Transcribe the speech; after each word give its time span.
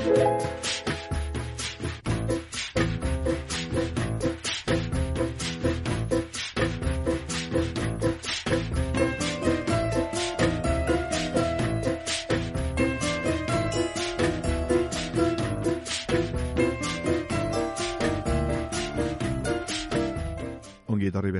Ongi 0.00 0.12
etorri 0.12 0.69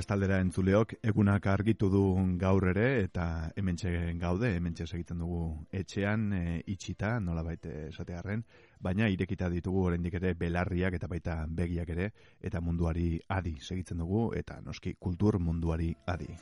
bestaldera 0.00 0.38
entzuleok, 0.40 0.94
egunak 1.04 1.46
argitu 1.52 1.90
du 1.92 2.02
gaur 2.40 2.64
ere, 2.70 2.86
eta 3.04 3.24
hementxe 3.58 3.90
gaude, 4.20 4.48
hementxe 4.56 4.86
segitzen 4.86 5.20
dugu 5.20 5.42
etxean, 5.76 6.24
e, 6.32 6.40
itxita, 6.72 7.18
nola 7.20 7.44
baite 7.44 7.88
esatearen, 7.90 8.44
baina 8.80 9.10
irekita 9.12 9.50
ditugu 9.52 9.84
oraindik 9.90 10.16
ere 10.22 10.32
belarriak 10.40 10.96
eta 10.96 11.10
baita 11.10 11.36
begiak 11.60 11.92
ere, 11.96 12.10
eta 12.40 12.64
munduari 12.64 13.12
adi 13.28 13.58
segitzen 13.60 14.00
dugu, 14.00 14.30
eta 14.40 14.60
noski 14.64 14.96
kultur 14.96 15.38
munduari 15.38 15.92
adi. 16.08 16.32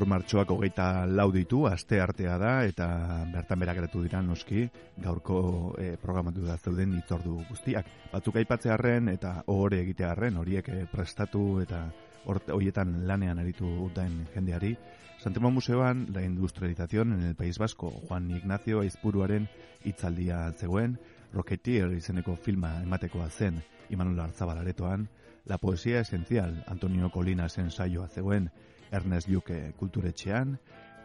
Gaur 0.00 0.08
martxoak 0.08 0.48
hogeita 0.54 0.84
lau 1.04 1.26
ditu, 1.28 1.58
aste 1.68 1.98
artea 2.00 2.38
da, 2.40 2.52
eta 2.64 2.86
bertan 3.34 3.60
geratu 3.60 4.00
dira 4.00 4.22
noski, 4.24 4.62
gaurko 4.96 5.74
e, 5.76 5.98
programatu 6.00 6.40
da 6.40 6.56
zeuden 6.56 6.94
itzordu 6.96 7.34
guztiak. 7.50 7.84
Batzuk 8.10 8.38
aipatzearren 8.40 9.10
eta 9.12 9.44
ohore 9.46 9.82
egitearren, 9.82 10.38
horiek 10.40 10.70
e, 10.72 10.86
prestatu 10.88 11.60
eta 11.60 11.82
horietan 12.24 13.06
lanean 13.06 13.44
aritu 13.44 13.90
den 13.94 14.24
jendeari. 14.32 14.74
Santemon 15.18 15.52
Museoan, 15.52 16.06
la 16.14 16.22
industrialización 16.22 17.12
en 17.12 17.22
el 17.28 17.34
País 17.34 17.58
Vasco, 17.58 17.90
Juan 18.08 18.30
Ignacio 18.30 18.80
Aizpuruaren 18.80 19.50
hitzaldia 19.84 20.50
zegoen, 20.56 20.96
Rocketeer 21.34 21.92
izeneko 21.92 22.36
filma 22.36 22.78
ematekoa 22.80 23.28
zen 23.28 23.60
Imanol 23.90 24.20
Arzabalaretoan, 24.20 25.10
La 25.44 25.58
poesía 25.58 26.00
esencial, 26.00 26.64
Antonio 26.68 27.10
Colinas 27.10 27.58
ensaioa 27.58 28.08
zegoen, 28.08 28.50
Ernest 28.90 29.28
Luke 29.28 29.72
kulturetxean, 29.76 30.58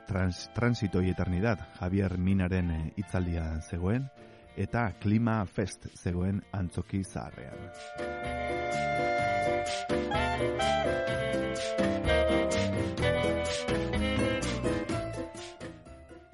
Trans, 0.08 0.50
Transito 0.54 1.02
Eternidad 1.02 1.60
Javier 1.80 2.18
Minaren 2.18 2.72
eh, 2.72 2.94
hitzaldia 2.96 3.60
zegoen, 3.62 4.10
eta 4.56 4.92
Klima 5.02 5.44
Fest 5.46 5.88
zegoen 5.98 6.42
antzoki 6.54 7.04
zaharrean. 7.04 7.72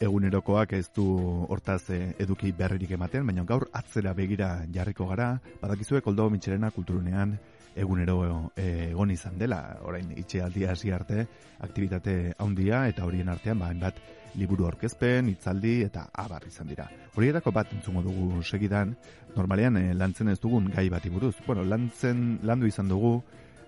Egunerokoak 0.01 0.73
ez 0.73 0.87
du 0.95 1.05
hortaz 1.47 1.83
eh, 1.93 2.13
eduki 2.19 2.51
berririk 2.57 2.91
ematen, 2.97 3.25
baina 3.25 3.45
gaur 3.47 3.67
atzera 3.77 4.13
begira 4.17 4.53
jarriko 4.73 5.07
gara, 5.07 5.35
badakizuek 5.61 6.07
oldo 6.09 6.29
mitxerena 6.33 6.71
kulturunean 6.75 7.37
egunero 7.75 8.51
eh, 8.55 8.89
egon 8.91 9.11
izan 9.11 9.37
dela, 9.39 9.77
orain 9.87 10.11
itxe 10.17 10.41
aldia 10.41 10.71
hasi 10.71 10.91
arte, 10.91 11.25
aktivitate 11.59 12.33
handia 12.39 12.87
eta 12.89 13.05
horien 13.05 13.29
artean 13.29 13.59
ba, 13.59 13.71
bat 13.79 13.99
liburu 14.35 14.65
aurkezpen, 14.69 15.29
hitzaldi 15.31 15.81
eta 15.87 16.07
abar 16.13 16.45
izan 16.47 16.67
dira. 16.71 16.87
Horietako 17.15 17.51
bat 17.51 17.73
entzungo 17.73 18.03
dugu 18.05 18.43
segidan, 18.43 18.95
normalean 19.35 19.77
eh, 19.77 19.93
lantzen 19.93 20.29
ez 20.31 20.39
dugun 20.39 20.71
gai 20.71 20.89
bati 20.89 21.09
buruz. 21.09 21.35
Bueno, 21.47 21.63
lantzen 21.63 22.39
landu 22.43 22.67
izan 22.67 22.87
dugu, 22.91 23.21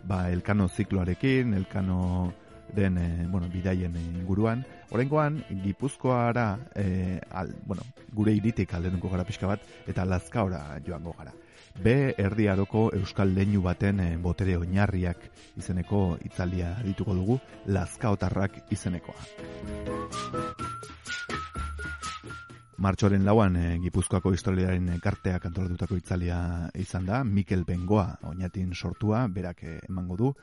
ba, 0.07 0.29
elkano 0.31 0.67
zikloarekin, 0.69 1.53
elkano 1.53 2.33
den 2.75 2.97
e, 2.97 3.27
bueno, 3.27 3.47
bidaien 3.49 3.95
inguruan. 3.95 4.65
Horrengoan, 4.89 5.43
Gipuzkoara, 5.63 6.57
e, 6.75 7.19
al, 7.31 7.55
bueno, 7.65 7.83
gure 8.13 8.33
iritik 8.33 8.73
aldenuko 8.73 9.09
gara 9.09 9.25
pixka 9.27 9.47
bat, 9.47 9.61
eta 9.87 10.05
lazkaora 10.05 10.79
joango 10.85 11.15
gara. 11.17 11.33
B 11.81 12.13
erdi 12.17 12.47
aroko 12.47 12.89
euskal 12.93 13.33
leinu 13.33 13.61
baten 13.65 13.99
e, 13.99 14.09
botere 14.17 14.57
oinarriak 14.57 15.25
izeneko 15.57 16.17
itzaldia 16.25 16.75
dituko 16.85 17.15
dugu, 17.17 17.39
lazkaotarrak 17.67 18.59
izenekoa. 18.71 19.15
Martxoren 22.83 23.23
lauan 23.25 23.55
e, 23.55 23.65
Gipuzkoako 23.79 24.33
historiaren 24.35 24.89
karteak 25.01 25.45
antolatutako 25.47 25.97
itzalia 25.97 26.37
izan 26.75 27.05
da, 27.07 27.23
Mikel 27.23 27.63
Bengoa 27.65 28.09
oinatin 28.29 28.73
sortua, 28.75 29.27
berak 29.31 29.63
emango 29.87 30.17
du, 30.19 30.33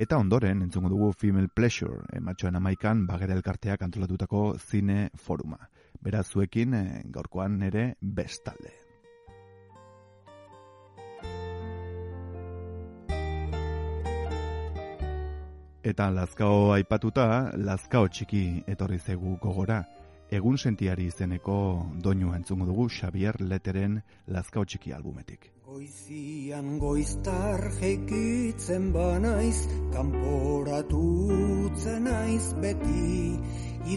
Eta 0.00 0.16
ondoren, 0.16 0.62
entzungo 0.64 0.88
dugu 0.88 1.10
Female 1.12 1.50
Pleasure, 1.52 2.06
e, 2.08 2.22
matxoen 2.24 2.56
amaikan, 2.56 3.04
bagera 3.10 3.36
elkarteak 3.36 3.84
antolatutako 3.84 4.44
zine 4.56 5.10
foruma. 5.26 5.60
Beraz 6.00 6.30
zuekin, 6.32 6.74
e, 6.74 6.84
gaurkoan 7.12 7.60
ere 7.68 7.90
bestalde. 8.00 8.79
Eta 15.90 16.06
lazkao 16.14 16.70
aipatuta, 16.70 17.50
lazkao 17.66 18.06
txiki 18.06 18.62
etorri 18.70 19.02
zegu 19.02 19.32
gogora. 19.42 19.80
Egun 20.30 20.54
sentiari 20.54 21.10
izeneko 21.10 21.82
doinu 22.04 22.30
entzungo 22.36 22.62
dugu 22.68 22.84
Xavier 22.94 23.34
Leteren 23.40 23.96
lazkao 24.28 24.64
txiki 24.64 24.92
albumetik. 24.94 25.50
Goizian 25.66 26.78
goiztar 26.78 27.72
jekitzen 27.80 28.92
banaiz, 28.94 29.66
kanporatutzen 29.96 32.06
naiz 32.06 32.54
beti, 32.62 33.34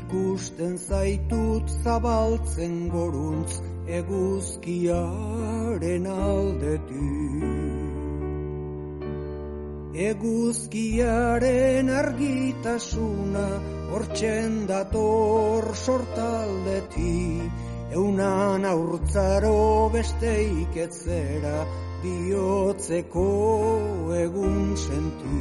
ikusten 0.01 0.81
zaitut 0.81 1.69
zabaltzen 1.83 2.89
goruntz 2.97 3.61
eguzkiaren 4.01 6.05
aldetik. 6.17 7.82
Eguzkiaren 9.93 11.89
argitasuna 11.93 13.45
hortzen 13.93 14.65
dator 14.65 15.67
sortaldetik, 15.75 17.51
Eunan 17.93 18.65
aurtzaro 18.65 19.91
besteik 19.93 20.73
etzera 20.81 21.59
bihotzeko 22.01 23.27
egun 24.17 24.73
sentu. 24.73 25.37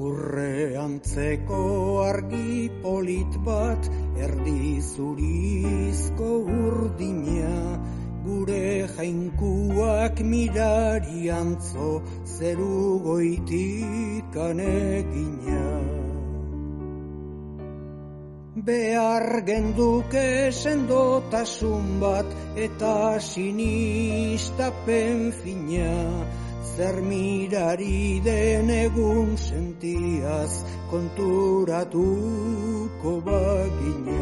Urre 0.00 0.78
antzeko 0.80 1.89
argi 2.10 2.70
polit 2.82 3.32
bat 3.46 3.82
erdi 4.26 4.80
zurizko 4.92 6.30
urdina, 6.64 7.56
gure 8.24 8.88
jainkuak 8.96 10.16
mirari 10.30 11.22
antzo 11.40 11.88
zeru 12.36 12.78
goitik 13.06 14.32
anegina. 14.48 15.66
Behar 18.68 19.26
genduke 19.46 20.28
sendotasun 20.52 21.86
bat 22.02 22.28
eta 22.66 22.96
sinistapen 23.30 25.18
fina, 25.32 25.94
zer 26.74 26.96
mirari 27.10 28.20
den 28.24 28.70
egun 28.70 29.36
sentiaz 29.36 30.64
konturatuko 30.90 33.12
bagina. 33.26 34.20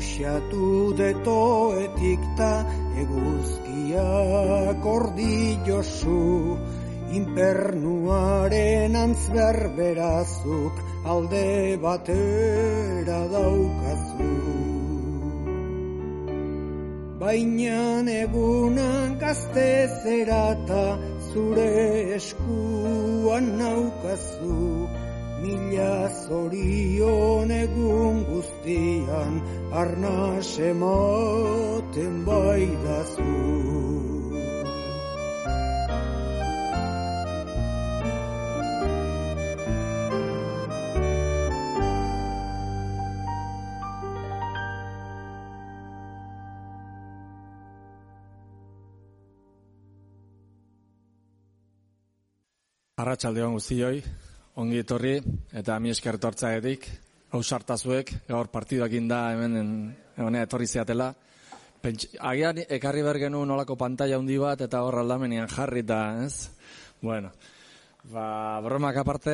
Uxatu 0.00 0.96
detoetik 0.96 2.22
ta 2.36 2.52
eguzkia 3.02 4.10
kordi 4.84 5.36
josu 5.66 6.20
Inpernuaren 7.10 8.94
antz 8.94 9.22
berberazuk 9.34 10.76
alde 11.12 11.76
batera 11.82 13.20
daukazu. 13.32 14.34
Baina 17.20 17.80
egunan 18.14 19.18
gazte 19.18 19.66
zerata 20.02 20.84
zure 21.32 22.14
eskuan 22.18 23.58
naukazu. 23.58 24.60
Mila 25.42 25.96
zorion 26.22 27.50
egun 27.50 28.22
guztian 28.30 29.42
arna 29.82 30.20
sematen 30.52 32.24
baidazu. 32.30 34.09
Arratxaldeon 53.00 53.54
guztioi, 53.56 54.00
ongi 54.60 54.80
etorri 54.82 55.14
eta 55.56 55.78
mi 55.80 55.92
esker 55.92 56.18
etortzaetik, 56.18 56.86
hau 57.32 57.40
sartazuek, 57.42 58.12
gaur 58.28 58.50
partiduak 58.52 58.92
da 59.08 59.20
hemen 59.32 59.56
hemen 60.16 60.36
etorri 60.42 60.66
zeatela. 60.66 61.14
Pentsi, 61.80 62.10
agian 62.20 62.60
ekarri 62.68 63.02
bergenu 63.02 63.40
nolako 63.48 63.76
pantalla 63.80 64.18
handi 64.18 64.36
bat 64.36 64.60
eta 64.60 64.82
hor 64.84 64.98
aldamenean 65.00 65.48
jarri 65.48 65.80
eta, 65.80 66.00
ez? 66.26 66.50
Bueno, 67.00 67.30
ba, 68.12 68.60
bromak 68.60 69.00
aparte, 69.00 69.32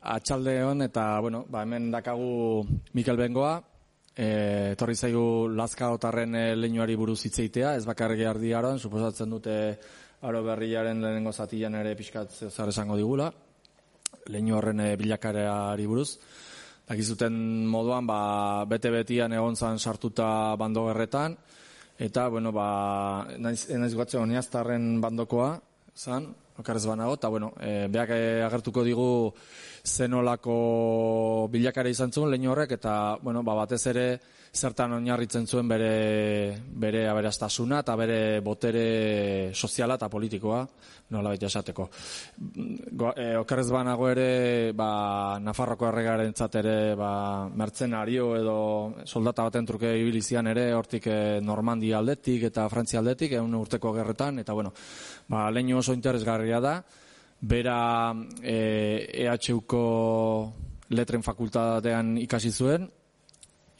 atxalde 0.00 0.62
hon 0.64 0.86
eta, 0.88 1.10
bueno, 1.20 1.44
ba, 1.50 1.66
hemen 1.66 1.90
dakagu 1.92 2.64
Mikel 2.94 3.20
Bengoa, 3.20 3.58
e, 4.16 4.72
etorri 4.72 4.96
zaigu 4.96 5.48
Lazka 5.52 5.92
Otarren 5.92 6.34
e, 6.34 6.44
leinuari 6.56 6.96
buruz 6.96 7.20
hitzeitea, 7.26 7.76
ez 7.76 7.84
bakarri 7.84 8.24
ardiaroan, 8.24 8.80
suposatzen 8.80 9.36
dute 9.36 9.58
aro 10.20 10.42
berriaren 10.42 11.00
lehenengo 11.02 11.32
zatian 11.32 11.76
ere 11.78 11.94
pixkat 11.94 12.32
zer 12.50 12.72
esango 12.72 12.96
digula, 12.98 13.28
leinu 14.32 14.56
horren 14.58 14.80
eh, 14.82 14.96
bilakareari 14.98 15.86
buruz. 15.86 16.18
Dakizuten 16.88 17.34
moduan, 17.68 18.06
ba, 18.08 18.64
bete-betian 18.66 19.34
egon 19.36 19.56
zan 19.56 19.78
sartuta 19.78 20.56
bando 20.56 20.86
gerretan, 20.88 21.36
eta, 21.98 22.28
bueno, 22.32 22.50
ba, 22.52 23.26
naiz, 23.36 23.68
naiz 23.76 23.92
guatzen 23.94 24.24
oniaztarren 24.24 24.96
bandokoa, 25.00 25.52
zan, 25.94 26.30
okarrez 26.58 26.86
banago, 26.88 27.18
eta, 27.20 27.28
bueno, 27.28 27.52
e, 27.60 27.86
beak 27.92 28.14
eh, 28.16 28.42
agertuko 28.46 28.82
digu 28.86 29.10
zenolako 29.84 31.48
bilakare 31.52 31.92
izan 31.92 32.10
zuen 32.10 32.32
leinu 32.32 32.54
horrek, 32.54 32.72
eta, 32.80 33.18
bueno, 33.22 33.44
ba, 33.44 33.54
batez 33.60 33.84
ere, 33.92 34.08
zertan 34.58 34.96
oinarritzen 34.98 35.46
zuen 35.46 35.68
bere 35.70 36.58
bere 36.82 37.06
aberastasuna 37.08 37.80
eta 37.84 37.94
bere 37.96 38.18
botere 38.44 39.50
soziala 39.54 39.94
eta 39.94 40.08
politikoa 40.10 40.66
nola 41.14 41.32
baita 41.32 41.48
esateko. 41.48 41.86
E, 43.16 43.28
okerrez 43.40 43.68
banago 43.72 44.08
ere, 44.10 44.72
ba, 44.76 45.38
Nafarroko 45.40 45.88
erregaren 45.88 46.34
ere, 46.60 46.94
ba, 46.98 47.48
mertzenario 47.48 48.34
edo 48.36 48.58
soldata 49.04 49.46
baten 49.48 49.66
truke 49.66 49.94
ibilizian 49.96 50.46
ere, 50.52 50.72
hortik 50.74 51.06
e, 51.06 51.40
Normandia 51.40 51.98
aldetik 51.98 52.44
eta 52.50 52.68
Frantzia 52.68 53.00
aldetik, 53.00 53.32
egun 53.32 53.54
urteko 53.54 53.92
gerretan, 53.96 54.38
eta 54.44 54.52
bueno, 54.52 54.72
ba, 55.28 55.48
leinu 55.50 55.78
oso 55.78 55.96
interesgarria 55.96 56.60
da, 56.60 56.82
bera 57.40 58.12
e, 58.42 59.08
EHUko 59.24 59.82
letren 60.90 61.22
fakultatean 61.22 62.16
ikasi 62.20 62.52
zuen, 62.52 62.88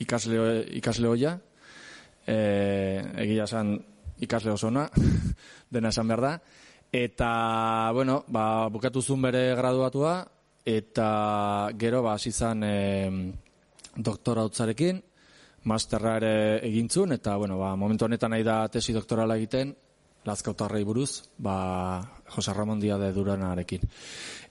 ikasle, 0.02 0.64
ikasle 0.78 1.08
hoia, 1.08 1.34
e, 2.26 2.36
egia 3.24 3.46
esan 3.48 3.76
ikasle 4.20 4.52
osona, 4.54 4.88
dena 5.74 5.92
esan 5.92 6.08
behar 6.08 6.24
da, 6.24 6.32
eta, 6.92 7.30
bueno, 7.94 8.22
ba, 8.28 8.68
bukatu 8.72 9.02
zuen 9.02 9.22
bere 9.28 9.54
graduatua, 9.58 10.20
eta 10.68 11.10
gero, 11.78 12.02
ba, 12.04 12.16
izan 12.24 12.64
e, 12.64 13.10
doktora 13.96 14.44
utzarekin, 14.48 15.02
masterra 15.68 16.16
ere 16.20 16.32
egintzun, 16.68 17.12
eta, 17.18 17.36
bueno, 17.36 17.58
ba, 17.60 17.74
momentu 17.76 18.06
honetan 18.06 18.34
nahi 18.34 18.46
da 18.46 18.62
tesi 18.72 18.94
doktorala 18.96 19.36
egiten, 19.36 19.74
lazkautarrei 20.28 20.84
buruz, 20.84 21.30
ba, 21.38 22.02
Jose 22.34 22.52
Ramon 22.52 22.80
Diade 22.80 23.12
Duranarekin. 23.16 23.86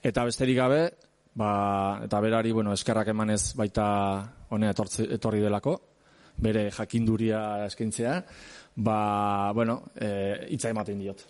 Eta 0.02 0.24
besterik 0.26 0.58
gabe, 0.58 0.82
ba, 1.38 2.00
eta 2.04 2.20
berari, 2.20 2.52
bueno, 2.52 2.72
eskerrak 2.74 3.12
emanez 3.14 3.54
baita 3.58 3.86
honea 4.50 4.72
etorri 4.72 5.40
delako, 5.40 5.74
bere 6.38 6.68
jakinduria 6.70 7.66
eskintzea, 7.66 8.14
ba, 8.76 9.52
bueno, 9.52 9.82
e, 9.98 10.46
itza 10.54 10.70
ematen 10.70 10.98
diot. 11.02 11.24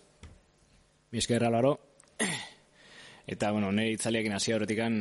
Mi 1.11 1.19
eskerra 1.23 1.50
laro, 1.50 1.79
eta, 3.26 3.50
bueno, 3.53 3.73
nire 3.73 3.94
itzaliak 3.97 4.29
inazia 4.29 4.56
horretikan, 4.59 4.99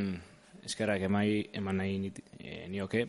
eskerrak 0.63 1.03
emai, 1.09 1.49
eman 1.59 1.83
nahi 1.83 2.11
e, 2.39 2.67
nioke, 2.71 3.07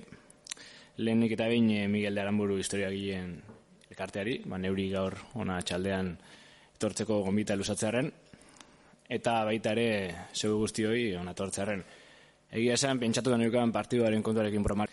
lehenik 0.98 1.36
eta 1.38 1.46
behin 1.46 1.70
e, 1.70 1.86
Miguel 1.88 2.14
de 2.14 2.24
Aramburu 2.24 2.58
historia 2.58 2.90
gilen 2.90 3.36
elkarteari, 3.88 4.40
ba, 4.46 4.58
neuri 4.58 4.90
gaur 4.90 5.14
ona 5.38 5.60
txaldean 5.62 6.16
etortzeko 6.74 7.22
gombita 7.26 7.54
elusatzearen, 7.54 8.10
eta 9.08 9.40
baita 9.48 9.72
ere 9.72 9.88
zeu 10.34 10.58
guztioi 10.60 11.14
onatortzearen. 11.16 11.82
Egia 12.48 12.78
esan, 12.78 12.96
pentsatu 13.00 13.30
da 13.30 13.36
neukan 13.36 13.72
partiduaren 13.72 14.22
kontuarekin 14.24 14.62
promar. 14.64 14.88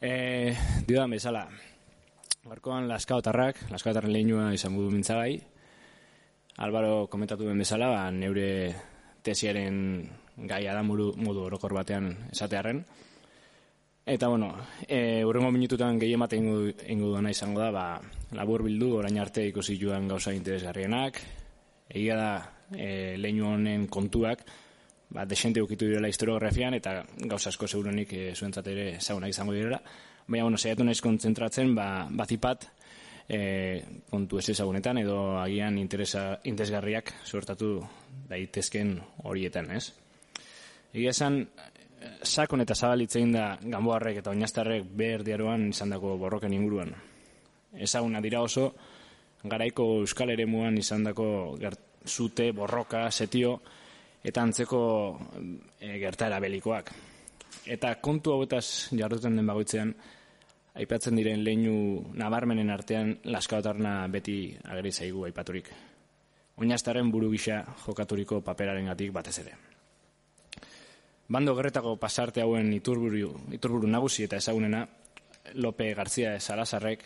E, 0.00 0.54
Dio 0.86 1.04
bezala, 1.08 1.44
barkoan 2.48 2.88
laskaotarrak, 2.90 3.68
laskaotarren 3.70 4.12
lehinua 4.12 4.50
izan 4.54 4.74
budu 4.74 4.90
mintzagai, 4.90 5.38
Albaro 6.58 7.06
komentatu 7.06 7.46
den 7.46 7.60
bezala, 7.62 7.86
ba, 7.86 7.98
neure 8.10 8.74
tesiaren 9.22 9.76
gaia 10.50 10.72
da 10.74 10.82
modu, 10.82 11.12
modu 11.14 11.44
orokor 11.46 11.76
batean 11.76 12.10
esatearen. 12.32 12.80
Eta, 14.08 14.26
bueno, 14.26 14.48
e, 14.88 15.22
urrengo 15.22 15.52
minututan 15.54 16.00
gehi 16.02 16.16
ematen 16.16 16.48
ingo, 16.48 17.12
duena 17.12 17.30
izango 17.30 17.62
da, 17.62 17.70
ba, 17.70 17.84
labur 18.34 18.64
bildu, 18.66 18.96
orain 18.98 19.20
arte 19.22 19.46
ikusi 19.46 19.78
joan 19.78 20.08
gauza 20.10 20.34
interesgarrienak. 20.34 21.20
Egia 21.94 22.16
da, 22.18 22.32
e, 22.74 23.14
leinu 23.22 23.52
honen 23.52 23.86
kontuak 23.86 24.42
ba, 25.10 25.24
desente 25.24 25.62
ukitu 25.62 25.86
direla 25.88 26.08
historiografian 26.08 26.74
eta 26.74 27.02
gauza 27.30 27.50
asko 27.50 27.68
segurunik 27.68 28.12
e, 28.12 28.34
zuentzat 28.34 28.66
ere 28.66 28.88
zauna 29.00 29.28
izango 29.28 29.52
direla. 29.56 29.80
Baina, 30.26 30.44
bueno, 30.44 30.58
zeiatu 30.58 30.84
naiz 30.84 31.00
kontzentratzen, 31.00 31.74
ba, 31.74 32.06
batipat 32.10 32.68
e, 33.28 33.40
kontu 34.10 34.38
ez 34.38 34.48
ezagunetan 34.54 35.00
edo 35.04 35.38
agian 35.40 35.78
interesa, 35.78 36.40
interesgarriak 36.44 37.14
suertatu 37.24 37.78
daitezken 38.28 38.98
horietan, 39.24 39.70
ez? 39.76 39.92
Egia 40.92 41.12
esan, 41.12 41.42
sakon 42.22 42.62
eta 42.64 42.74
zabalitzein 42.74 43.32
da 43.32 43.48
gamboarrek 43.62 44.20
eta 44.20 44.32
oinastarrek 44.32 44.86
behar 44.96 45.24
diaroan 45.26 45.68
izan 45.72 45.92
dako 45.94 46.16
borroken 46.20 46.54
inguruan. 46.54 46.94
Ezaguna 47.76 48.20
dira 48.24 48.40
oso, 48.42 48.70
garaiko 49.44 49.86
euskal 50.02 50.32
ere 50.34 50.46
muan 50.46 50.78
izan 50.78 51.04
dako 51.04 51.58
zute, 52.08 52.52
borroka, 52.52 53.10
setio, 53.10 53.58
eta 54.24 54.42
antzeko 54.42 54.80
e, 55.80 55.98
gertara 55.98 56.40
belikoak. 56.40 56.92
Eta 57.68 57.94
kontu 58.00 58.32
hauetaz 58.32 58.90
jarduten 58.96 59.36
den 59.36 59.46
bagoitzean, 59.46 59.92
aipatzen 60.78 61.16
diren 61.18 61.42
leinu 61.44 61.74
nabarmenen 62.18 62.70
artean 62.70 63.16
laskaotarna 63.24 64.00
beti 64.12 64.56
ageri 64.64 64.92
zaigu 64.92 65.24
aipaturik. 65.26 65.70
Oinastaren 66.58 67.10
buru 67.10 67.30
gisa 67.30 67.62
jokaturiko 67.84 68.40
paperaren 68.46 68.86
gatik 68.90 69.12
batez 69.14 69.38
ere. 69.44 69.54
Bando 71.28 71.54
gerretako 71.54 71.96
pasarte 72.00 72.40
hauen 72.40 72.72
iturburu, 72.72 73.34
iturburu 73.52 73.90
nagusi 73.90 74.24
eta 74.24 74.38
ezagunena, 74.40 74.86
Lope 75.54 75.92
Garzia 75.96 76.38
Salazarrek, 76.40 77.04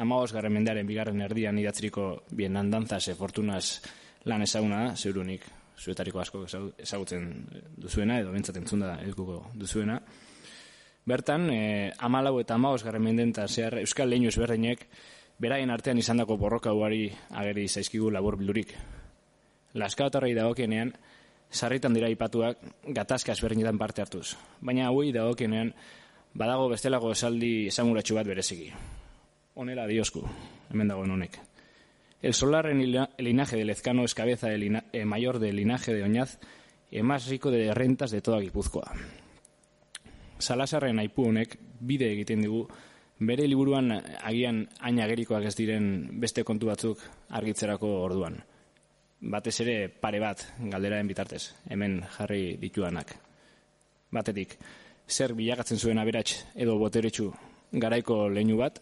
amagos 0.00 0.32
garren 0.32 0.52
mendearen 0.52 0.86
bigarren 0.88 1.20
erdian 1.24 1.58
idatziriko 1.60 2.10
bien 2.30 2.56
andantzase 2.56 3.14
fortunaz 3.14 3.80
lan 4.24 4.44
ezaguna 4.44 4.84
da, 4.84 4.94
zeurunik 4.96 5.44
zuetariko 5.80 6.20
asko 6.20 6.44
ezagutzen 6.44 7.30
duzuena, 7.76 8.20
edo 8.20 8.32
bentsaten 8.34 8.66
zunda 8.66 8.98
edukuko 9.02 9.46
duzuena. 9.54 10.00
Bertan, 11.08 11.48
e, 11.50 11.92
amalau 11.98 12.36
eta 12.40 12.54
amaos 12.54 12.84
garren 12.84 13.02
menden 13.02 13.32
zehar 13.32 13.78
Euskal 13.80 14.10
Leinu 14.10 14.28
ezberdinek 14.28 14.86
beraien 15.40 15.70
artean 15.70 15.98
izandako 15.98 16.36
borroka 16.36 16.72
uari 16.76 17.08
ageri 17.30 17.66
zaizkigu 17.68 18.10
labur 18.10 18.36
bildurik. 18.36 18.74
Laskaotarrei 19.74 20.34
dagokienean, 20.34 20.92
sarritan 21.50 21.94
dira 21.94 22.08
ipatuak 22.12 22.58
gatazka 22.84 23.32
ezberdinetan 23.32 23.78
parte 23.78 24.02
hartuz. 24.02 24.36
Baina 24.60 24.90
hauei 24.90 25.12
dagokienean, 25.16 25.72
badago 26.34 26.68
bestelako 26.68 27.14
esaldi 27.16 27.68
esanguratxu 27.72 28.18
bat 28.20 28.28
bereziki. 28.28 28.70
Honela 29.54 29.86
diosku, 29.88 30.22
hemen 30.70 30.92
dagoen 30.92 31.16
honek. 31.16 31.40
El 32.22 32.34
solar 32.34 32.66
en 32.66 32.80
el 32.82 33.08
linaje 33.18 33.56
de 33.56 33.64
Lezcano 33.64 34.04
es 34.04 34.14
cabeza 34.14 34.48
de 34.48 34.82
eh, 34.92 35.04
mayor 35.06 35.38
del 35.38 35.56
linaje 35.56 35.94
de 35.94 36.02
Oñaz 36.02 36.38
y 36.90 37.02
más 37.02 37.26
rico 37.28 37.50
de 37.50 37.72
rentas 37.72 38.10
de 38.10 38.20
toda 38.20 38.42
Gipuzkoa. 38.42 38.92
Salasarren 40.38 40.98
aipu 40.98 41.28
honek 41.28 41.58
bide 41.80 42.10
egiten 42.12 42.42
dugu 42.44 42.66
bere 43.20 43.46
liburuan 43.48 43.92
agian 44.24 44.66
aina 44.80 45.06
gerikoak 45.08 45.44
ez 45.48 45.54
diren 45.56 45.86
beste 46.20 46.44
kontu 46.44 46.68
batzuk 46.68 47.00
argitzerako 47.28 47.88
orduan. 48.04 48.38
Batez 49.20 49.58
ere 49.60 49.88
pare 49.88 50.20
bat 50.20 50.46
galderaen 50.72 51.08
bitartez, 51.08 51.54
hemen 51.68 52.00
jarri 52.16 52.56
dituanak. 52.60 53.12
Batetik, 54.10 54.56
zer 55.08 55.34
bilagatzen 55.36 55.78
zuen 55.78 56.00
aberats 56.00 56.46
edo 56.54 56.78
boteretsu 56.80 57.28
garaiko 57.72 58.28
leinu 58.28 58.56
bat, 58.56 58.80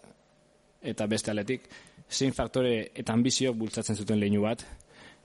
eta 0.83 1.07
beste 1.11 1.35
aletik, 1.35 1.67
zein 2.11 2.33
faktore 2.33 2.91
eta 2.95 3.13
ambizio 3.13 3.53
bultzatzen 3.55 3.97
zuten 3.97 4.21
leinu 4.21 4.43
bat, 4.43 4.65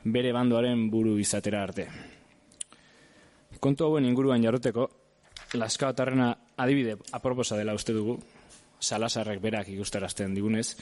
bere 0.03 0.33
bandoaren 0.33 0.89
buru 0.91 1.17
izatera 1.19 1.63
arte. 1.63 1.87
Kontu 3.59 3.85
hauen 3.85 4.05
inguruan 4.05 4.43
jarroteko, 4.43 4.89
Laskao 5.53 5.93
adibide 6.57 6.97
aproposa 7.11 7.55
dela 7.57 7.73
uste 7.73 7.93
dugu, 7.93 8.17
Salasarrek 8.79 9.39
berak 9.39 9.69
ikustarazten 9.69 10.33
digunez, 10.33 10.75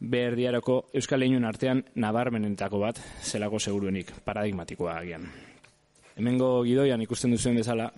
behar 0.00 0.34
diarako 0.34 0.86
Euskal 0.92 1.20
Leinun 1.20 1.44
artean 1.44 1.84
nabarmenentako 1.94 2.80
bat 2.80 2.98
zelako 3.22 3.58
seguruenik, 3.58 4.10
paradigmatikoa 4.24 4.98
agian. 4.98 5.28
Hemengo 6.16 6.62
gidoian 6.64 7.02
ikusten 7.02 7.30
duzuen 7.30 7.56
bezala, 7.56 7.92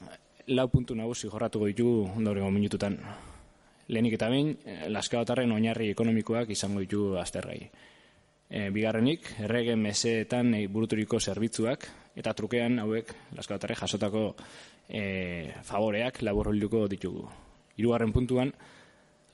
lau 0.49 0.69
puntu 0.69 0.95
nagusi 0.95 1.29
jorratuko 1.29 1.67
ditugu 1.67 2.11
ondorengo 2.17 2.51
minututan. 2.51 2.99
Lehenik 3.89 4.17
eta 4.19 4.29
bain, 4.33 4.57
eh, 4.65 4.89
laskaotarren 4.91 5.53
oinarri 5.53 5.91
ekonomikoak 5.93 6.51
izango 6.51 6.81
ditu 6.83 7.15
aztergai. 7.21 7.61
E, 8.47 8.69
bigarrenik, 8.71 9.27
errege 9.43 9.75
meseetan 9.77 10.55
e, 10.55 10.67
buruturiko 10.71 11.19
zerbitzuak, 11.19 11.89
eta 12.17 12.33
trukean 12.35 12.79
hauek 12.79 13.13
laskaotarre 13.35 13.75
jasotako 13.75 14.29
e, 14.89 15.53
favoreak 15.67 16.23
laborrolduko 16.23 16.87
ditugu. 16.89 17.27
Hirugarren 17.77 18.13
puntuan, 18.15 18.53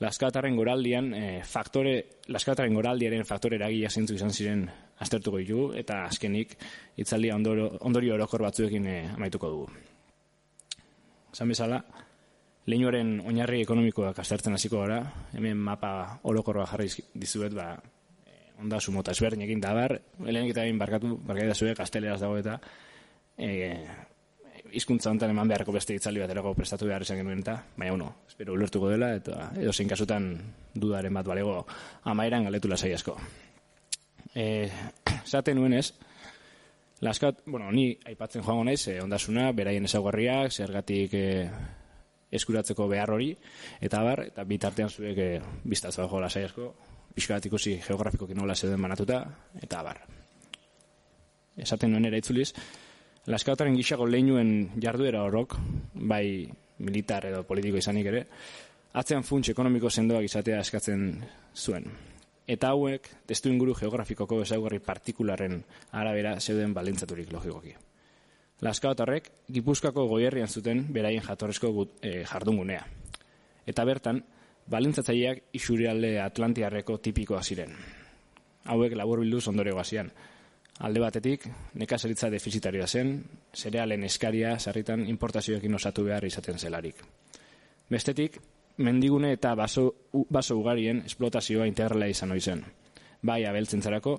laskaotarren 0.01 0.57
goraldian, 0.57 1.13
e, 1.13 1.25
faktore, 1.45 1.95
laskaotarren 2.33 2.73
goraldiaren 2.73 3.25
faktore 3.29 3.59
eragia 3.61 3.89
zintzu 3.89 4.17
izan 4.17 4.33
ziren 4.33 4.65
aztertuko 5.03 5.39
ditugu, 5.41 5.67
eta 5.77 6.03
azkenik, 6.07 6.57
itzaldia 6.97 7.37
ondorio 7.37 8.15
orokor 8.17 8.47
batzuekin 8.49 8.87
e, 8.87 8.97
amaituko 9.13 9.53
dugu. 9.53 9.69
Zan 11.33 11.49
bezala, 11.49 11.79
leinuaren 12.69 13.17
oinarri 13.27 13.61
ekonomikoak 13.63 14.19
aztertzen 14.23 14.55
hasiko 14.55 14.83
gara, 14.83 15.01
hemen 15.35 15.59
mapa 15.59 16.19
orokorra 16.29 16.65
jarri 16.69 16.89
dizuet, 17.13 17.53
ba, 17.55 17.73
eh, 18.25 18.53
onda 18.61 18.79
sumota 18.79 19.11
ezberdin 19.11 19.43
egin 19.47 19.61
da 19.63 19.73
bar, 19.75 19.97
helenik 20.23 20.53
eta 20.53 20.63
egin 20.63 20.79
barkatu, 20.79 21.17
da 21.27 21.53
zuek, 21.53 21.79
asteleraz 21.79 22.21
dago 22.21 22.37
eta 22.37 22.59
e, 23.37 23.49
izkuntza 24.71 25.11
honetan 25.11 25.33
eman 25.33 25.47
beharko 25.47 25.75
beste 25.75 25.95
itzali 25.97 26.21
bat 26.23 26.31
erako 26.31 26.53
prestatu 26.57 26.87
behar 26.87 27.01
izan 27.01 27.19
genuen 27.19 27.43
eta, 27.43 27.57
baina 27.77 27.93
uno, 27.93 28.09
espero 28.27 28.53
ulertuko 28.53 28.89
dela, 28.89 29.13
eta 29.19 29.51
edo 29.59 29.73
zein 29.73 29.89
kasutan 29.89 30.31
dudaren 30.73 31.13
bat 31.13 31.27
balego 31.27 31.65
amaeran 32.03 32.49
galetu 32.49 32.71
lasai 32.71 32.93
asko. 32.93 33.17
E, 34.33 34.65
zaten 35.29 35.59
nuen 35.59 35.75
ez, 35.77 35.91
Laskat, 37.03 37.41
bueno, 37.45 37.67
ni 37.71 37.97
aipatzen 38.07 38.41
joango 38.41 38.63
naiz, 38.63 38.87
eh, 38.87 39.01
ondasuna, 39.03 39.49
beraien 39.51 39.83
ezaugarriak, 39.83 40.53
zergatik 40.55 41.13
eh, 41.19 41.49
eskuratzeko 42.33 42.87
behar 42.89 43.13
hori, 43.13 43.31
eta 43.81 44.01
bar, 44.03 44.25
eta 44.31 44.45
bitartean 44.47 44.89
zuek 44.89 45.17
e, 45.17 45.29
biztaz 45.63 45.95
bajo 45.97 46.21
lasai 46.21 46.45
asko, 46.47 46.71
pixka 47.13 47.37
bat 47.37 47.45
ikusi 47.45 47.77
geografikoki 47.85 48.35
nola 48.37 48.55
zeuden 48.55 48.81
banatuta, 48.81 49.21
eta 49.61 49.83
bar. 49.85 50.01
Esaten 51.57 51.93
nuen 51.93 52.09
ere 52.09 52.19
itzuliz, 52.23 52.49
laskautaren 53.29 53.77
gixako 53.77 54.07
lehinuen 54.09 54.73
jarduera 54.81 55.21
horrok, 55.23 55.57
bai 55.93 56.49
militar 56.83 57.29
edo 57.29 57.43
politiko 57.47 57.77
izanik 57.77 58.09
ere, 58.09 58.25
atzean 58.93 59.23
funts 59.23 59.53
ekonomiko 59.53 59.89
sendoak 59.89 60.25
izatea 60.25 60.59
eskatzen 60.65 61.07
zuen. 61.55 61.87
Eta 62.43 62.73
hauek, 62.73 63.07
testu 63.29 63.49
inguru 63.53 63.75
geografikoko 63.77 64.41
ezaugarri 64.43 64.81
partikularren 64.83 65.61
arabera 65.95 66.35
zeuden 66.41 66.73
balentzaturik 66.75 67.31
logikoki. 67.31 67.77
Laskaotarrek, 68.63 69.25
Gipuzkoako 69.51 70.05
goierrian 70.07 70.47
zuten 70.47 70.85
beraien 70.95 71.23
jatorrezko 71.25 71.71
e, 72.01 72.23
jardungunea. 72.23 72.83
Eta 73.67 73.83
bertan, 73.83 74.21
balentzatzailea 74.71 75.33
isurialde 75.59 76.13
Atlantiarreko 76.23 76.97
tipikoa 77.03 77.41
ziren. 77.43 77.73
Hauek 78.71 78.95
labur 78.95 79.19
bilduz 79.19 79.47
ondore 79.51 79.73
guazian. 79.75 80.11
Alde 80.79 81.01
batetik, 81.03 81.47
nekazaritza 81.75 82.29
defizitarioa 82.31 82.87
zen, 82.87 83.11
zerealen 83.53 84.05
eskaria 84.07 84.53
sarritan 84.59 85.03
importazioekin 85.11 85.75
osatu 85.75 86.05
behar 86.07 86.25
izaten 86.25 86.57
zelarik. 86.57 87.03
Bestetik, 87.89 88.39
mendigune 88.77 89.33
eta 89.33 89.53
baso, 89.59 89.89
baso 90.29 90.57
ugarien 90.57 91.03
esplotazioa 91.05 91.67
integrala 91.67 92.07
izan 92.07 92.31
oizen. 92.31 92.63
Bai 93.21 93.43
abeltzentzarako 93.45 94.15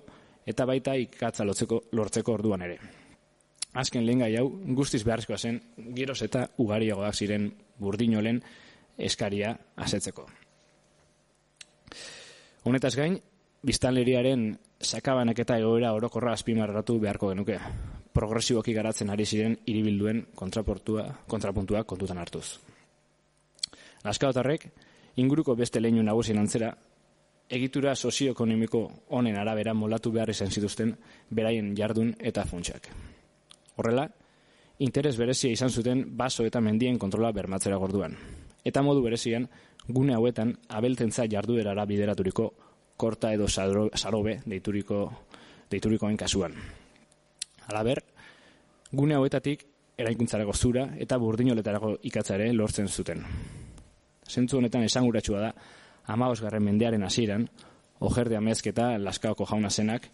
eta 0.47 0.69
baita 0.69 0.95
ikatza 1.01 1.49
lotzeko, 1.49 1.81
lortzeko 1.93 2.37
orduan 2.37 2.69
ere 2.69 2.79
azken 3.75 4.07
lehen 4.07 4.23
gai 4.23 4.33
hau, 4.39 4.47
guztiz 4.79 5.03
beharrezkoa 5.05 5.39
zen, 5.39 5.61
giroz 5.97 6.21
eta 6.23 6.47
ugariagoak 6.63 7.15
ziren 7.15 7.51
burdinolen 7.79 8.41
eskaria 8.99 9.55
asetzeko. 9.77 10.27
Honetaz 12.65 12.95
gain, 12.97 13.19
biztanleriaren 13.67 14.47
sakabanak 14.81 15.39
eta 15.45 15.59
egoera 15.61 15.93
orokorra 15.97 16.33
azpimarratu 16.33 16.99
beharko 17.03 17.33
genuke. 17.33 17.59
Progresiboki 18.15 18.73
garatzen 18.77 19.11
ari 19.11 19.27
ziren 19.27 19.57
hiribilduen 19.67 20.23
kontraportua, 20.39 21.09
kontrapuntua 21.29 21.83
kontutan 21.85 22.21
hartuz. 22.23 22.47
Laskaotarrek, 24.05 24.69
inguruko 25.17 25.57
beste 25.59 25.81
leinu 25.81 26.03
nagusien 26.05 26.39
antzera, 26.39 26.71
egitura 27.49 27.95
sozioekonomiko 27.97 28.85
honen 29.17 29.37
arabera 29.41 29.75
molatu 29.75 30.13
behar 30.13 30.31
izan 30.31 30.53
zituzten 30.53 30.95
beraien 31.31 31.75
jardun 31.77 32.15
eta 32.21 32.45
funtsak. 32.45 32.89
Horrela, 33.77 34.09
interes 34.79 35.17
berezia 35.17 35.53
izan 35.53 35.71
zuten 35.71 36.05
baso 36.17 36.47
eta 36.47 36.61
mendien 36.61 36.99
kontrola 36.99 37.33
bermatzera 37.33 37.77
gorduan. 37.77 38.17
Eta 38.65 38.83
modu 38.83 39.03
berezian, 39.05 39.49
gune 39.89 40.15
hauetan 40.15 40.55
abeltentza 40.69 41.27
jarduerara 41.31 41.85
bideraturiko 41.85 42.53
korta 42.97 43.33
edo 43.35 43.49
sarobe 43.49 44.39
deituriko, 44.47 45.01
deiturikoen 45.71 46.17
kasuan. 46.17 46.55
Alaber, 47.69 48.03
gune 48.93 49.17
hauetatik 49.17 49.67
eraikuntzarako 49.99 50.55
zura 50.55 50.89
eta 50.99 51.19
burdinoletarako 51.19 51.97
ikatzare 52.11 52.53
lortzen 52.53 52.89
zuten. 52.89 53.23
Zentzu 54.25 54.59
honetan 54.59 54.85
esanguratsua 54.87 55.41
da, 55.41 55.53
amaosgarren 56.07 56.65
mendearen 56.65 57.03
hasieran, 57.05 57.47
ojerde 58.01 58.37
amezketa 58.37 58.95
laskaoko 58.99 59.47
jauna 59.49 59.71
zenak, 59.71 60.09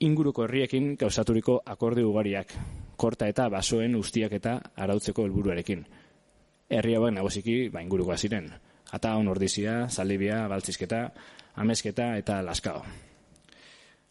inguruko 0.00 0.44
herriekin 0.44 0.96
gauzaturiko 0.96 1.60
akorde 1.66 2.04
ugariak, 2.04 2.52
korta 2.96 3.28
eta 3.28 3.48
basoen 3.48 3.96
ustiak 3.96 4.32
eta 4.32 4.58
arautzeko 4.76 5.24
helburuarekin. 5.24 5.84
Herri 6.70 6.94
hauek 6.96 7.14
nagusiki 7.14 7.68
ba 7.68 7.82
ingurukoa 7.84 8.16
ziren. 8.16 8.50
Ata 8.92 9.16
on 9.16 9.28
ordizia, 9.28 9.88
zaldibia, 9.88 10.46
baltzizketa, 10.48 11.08
amezketa 11.56 12.16
eta 12.16 12.42
laskao. 12.42 12.84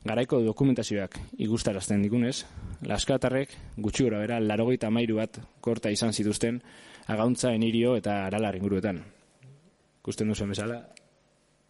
Garaiko 0.04 0.42
dokumentazioak 0.44 1.16
igustarazten 1.46 2.02
digunez, 2.04 2.44
laskatarrek 2.84 3.54
gutxi 3.78 4.04
gora 4.04 4.20
bera 4.20 4.40
larogeita 4.44 4.90
mairu 4.92 5.22
bat 5.22 5.40
korta 5.64 5.92
izan 5.96 6.12
zituzten 6.12 6.60
agauntza 7.08 7.54
enirio 7.56 7.96
eta 7.96 8.26
aralar 8.26 8.58
inguruetan. 8.60 9.00
Gusten 10.04 10.28
duzen 10.28 10.52
bezala, 10.52 10.82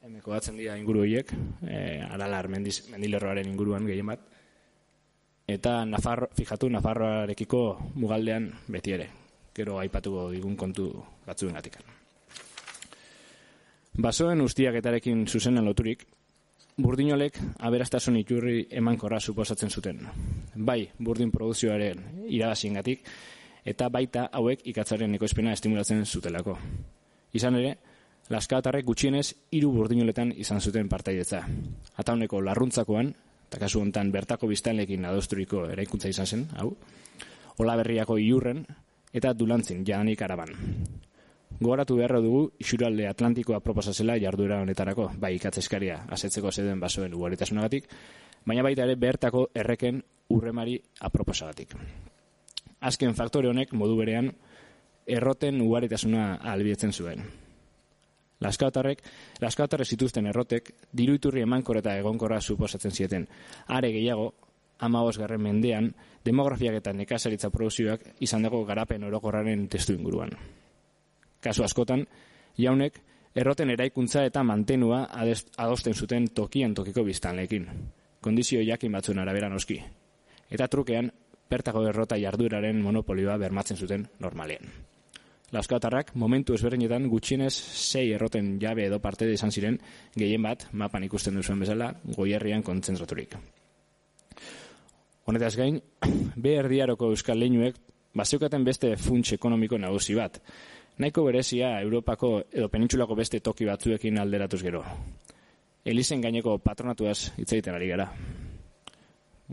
Hemeko 0.03 0.33
batzen 0.33 0.57
dira 0.60 0.74
inguru 0.75 1.05
horiek, 1.05 1.29
e, 1.63 1.77
aralar 2.03 2.50
mendiz, 2.51 2.89
mendilerroaren 2.91 3.48
inguruan 3.48 3.86
gehien 3.88 4.10
bat. 4.12 4.25
Eta 5.48 5.77
Nafarro, 5.88 6.27
fijatu 6.36 6.67
Nafarroarekiko 6.74 7.62
mugaldean 8.03 8.50
beti 8.67 8.98
ere. 8.98 9.05
Gero 9.55 9.77
aipatuko 9.79 10.25
digun 10.33 10.57
kontu 10.60 10.89
batzuen 11.24 11.55
gatik. 11.55 11.77
Basoen 14.03 14.43
ustiaketarekin 14.43 15.24
zuzenen 15.24 15.63
loturik, 15.63 16.03
burdinolek 16.75 17.39
aberastasun 17.63 18.19
iturri 18.19 18.57
emankorra 18.83 19.22
suposatzen 19.22 19.72
zuten. 19.72 20.03
Bai, 20.55 20.81
burdin 21.00 21.31
produzioaren 21.31 22.27
irabazien 22.27 22.75
gatik, 22.81 23.07
eta 23.63 23.88
baita 23.88 24.27
hauek 24.36 24.67
ikatzaren 24.67 25.15
ekoizpena 25.15 25.55
estimulatzen 25.55 26.03
zutelako. 26.03 26.60
Izan 27.39 27.55
ere, 27.63 27.77
Laskatarrek 28.31 28.85
gutxienez 28.87 29.33
hiru 29.51 29.71
burdinoletan 29.75 30.31
izan 30.39 30.61
zuten 30.61 30.87
partaidetza. 30.89 31.41
Atauneko 31.99 32.39
larruntzakoan, 32.41 33.11
eta 33.49 33.59
kasu 33.59 33.81
hontan 33.83 34.11
bertako 34.11 34.47
biztanlekin 34.47 35.05
adosturiko 35.05 35.65
eraikuntza 35.73 36.09
izan 36.09 36.27
zen, 36.27 36.45
hau, 36.55 36.71
Ola 37.61 37.75
berriako 37.77 38.17
iurren 38.17 38.63
eta 39.13 39.33
dulantzin 39.37 39.83
jadanik 39.85 40.21
araban. 40.25 40.55
Gogoratu 41.59 41.99
beharra 41.99 42.19
dugu, 42.23 42.47
isuralde 42.59 43.05
Atlantikoa 43.07 43.59
proposazela 43.61 44.15
jarduera 44.17 44.61
honetarako, 44.63 45.11
bai 45.21 45.35
ikatzeskaria 45.37 45.99
asetzeko 46.09 46.51
zeden 46.51 46.79
basoen 46.81 47.13
ugaritasunagatik, 47.13 47.85
baina 48.45 48.65
baita 48.65 48.87
ere 48.87 48.95
bertako 48.97 49.45
erreken 49.53 50.01
urremari 50.33 50.79
aproposagatik. 50.99 51.77
Azken 52.81 53.13
faktore 53.13 53.51
honek 53.53 53.71
modu 53.77 53.95
berean 54.01 54.31
erroten 55.05 55.61
ugaritasuna 55.61 56.33
albietzen 56.55 56.91
zuen. 56.91 57.21
Laskautarrek, 58.43 59.03
laskautarrek 59.41 59.88
zituzten 59.88 60.27
errotek, 60.27 60.73
diruiturri 60.91 61.43
emankor 61.45 61.79
eta 61.79 61.95
egonkorra 62.00 62.41
suposatzen 62.41 62.91
zieten. 62.91 63.27
Are 63.67 63.91
gehiago, 63.91 64.33
ama 64.79 65.03
garren 65.17 65.41
mendean, 65.41 65.93
demografiak 66.25 66.75
eta 66.75 66.93
nekazaritza 66.93 67.50
produzioak 67.50 68.01
izan 68.19 68.43
dago 68.43 68.63
garapen 68.65 69.03
orokorraren 69.03 69.67
testu 69.67 69.93
inguruan. 69.93 70.31
Kasu 71.39 71.63
askotan, 71.63 72.05
jaunek, 72.57 73.00
erroten 73.35 73.69
eraikuntza 73.69 74.25
eta 74.25 74.43
mantenua 74.43 75.07
adosten 75.57 75.93
zuten 75.93 76.27
tokian 76.27 76.73
tokiko 76.73 77.03
biztanlekin. 77.03 77.67
Kondizio 78.21 78.62
jakin 78.62 78.91
batzuen 78.91 79.19
arabera 79.19 79.50
noski. 79.50 79.81
Eta 80.50 80.67
trukean, 80.67 81.12
bertako 81.50 81.88
errota 81.88 82.17
jarduraren 82.17 82.81
monopolioa 82.81 83.38
bermatzen 83.38 83.77
zuten 83.77 84.07
normalean. 84.19 84.92
Laskatarrak 85.53 86.15
momentu 86.17 86.55
ezberdinetan 86.57 87.05
gutxienez 87.12 87.53
sei 87.53 88.07
erroten 88.15 88.55
jabe 88.62 88.88
edo 88.88 88.98
parte 89.00 89.27
izan 89.29 89.51
ziren 89.53 89.77
gehien 90.15 90.41
bat 90.41 90.65
mapan 90.72 91.03
ikusten 91.05 91.36
duzuen 91.38 91.60
bezala 91.62 91.91
goierrian 92.17 92.63
kontzentraturik. 92.65 93.36
Honetaz 95.25 95.55
gain, 95.55 95.77
be 96.43 96.55
erdiaroko 96.57 97.12
euskal 97.13 97.38
leinuek 97.39 97.77
bazeukaten 98.17 98.65
beste 98.65 98.95
funts 98.98 99.36
ekonomiko 99.38 99.77
nagusi 99.77 100.17
bat. 100.17 100.39
Nahiko 100.98 101.24
berezia 101.25 101.75
Europako 101.81 102.39
edo 102.51 102.69
penintxulako 102.69 103.15
beste 103.17 103.39
toki 103.39 103.65
batzuekin 103.69 104.17
alderatuz 104.22 104.62
gero. 104.62 104.83
Elizen 105.86 106.22
gaineko 106.22 106.57
patronatuaz 106.65 107.33
hitz 107.38 107.51
egiten 107.51 107.77
ari 107.77 107.91
gara. 107.93 108.10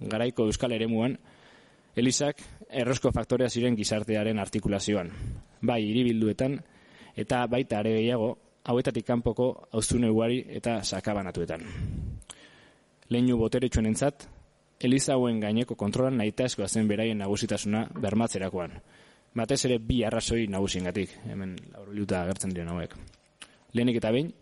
Garaiko 0.00 0.48
euskal 0.48 0.72
eremuan, 0.72 1.18
Elizak 1.96 2.40
errosko 2.70 3.10
faktorea 3.12 3.48
ziren 3.50 3.76
gizartearen 3.76 4.38
artikulazioan. 4.38 5.10
Bai, 5.62 5.82
hiribilduetan 5.90 6.58
eta 7.16 7.46
baita 7.46 7.80
are 7.80 7.92
gehiago 7.98 8.30
hauetatik 8.64 9.06
kanpoko 9.06 9.68
auzune 9.72 10.10
ugari 10.10 10.44
eta 10.48 10.82
sakabanatuetan. 10.84 11.64
Leinu 13.10 13.36
boteretsuenen 13.38 13.92
entzat, 13.92 14.28
Eliza 14.80 15.12
hauen 15.12 15.40
gaineko 15.40 15.74
kontrolan 15.76 16.16
nahita 16.16 16.46
zen 16.48 16.88
beraien 16.88 17.18
nagusitasuna 17.18 17.88
bermatzerakoan. 18.00 18.72
Batez 19.34 19.64
ere 19.64 19.78
bi 19.78 20.02
arrazoi 20.04 20.46
nagusiengatik, 20.46 21.10
hemen 21.28 21.56
lauruluta 21.72 22.22
agertzen 22.22 22.50
diren 22.50 22.68
hauek. 22.68 22.94
Lehenik 23.74 23.96
eta 23.96 24.10
behin, 24.10 24.32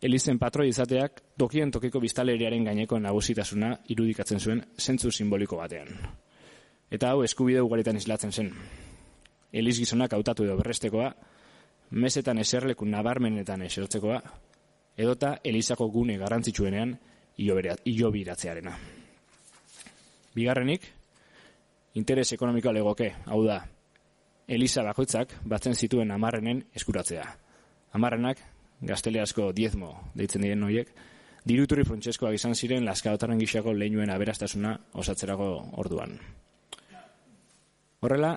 Elizen 0.00 0.38
patroi 0.38 0.68
izateak 0.70 1.20
tokien 1.36 1.70
tokiko 1.70 2.00
biztaleriaren 2.00 2.64
gaineko 2.64 2.98
nagusitasuna 2.98 3.74
irudikatzen 3.92 4.40
zuen 4.40 4.62
zentzu 4.78 5.10
simboliko 5.10 5.58
batean. 5.60 5.88
Eta 6.90 7.10
hau 7.10 7.22
eskubide 7.22 7.60
ugaritan 7.60 7.96
islatzen 7.96 8.32
zen. 8.32 8.48
Eliz 9.52 9.78
gizonak 9.78 10.12
hautatu 10.14 10.44
edo 10.46 10.56
berrestekoa, 10.60 11.10
mesetan 11.90 12.38
eserleku 12.38 12.86
nabarmenetan 12.86 13.62
esertzekoa, 13.66 14.20
edota 14.96 15.36
Elizako 15.44 15.88
gune 15.90 16.16
garrantzitsuenean 16.18 16.94
iobiratzearena. 17.40 18.76
Bigarrenik, 20.34 20.86
interes 21.98 22.32
ekonomikoa 22.36 22.72
legoke, 22.76 23.10
hau 23.26 23.42
da, 23.46 23.60
Eliza 24.50 24.82
bakoitzak 24.82 25.36
batzen 25.46 25.74
zituen 25.74 26.10
amarrenen 26.10 26.64
eskuratzea. 26.74 27.24
Amarrenak, 27.94 28.38
gazteleazko 28.86 29.50
diezmo 29.54 29.92
deitzen 30.18 30.42
diren 30.42 30.62
noiek, 30.64 30.90
diruturi 31.46 31.84
frontseskoak 31.86 32.34
izan 32.36 32.54
ziren 32.54 32.86
laskaotaren 32.86 33.38
gixako 33.40 33.74
lehinuen 33.74 34.10
aberastasuna 34.10 34.76
osatzerako 35.02 35.50
orduan. 35.82 36.16
Horrela, 38.00 38.32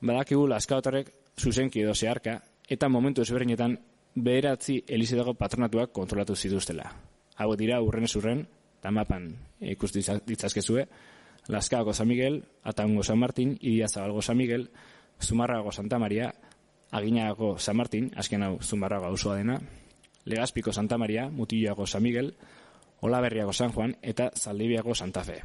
badakigu 0.00 0.46
laskaotarrek 0.48 1.12
zuzenki 1.38 1.82
edo 1.82 1.94
zeharka, 1.94 2.38
eta 2.68 2.88
momentu 2.88 3.22
ezberdinetan 3.22 3.78
beheratzi 4.14 4.82
elizedago 4.88 5.34
patronatuak 5.34 5.92
kontrolatu 5.92 6.36
zituztela. 6.36 6.90
Hau 7.36 7.54
dira 7.56 7.80
urren 7.82 8.04
ez 8.04 8.14
urren, 8.16 8.46
eta 8.78 8.90
mapan 8.90 9.30
ikus 9.60 9.92
ditzazkezue, 9.92 10.86
Laskaoko 11.48 11.94
San 11.94 12.08
Miguel, 12.08 12.42
Ataungo 12.62 13.02
San 13.02 13.18
Martin, 13.18 13.56
Idia 13.60 13.88
Zabalgo 13.88 14.20
San 14.20 14.36
Miguel, 14.36 14.70
Zumarrago 15.22 15.72
Santa 15.72 15.98
Maria, 15.98 16.34
Aginago 16.90 17.58
San 17.58 17.76
Martin, 17.76 18.10
azken 18.16 18.42
hau 18.42 18.58
Zumarrago 18.62 19.06
hau 19.06 19.34
dena, 19.34 19.58
Legazpiko 20.24 20.72
Santa 20.72 20.98
Maria, 20.98 21.28
Mutilloago 21.30 21.86
San 21.86 22.02
Miguel, 22.02 22.34
Olaberriago 23.00 23.52
San 23.52 23.72
Juan, 23.72 23.96
eta 24.02 24.30
Zaldibiago 24.34 24.94
Santa 24.94 25.24
Fe. 25.24 25.40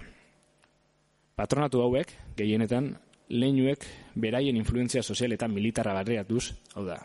Patronatu 1.35 1.81
hauek, 1.81 2.11
gehienetan, 2.35 2.97
leinuek 3.29 3.85
beraien 4.15 4.57
influentzia 4.57 5.03
sozial 5.03 5.33
eta 5.33 5.47
militarra 5.47 5.93
barriatuz, 5.93 6.51
hau 6.75 6.85
da, 6.85 6.97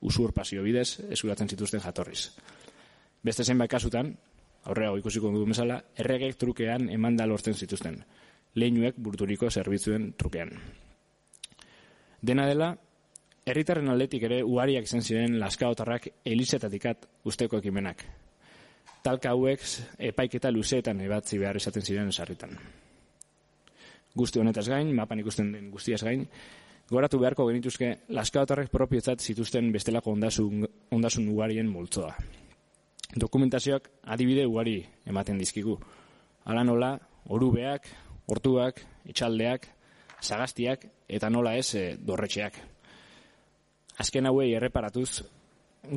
usurpazio 0.00 0.62
bidez, 0.62 1.00
esuratzen 1.10 1.48
zituzten 1.48 1.80
jatorriz. 1.80 2.30
Beste 3.22 3.44
zenbait 3.44 3.70
kasutan, 3.70 4.14
aurrera 4.64 4.92
ikusiko 4.98 5.30
dugu 5.32 5.46
mesala, 5.52 5.80
erregek 5.96 6.38
trukean 6.40 6.88
emanda 6.90 7.26
lortzen 7.26 7.54
zituzten, 7.54 8.00
leinuek 8.54 8.96
burturiko 8.98 9.50
zerbitzuen 9.50 10.12
trukean. 10.18 10.54
Dena 12.20 12.46
dela, 12.48 12.74
herritarren 13.46 13.88
aldetik 13.88 14.26
ere 14.28 14.42
uariak 14.44 14.86
zen 14.86 15.02
ziren 15.02 15.38
laskaotarrak 15.40 16.10
elizetatikat 16.24 17.06
usteko 17.24 17.62
ekimenak. 17.62 18.04
Talka 19.02 19.32
hauek 19.32 19.64
epaiketa 20.10 20.50
luzeetan 20.52 21.00
ebatzi 21.00 21.38
behar 21.40 21.56
izaten 21.56 21.82
ziren 21.82 22.12
sarritan 22.12 22.58
guzti 24.16 24.40
honetaz 24.40 24.68
gain, 24.68 24.94
mapan 24.94 25.20
ikusten 25.22 25.52
den 25.52 25.70
guztiaz 25.70 26.02
gain, 26.04 26.26
goratu 26.90 27.20
beharko 27.22 27.46
genituzke 27.48 27.90
laskaotarrek 28.08 28.70
propiotzat 28.70 29.20
zituzten 29.20 29.70
bestelako 29.72 30.14
ondasun, 30.16 30.66
ondasun 30.90 31.28
ugarien 31.30 31.68
multzoa. 31.70 32.14
Dokumentazioak 33.16 33.88
adibide 34.06 34.46
ugari 34.46 34.84
ematen 35.06 35.38
dizkigu. 35.38 35.76
Hala 36.44 36.64
nola, 36.64 36.92
orubeak, 37.30 37.86
hortuak, 38.30 38.80
etxaldeak, 39.10 39.66
sagaztiak 40.20 40.86
eta 41.08 41.30
nola 41.30 41.56
ez 41.58 41.74
e, 41.74 41.84
dorretxeak. 41.98 42.58
Azken 44.00 44.26
hauei 44.26 44.52
erreparatuz, 44.54 45.22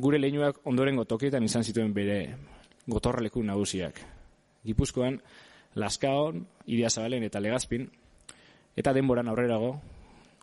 gure 0.04 0.19
leinuak 0.19 0.62
ondorengo 0.67 1.06
tokietan 1.06 1.43
izan 1.43 1.63
zituen 1.63 1.93
bere 1.93 2.17
gotorreleku 2.89 3.43
nagusiak. 3.43 3.99
Gipuzkoan, 4.65 5.19
Laskaon, 5.76 6.45
Idia 6.65 6.89
Zabalen 6.89 7.23
eta 7.28 7.41
Legazpin, 7.41 7.88
Eta 8.75 8.93
denboran 8.93 9.29
aurrerago, 9.29 9.75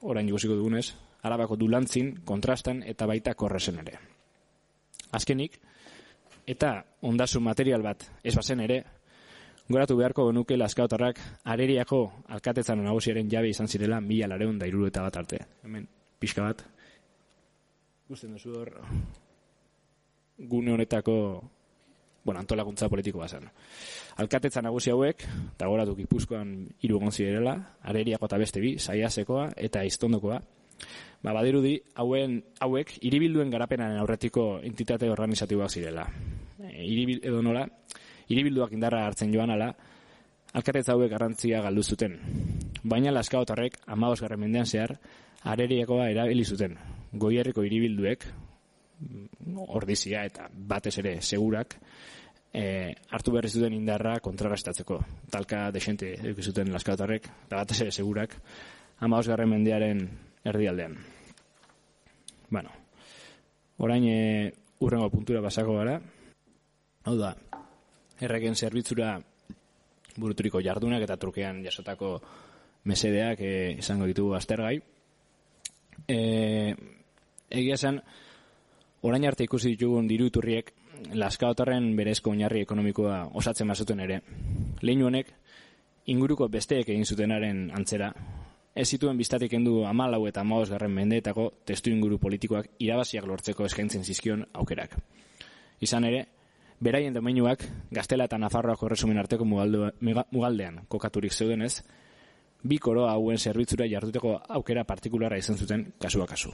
orain 0.02 0.28
jugusiko 0.28 0.54
dugunez, 0.54 0.94
arabako 1.22 1.56
dulantzin, 1.56 2.14
kontrastan 2.24 2.82
eta 2.86 3.06
baita 3.06 3.34
korresen 3.34 3.80
ere. 3.82 3.98
Azkenik, 5.12 5.58
eta 6.46 6.76
ondasun 7.02 7.42
material 7.42 7.82
bat 7.82 8.06
ez 8.22 8.34
bazen 8.36 8.60
ere, 8.64 8.82
goratu 9.70 9.96
beharko 9.98 10.26
genuke 10.30 10.56
laskautarrak 10.56 11.20
areriako 11.44 12.00
alkatetzan 12.28 12.82
nagusiaren 12.84 13.30
jabe 13.30 13.50
izan 13.50 13.68
zirela 13.68 14.00
mila 14.00 14.28
lareun 14.30 14.58
da 14.58 14.66
eta 14.66 15.02
bat 15.02 15.16
arte. 15.16 15.38
Hemen, 15.64 15.86
pixka 16.18 16.42
bat, 16.42 16.64
guztien 18.08 18.32
duzu 18.34 18.54
hor, 18.58 18.72
gune 20.38 20.72
honetako 20.72 21.16
bueno, 22.24 22.40
antolakuntza 22.40 22.88
politiko 22.88 23.18
bazan. 23.18 23.48
Alkatetza 24.20 24.62
nagusi 24.62 24.90
hauek, 24.90 25.24
eta 25.54 25.68
goratu 25.68 25.94
gipuzkoan 25.96 26.54
hiru 26.82 26.98
egon 27.00 27.12
zirela, 27.12 27.54
areriako 27.82 28.28
eta 28.28 28.38
beste 28.38 28.60
bi, 28.60 28.74
saiasekoa 28.78 29.50
eta 29.56 29.84
iztondokoa, 29.88 30.40
ba, 31.22 31.32
badirudi, 31.32 31.78
hauen, 31.94 32.40
hauek, 32.60 32.96
iribilduen 33.08 33.50
garapenaren 33.52 34.00
aurretiko 34.00 34.60
entitate 34.64 35.10
organizatiboak 35.10 35.70
zirela. 35.70 36.06
E, 36.60 36.84
iribil, 36.84 37.22
edo 37.24 37.40
nola, 37.42 37.64
iribilduak 38.28 38.76
indarra 38.76 39.06
hartzen 39.06 39.32
joan 39.34 39.54
ala, 39.56 39.72
alkatetza 40.52 40.94
hauek 40.96 41.10
garrantzia 41.12 41.62
galdu 41.64 41.82
zuten. 41.82 42.18
Baina 42.82 43.12
laskaotarrek, 43.14 43.80
amabos 43.86 44.20
garren 44.20 44.40
mendean 44.40 44.66
zehar, 44.66 44.96
areriakoa 45.44 46.10
erabili 46.12 46.44
zuten. 46.44 46.76
Goierriko 47.12 47.64
iribilduek, 47.66 48.26
ordizia 49.68 50.24
eta 50.28 50.48
batez 50.52 50.98
ere 50.98 51.20
segurak 51.22 51.76
e, 52.52 52.94
hartu 53.10 53.32
berri 53.32 53.48
zuten 53.48 53.74
indarra 53.74 54.18
kontrarastatzeko. 54.20 54.98
Talka 55.30 55.70
desente 55.72 56.14
zuten 56.42 56.72
laskatarrek, 56.72 57.28
eta 57.46 57.62
batez 57.62 57.80
ere 57.80 57.92
segurak, 57.92 58.36
ama 59.00 59.18
osgarren 59.18 59.50
mendearen 59.50 60.02
erdialdean. 60.44 60.96
Bueno, 62.50 62.70
orain 63.78 64.04
e, 64.04 64.52
urrengo 64.80 65.10
puntura 65.10 65.40
basako 65.40 65.78
gara. 65.78 66.00
Hau 67.04 67.16
da, 67.16 67.34
erreken 68.20 68.56
zerbitzura 68.56 69.14
buruturiko 70.20 70.60
jardunak 70.60 71.02
eta 71.06 71.16
trukean 71.16 71.62
jasotako 71.64 72.18
mesedeak 72.84 73.40
e, 73.40 73.52
izango 73.78 74.08
ditugu 74.10 74.34
aztergai. 74.34 74.80
E, 76.08 76.74
egia 77.50 77.76
esan, 77.76 78.00
orain 79.02 79.24
arte 79.26 79.44
ikusi 79.44 79.74
ditugun 79.74 80.08
diruturriek 80.08 80.72
laskaotarren 81.16 81.94
berezko 81.96 82.30
oinarri 82.30 82.64
ekonomikoa 82.66 83.30
osatzen 83.40 83.68
bazuten 83.68 84.00
ere. 84.00 84.20
Leinu 84.82 85.08
honek, 85.08 85.32
inguruko 86.12 86.48
besteek 86.48 86.88
egin 86.88 87.06
zutenaren 87.06 87.70
antzera, 87.76 88.10
ez 88.74 88.88
zituen 88.88 89.18
biztatik 89.18 89.52
endu 89.56 89.84
amalau 89.84 90.26
eta 90.28 90.42
amaos 90.44 90.68
garren 90.70 90.92
mendeetako 90.94 91.50
testu 91.66 91.90
inguru 91.90 92.18
politikoak 92.18 92.68
irabaziak 92.78 93.26
lortzeko 93.26 93.66
eskaintzen 93.66 94.04
zizkion 94.04 94.44
aukerak. 94.52 94.96
Izan 95.80 96.04
ere, 96.04 96.26
beraien 96.80 97.14
domeinuak 97.14 97.64
Gaztela 97.90 98.28
eta 98.28 98.38
Nafarroako 98.38 98.88
resumen 98.88 99.18
arteko 99.18 99.44
mugaldean 99.44 100.84
kokaturik 100.88 101.32
zeudenez, 101.32 101.80
bi 102.62 102.78
koroa 102.78 103.12
hauen 103.12 103.38
zerbitzura 103.38 103.88
jarduteko 103.88 104.36
aukera 104.60 104.84
partikulara 104.84 105.38
izan 105.40 105.56
zuten 105.56 105.92
kasua 105.98 106.26
kasu. 106.26 106.52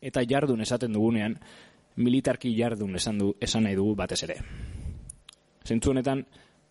Eta 0.00 0.22
jardun 0.28 0.60
esaten 0.60 0.92
dugunean, 0.92 1.38
militarki 1.96 2.52
jardun 2.56 2.96
esan 2.96 3.18
du 3.18 3.34
esan 3.40 3.64
nahi 3.64 3.76
dugu 3.76 3.94
batez 3.96 4.22
ere. 4.26 4.36
Zentzu 5.66 5.90
honetan, 5.90 6.24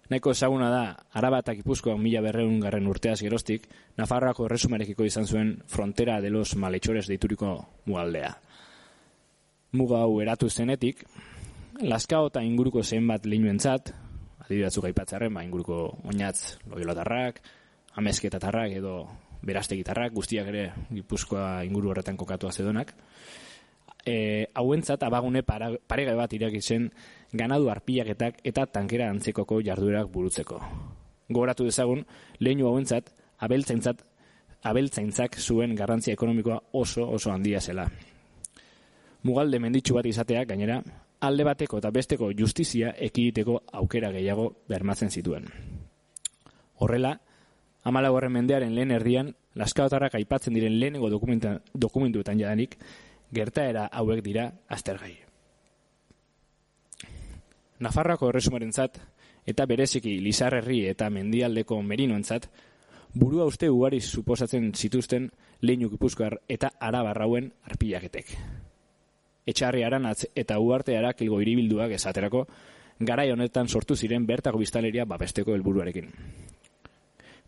nahiko 0.09 0.31
ezaguna 0.31 0.69
da, 0.69 0.83
araba 1.13 1.41
eta 1.43 1.55
gipuzkoa 1.57 1.97
mila 1.97 2.21
berreun 2.21 2.59
garren 2.63 2.87
urteaz 2.87 3.19
gerostik, 3.21 3.67
Nafarroako 3.97 4.45
erresumarekiko 4.45 5.05
izan 5.07 5.25
zuen 5.25 5.55
frontera 5.67 6.21
de 6.21 6.29
los 6.29 6.55
malhechores 6.55 7.07
deituriko 7.07 7.57
mugaldea. 7.85 8.35
Muga 9.71 10.03
hau 10.05 10.21
eratu 10.21 10.49
zenetik, 10.49 11.03
Laskao 11.81 12.29
eta 12.29 12.39
inguruko 12.43 12.83
zenbat 12.83 13.25
leinuentzat, 13.27 13.91
adibidatzuk 14.45 14.85
aipatzarren, 14.87 15.33
ba, 15.33 15.43
inguruko 15.43 15.97
oinatz 16.07 16.61
loilotarrak, 16.71 17.41
amezketatarrak 17.99 18.77
edo 18.77 18.95
berastegitarrak, 19.45 20.13
guztiak 20.13 20.47
ere 20.51 20.65
gipuzkoa 20.91 21.63
inguru 21.67 21.91
horretan 21.93 22.17
kokatu 22.17 22.49
azedonak, 22.49 22.93
e, 24.05 24.47
hauentzat 24.53 25.03
abagune 25.03 25.43
parega 25.43 26.15
bat 26.15 26.33
iraki 26.33 26.61
zen 26.61 26.89
ganadu 27.33 27.69
arpilaketak 27.69 28.39
eta 28.43 28.65
tankera 28.65 29.09
antzekoko 29.09 29.61
jarduerak 29.65 30.11
burutzeko. 30.11 30.59
Gogoratu 31.29 31.65
dezagun, 31.65 32.05
leinu 32.39 32.67
hauentzat, 32.69 33.09
abeltzaintzat, 33.41 34.03
abeltzaintzak 34.65 35.39
zuen 35.39 35.75
garrantzia 35.75 36.13
ekonomikoa 36.13 36.59
oso 36.73 37.09
oso 37.09 37.31
handia 37.31 37.61
zela. 37.61 37.87
Mugalde 39.25 39.59
menditsu 39.59 39.95
bat 39.97 40.05
izatea, 40.05 40.45
gainera, 40.45 40.81
alde 41.25 41.45
bateko 41.47 41.79
eta 41.81 41.89
besteko 41.91 42.29
justizia 42.37 42.93
ekiditeko 43.07 43.61
aukera 43.81 44.11
gehiago 44.13 44.51
bermatzen 44.69 45.09
zituen. 45.09 45.47
Horrela, 46.77 47.15
amala 47.85 48.11
horren 48.11 48.33
mendearen 48.33 48.73
lehen 48.75 48.91
erdian, 48.91 49.31
laskaotarrak 49.55 50.17
aipatzen 50.17 50.57
diren 50.57 50.79
lehenengo 50.79 51.09
dokumentuetan 51.09 52.39
jadanik, 52.41 52.75
gertaera 53.33 53.85
hauek 53.93 54.23
dira 54.25 54.49
aztergai. 54.67 55.13
Nafarroako 57.79 58.29
erresumarentzat 58.31 58.97
eta 59.45 59.65
bereziki 59.69 60.17
Lizarrerri 60.23 60.85
eta 60.89 61.09
Mendialdeko 61.11 61.81
Merinoentzat 61.83 62.47
burua 63.13 63.45
uste 63.45 63.69
ugari 63.69 63.99
suposatzen 64.01 64.71
zituzten 64.73 65.29
leinu 65.61 65.89
Gipuzkoar 65.91 66.39
eta 66.49 66.71
Arabarrauen 66.79 67.51
arpilaketek. 67.69 68.31
Etxarri 69.45 69.83
aranatz 69.85 70.25
eta 70.33 70.57
uarte 70.59 70.97
arakilgo 70.97 71.41
iribilduak 71.43 71.93
esaterako 71.99 72.47
garai 72.99 73.29
honetan 73.31 73.67
sortu 73.67 73.95
ziren 73.95 74.25
bertako 74.25 74.63
biztaleria 74.63 75.05
babesteko 75.05 75.53
helburuarekin. 75.53 76.09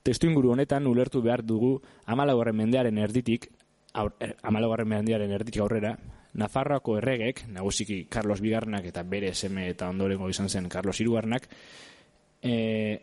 Testu 0.07 0.29
inguru 0.29 0.53
honetan 0.53 0.87
ulertu 0.87 1.19
behar 1.21 1.41
dugu 1.43 1.81
amalagorren 2.07 2.55
mendearen 2.55 2.97
erditik 2.97 3.49
Er, 3.97 4.35
amalagarren 4.45 4.89
mendiaren 4.89 5.31
erditik 5.33 5.61
aurrera, 5.63 5.95
Nafarroako 6.37 6.99
erregek, 6.99 7.45
nagusiki 7.49 8.03
Carlos 8.13 8.41
Bigarnak 8.43 8.85
eta 8.85 9.01
bere 9.01 9.31
seme 9.33 9.69
eta 9.71 9.87
ondorengo 9.89 10.27
izan 10.29 10.49
zen 10.49 10.67
Carlos 10.69 10.99
Irugarnak, 11.01 11.47
e, 12.43 12.99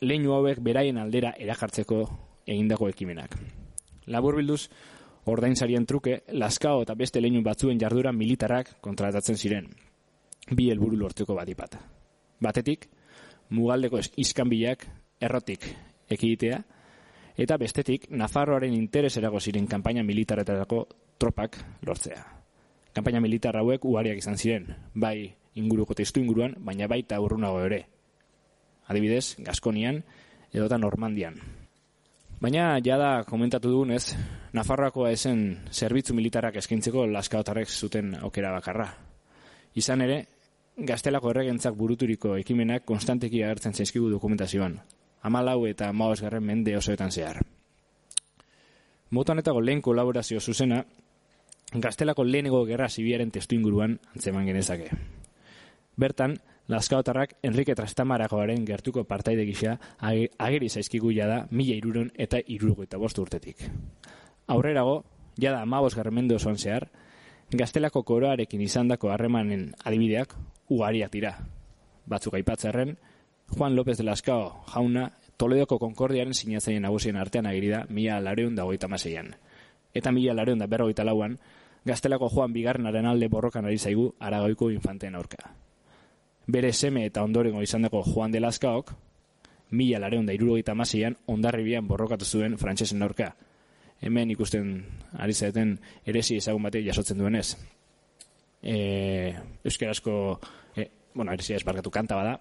leinu 0.00 0.32
hauek 0.32 0.62
beraien 0.64 0.96
aldera 0.96 1.34
erakartzeko 1.36 1.98
egindako 2.46 2.88
ekimenak. 2.88 3.34
Labur 4.06 4.38
bilduz, 4.38 4.70
ordainsarien 5.28 5.84
truke, 5.84 6.22
laskao 6.32 6.80
eta 6.86 6.96
beste 6.96 7.20
leinu 7.20 7.42
batzuen 7.44 7.82
jardura 7.82 8.12
militarrak 8.12 8.78
kontratatzen 8.80 9.36
ziren. 9.36 9.68
Bi 10.48 10.70
helburu 10.70 10.96
lortuko 10.96 11.36
batipat. 11.36 11.76
Batetik, 12.40 12.88
mugaldeko 13.50 14.00
iskanbilak 14.16 14.86
errotik 15.20 15.68
ekiditea, 16.10 16.62
eta 17.38 17.56
bestetik 17.56 18.08
Nafarroaren 18.10 18.74
interes 18.74 19.16
erago 19.16 19.40
ziren 19.40 19.66
kanpaina 19.66 20.02
militaretarako 20.02 20.86
tropak 21.18 21.58
lortzea. 21.86 22.24
Kanpaina 22.92 23.20
militar 23.20 23.56
hauek 23.56 23.84
ugariak 23.84 24.18
izan 24.18 24.38
ziren, 24.38 24.66
bai 24.94 25.34
inguruko 25.54 25.94
testu 25.94 26.20
inguruan, 26.20 26.56
baina 26.58 26.88
baita 26.90 27.20
urrunago 27.20 27.60
ere. 27.66 27.84
Adibidez, 28.88 29.36
Gaskonian 29.44 30.02
edota 30.52 30.78
Normandian. 30.78 31.36
Baina 32.40 32.78
jada 32.84 33.24
komentatu 33.26 33.70
dugunez, 33.70 34.14
Nafarroakoa 34.54 35.10
esen 35.12 35.42
zerbitzu 35.70 36.14
militarrak 36.14 36.56
eskaintzeko 36.60 37.04
laskaotarrek 37.10 37.68
zuten 37.68 38.14
aukera 38.22 38.52
bakarra. 38.54 38.86
Izan 39.74 40.02
ere, 40.06 40.20
gaztelako 40.78 41.32
erregentzak 41.34 41.74
buruturiko 41.76 42.36
ekimenak 42.38 42.86
konstanteki 42.86 43.42
agertzen 43.42 43.74
zaizkigu 43.74 44.08
dokumentazioan, 44.14 44.78
amalau 45.22 45.66
eta 45.66 45.88
amaos 45.88 46.20
garren 46.20 46.44
mende 46.44 46.76
osoetan 46.76 47.12
zehar. 47.12 47.42
Motanetako 49.10 49.60
lehen 49.60 49.80
kolaborazio 49.82 50.40
zuzena, 50.40 50.84
gaztelako 51.72 52.24
lehenego 52.24 52.64
gerra 52.66 52.88
zibiaren 52.88 53.30
testu 53.30 53.54
inguruan 53.56 53.98
antzeman 54.14 54.46
genezake. 54.46 54.90
Bertan, 55.96 56.36
Laskaotarrak 56.68 57.38
Enrique 57.42 57.74
Trastamarakoaren 57.74 58.66
gertuko 58.68 59.04
partaide 59.08 59.46
gisa 59.48 59.78
ageri 60.04 60.68
zaizkigu 60.68 61.14
jada 61.16 61.46
mila 61.50 61.78
iruron 61.78 62.10
eta 62.14 62.42
irurugu 62.44 62.84
eta 62.84 63.00
bostu 63.00 63.24
urtetik. 63.24 63.62
Aurrerago, 64.46 65.04
jada 65.40 65.62
amabos 65.62 65.94
garremendo 65.96 66.36
osoan 66.36 66.58
zehar, 66.58 66.90
gaztelako 67.50 68.02
koroarekin 68.04 68.60
izandako 68.60 69.08
harremanen 69.08 69.70
adibideak 69.84 70.34
ugariak 70.68 71.12
dira. 71.12 71.32
Batzuk 72.06 72.36
aipatzarren, 72.36 72.98
Juan 73.56 73.76
López 73.76 73.98
de 73.98 74.04
Lascao 74.04 74.64
jauna 74.66 75.12
Toledoko 75.36 75.78
Konkordiaren 75.78 76.34
sinatzaien 76.34 76.82
nagusien 76.82 77.16
artean 77.16 77.46
agiri 77.46 77.70
da 77.70 77.84
mila 77.88 78.20
lareun 78.20 78.56
da 78.56 78.64
goita 78.66 78.88
maseian. 78.88 79.36
Eta 79.94 80.12
mila 80.12 80.34
lareun 80.34 80.58
da 80.58 80.66
berrogeita 80.66 81.04
lauan, 81.04 81.38
gaztelako 81.84 82.28
Juan 82.28 82.52
Bigarnaren 82.52 83.06
alde 83.06 83.28
borrokan 83.28 83.64
ari 83.64 83.78
zaigu 83.78 84.14
aragoiko 84.18 84.70
infanteen 84.70 85.14
aurka. 85.14 85.54
Bere 86.46 86.72
seme 86.72 87.06
eta 87.06 87.22
ondorengo 87.22 87.62
izan 87.62 87.88
Juan 87.88 88.32
de 88.32 88.40
Lascaok, 88.40 88.92
mila 89.70 89.98
lareun 89.98 90.26
da 90.26 90.32
irurogeita 90.32 90.74
maseian 90.74 91.16
ondarribian 91.26 91.86
borrokatu 91.86 92.24
zuen 92.24 92.58
frantsesen 92.58 93.02
aurka. 93.02 93.34
Hemen 94.00 94.30
ikusten 94.30 94.84
ari 95.18 95.32
zaeten 95.32 95.78
eresi 96.06 96.36
ezagun 96.36 96.62
batek 96.62 96.86
jasotzen 96.86 97.18
duenez. 97.18 97.56
E, 98.62 99.34
Euskarazko, 99.64 100.40
e, 100.76 100.90
bueno, 101.14 101.32
eresi 101.32 101.54
ez 101.54 101.64
barkatu 101.64 101.90
kanta 101.90 102.16
bada, 102.16 102.40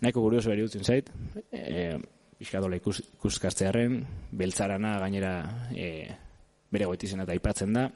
nahiko 0.00 0.22
kurioso 0.22 0.50
beri 0.52 0.64
dutzen 0.66 0.84
zait, 0.84 1.10
e, 1.52 1.96
bizkadola 2.38 2.78
ikus, 2.78 3.00
ikuskatzearen, 3.18 3.98
beltzarana 4.38 4.98
gainera 5.02 5.32
e, 5.74 5.88
bere 6.70 6.86
goitizena 6.86 7.24
eta 7.26 7.34
aipatzen 7.34 7.74
da, 7.74 7.88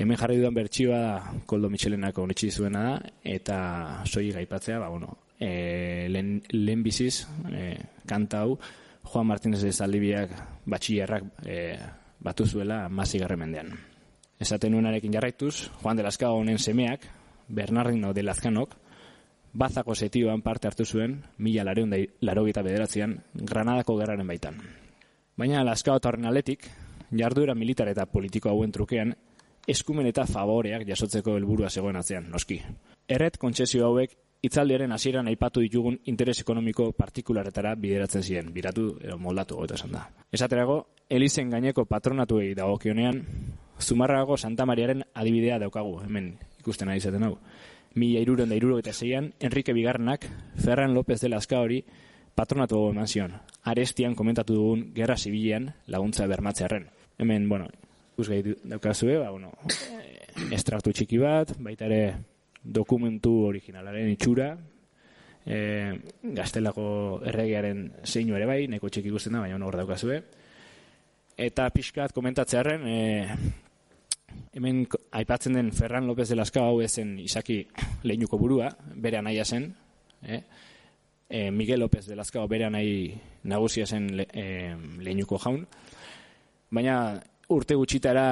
hemen 0.00 0.18
jarri 0.20 0.38
dudan 0.38 0.54
bertsioa 0.54 1.02
koldo 1.46 1.70
Michelenako 1.72 2.24
onetxi 2.28 2.50
zuena 2.50 2.84
da, 2.86 2.94
eta 3.24 3.58
soi 4.06 4.30
gaipatzea, 4.36 4.78
ba, 4.80 4.88
bueno, 4.92 5.16
e, 5.38 6.06
lehen, 6.08 6.38
lehen 6.52 6.84
biziz, 6.86 7.26
e, 7.50 7.74
kanta 8.06 8.44
hau, 8.44 8.58
Juan 9.10 9.26
Martínez 9.26 9.62
de 9.64 9.72
Zaldibiak 9.72 10.34
batxillarrak 10.70 11.24
e, 11.48 11.56
batu 12.20 12.46
zuela 12.46 12.88
mazi 12.88 13.18
mendean. 13.36 13.72
Esaten 14.38 14.72
nuenarekin 14.72 15.12
jarraituz, 15.12 15.70
Juan 15.82 15.96
de 15.96 16.02
Lascao 16.02 16.36
honen 16.36 16.58
semeak, 16.58 17.00
Bernardino 17.48 18.12
de 18.14 18.22
Lazkanok, 18.22 18.76
bazako 19.52 19.94
setioan 19.94 20.42
parte 20.42 20.68
hartu 20.68 20.84
zuen, 20.84 21.22
mila 21.38 21.64
lareun 21.64 21.94
laro 22.20 22.44
bederatzean, 22.44 23.18
Granadako 23.34 23.96
gerraren 23.98 24.26
baitan. 24.26 24.56
Baina 25.36 25.60
Alaska 25.60 25.94
otarren 25.94 26.26
aletik, 26.26 26.66
jarduera 27.10 27.54
militar 27.54 27.88
eta 27.88 28.06
politiko 28.06 28.50
hauen 28.50 28.72
trukean, 28.72 29.14
eskumen 29.66 30.06
eta 30.06 30.26
favoreak 30.26 30.86
jasotzeko 30.86 31.36
helburua 31.36 31.70
zegoen 31.70 31.96
atzean, 31.96 32.30
noski. 32.30 32.60
Erret 33.08 33.36
kontsesio 33.38 33.86
hauek, 33.86 34.16
itzaldiaren 34.42 34.92
hasieran 34.92 35.28
aipatu 35.28 35.60
ditugun 35.60 35.98
interes 36.06 36.40
ekonomiko 36.40 36.92
partikularetara 36.92 37.74
bideratzen 37.74 38.22
ziren, 38.22 38.52
biratu 38.54 38.94
edo 39.00 39.18
moldatu 39.18 39.56
goetu 39.56 39.74
esan 39.74 39.92
da. 39.92 40.06
Esaterago, 40.32 40.86
Elizen 41.10 41.50
gaineko 41.50 41.84
patronatuei 41.84 42.54
dagokionean, 42.54 43.24
Zumarrago 43.80 44.36
Santa 44.36 44.66
Mariaren 44.66 45.02
adibidea 45.14 45.58
daukagu, 45.58 46.00
hemen 46.04 46.34
ikusten 46.60 46.88
ari 46.88 47.00
zaten 47.00 47.24
hau 47.24 47.38
mila 47.94 48.20
iruren 48.20 48.48
da 48.48 48.56
iruro 48.56 48.78
eta 48.78 48.92
zeian, 48.92 49.32
Enrique 49.40 49.72
Bigarnak, 49.72 50.26
Ferran 50.56 50.94
López 50.94 51.20
de 51.20 51.28
Laska 51.28 51.60
hori, 51.60 51.84
patronatu 52.34 52.88
eman 52.90 53.08
zion. 53.08 53.34
Arestian 53.68 54.14
komentatu 54.14 54.54
dugun 54.54 54.84
gerra 54.94 55.16
zibilean 55.16 55.70
laguntza 55.86 56.26
bermatzearen. 56.26 56.88
Hemen, 57.18 57.48
bueno, 57.48 57.68
ikusgai 58.14 58.42
daukazue, 58.64 59.18
ba, 59.18 59.30
bueno, 59.30 59.52
estraktu 60.56 60.92
txiki 60.92 61.18
bat, 61.20 61.54
baita 61.58 61.88
ere 61.90 62.02
dokumentu 62.62 63.32
originalaren 63.48 64.10
itxura, 64.12 64.52
e, 65.44 65.58
gaztelako 66.22 66.84
erregearen 67.26 67.86
zeinu 68.04 68.36
ere 68.36 68.46
bai, 68.48 68.60
neko 68.68 68.88
txik 68.88 69.10
ikusten 69.10 69.36
da, 69.36 69.44
baina 69.44 69.60
hor 69.66 69.80
daukazue. 69.80 70.22
Eta 71.40 71.68
pixkat 71.72 72.12
komentatzearen, 72.12 72.86
e, 72.86 73.36
hemen 74.52 74.86
aipatzen 75.12 75.54
den 75.54 75.72
Ferran 75.72 76.06
López 76.06 76.28
de 76.28 76.36
Lascao 76.36 76.64
hau 76.64 76.80
ezen 76.82 77.18
izaki 77.18 77.62
lehinuko 78.08 78.38
burua, 78.38 78.70
bere 78.94 79.18
anaia 79.18 79.44
zen, 79.44 79.70
e, 80.22 80.42
e, 81.28 81.50
Miguel 81.50 81.80
López 81.80 82.06
de 82.06 82.16
Lascao 82.16 82.46
bere 82.48 82.66
anai 82.66 83.14
nagusia 83.44 83.86
zen 83.86 84.16
le, 84.16 84.26
e, 84.32 84.74
lehinuko 85.00 85.38
jaun, 85.38 85.66
baina 86.70 86.96
urte 87.50 87.74
gutxitara 87.74 88.24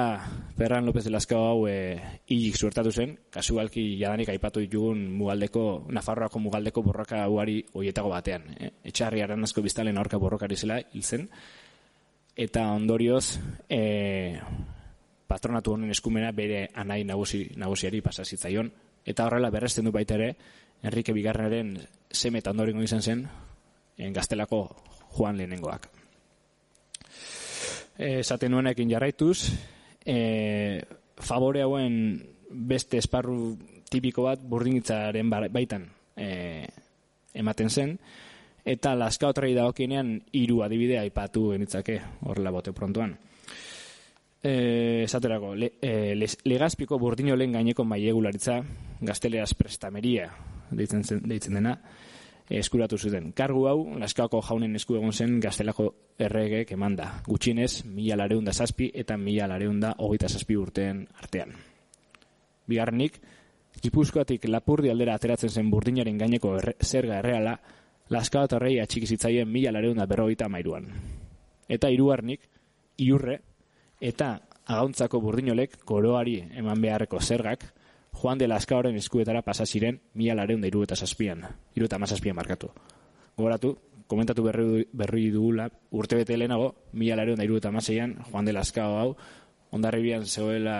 Ferran 0.57 0.85
López 0.85 1.03
de 1.03 1.11
Lascao 1.11 1.45
hau 1.47 1.67
e, 1.67 1.99
hilik 2.27 2.55
suertatu 2.55 2.91
zen, 2.91 3.17
kasualki 3.31 3.97
jadanik 3.99 4.29
aipatu 4.31 4.63
ditugun 4.63 5.05
mugaldeko, 5.11 5.85
Nafarroako 5.91 6.39
mugaldeko 6.39 6.83
borroka 6.83 7.25
uari 7.27 7.61
hoietago 7.73 8.11
batean. 8.11 8.47
E, 8.55 8.71
etxarri 8.91 9.23
aranazko 9.23 9.63
biztalen 9.63 9.97
aurka 9.97 10.19
borrokari 10.19 10.55
zela 10.55 10.79
hil 10.79 11.03
zen, 11.03 11.27
eta 12.39 12.69
ondorioz 12.71 13.39
e, 13.67 14.39
patronatu 15.29 15.75
honen 15.75 15.93
eskumena 15.93 16.31
bere 16.35 16.65
anai 16.81 17.03
nagusi, 17.05 17.43
nagusiari 17.61 18.01
pasazitzaion, 18.01 18.71
eta 19.05 19.27
horrela 19.27 19.51
berresten 19.53 19.85
du 19.85 19.93
baita 19.93 20.17
ere, 20.17 20.33
Enrique 20.81 21.13
Bigarrenaren 21.13 21.75
seme 22.09 22.41
eta 22.41 22.53
ondorengo 22.55 22.81
izan 22.83 23.03
zen, 23.03 23.23
en 23.99 24.13
gaztelako 24.15 24.63
Juan 25.17 25.37
lehenengoak. 25.37 25.89
Esaten 27.99 28.53
nuenekin 28.55 28.89
jarraituz, 28.89 29.51
e, 30.05 30.81
favore 31.19 31.61
hauen 31.61 31.95
beste 32.49 32.97
esparru 32.97 33.57
tipiko 33.91 34.23
bat 34.29 34.41
burdinitzaren 34.41 35.29
baitan 35.29 35.89
e, 36.15 36.65
ematen 37.33 37.69
zen, 37.69 37.97
eta 38.65 38.95
laska 38.95 39.29
otrei 39.29 39.53
daokienean 39.57 40.15
hiru 40.31 40.63
adibidea 40.63 41.01
aipatu 41.01 41.49
genitzake 41.51 41.99
horrela 42.25 42.55
bote 42.55 42.73
prontuan. 42.73 43.17
E, 44.41 45.03
esaterako, 45.03 45.53
le, 45.55 45.73
e, 45.81 46.15
legazpiko 46.45 46.97
burdino 46.97 47.35
gaineko 47.35 47.83
maiegularitza, 47.83 48.61
gazteleaz 49.01 49.53
prestameria 49.53 50.29
deitzen, 50.71 51.03
deitzen 51.27 51.53
dena, 51.59 51.75
eskuratu 52.49 52.97
zuten. 52.97 53.31
Kargu 53.33 53.65
hau, 53.69 53.79
laskako 53.99 54.41
jaunen 54.41 54.75
esku 54.75 54.95
egon 54.97 55.13
zen 55.13 55.39
gaztelako 55.39 55.89
erregek 56.17 56.71
emanda. 56.71 57.21
Gutxienez, 57.27 57.85
mila 57.85 58.17
lareunda 58.17 58.53
zazpi 58.53 58.89
eta 58.93 59.17
mila 59.17 59.47
lareunda 59.47 59.93
hogeita 59.97 60.29
zazpi 60.29 60.57
urteen 60.57 61.05
artean. 61.21 61.53
Bigarrenik, 62.67 63.19
Gipuzkoatik 63.79 64.47
lapurdi 64.49 64.89
aldera 64.89 65.13
ateratzen 65.15 65.49
zen 65.49 65.69
burdinaren 65.71 66.17
gaineko 66.17 66.55
erre, 66.57 66.73
zerga 66.83 67.19
erreala, 67.21 67.53
laskao 68.09 68.47
eta 68.49 68.59
rei 68.59 68.79
atxikizitzaien 68.81 69.47
mila 69.47 69.71
lareunda 69.71 70.07
berrogeita 70.09 70.49
mairuan. 70.49 70.89
Eta 71.69 71.91
hiruarnik 71.93 72.49
iurre, 73.05 73.37
eta 73.99 74.39
agauntzako 74.65 75.21
burdinolek 75.21 75.79
koroari 75.85 76.39
eman 76.57 76.81
beharreko 76.81 77.21
zergak, 77.21 77.65
Juan 78.19 78.37
de 78.37 78.47
Lascaoren 78.47 78.95
eskuetara 78.97 79.41
pasa 79.41 79.65
ziren 79.65 79.99
mila 80.13 80.35
lareun 80.35 80.61
da 80.61 80.67
iru 80.67 80.83
eta 80.83 80.95
zazpian. 80.95 81.45
Iru 81.75 81.85
eta 81.85 81.99
mazazpian 82.01 82.35
markatu. 82.35 82.71
Gogoratu, 83.37 83.75
komentatu 84.07 84.43
berri, 84.43 84.87
berri 84.91 85.29
dugula, 85.31 85.69
urte 85.91 86.17
bete 86.19 86.37
lehenago, 86.37 86.73
mila 86.93 87.15
lareun 87.15 87.37
da 87.37 87.45
iru 87.45 87.59
eta 87.61 87.71
mazeian, 87.71 88.17
Juan 88.31 88.45
de 88.45 88.53
Lascao 88.53 88.97
hau, 88.97 89.15
ondarribian 89.71 90.25
zegoela 90.25 90.75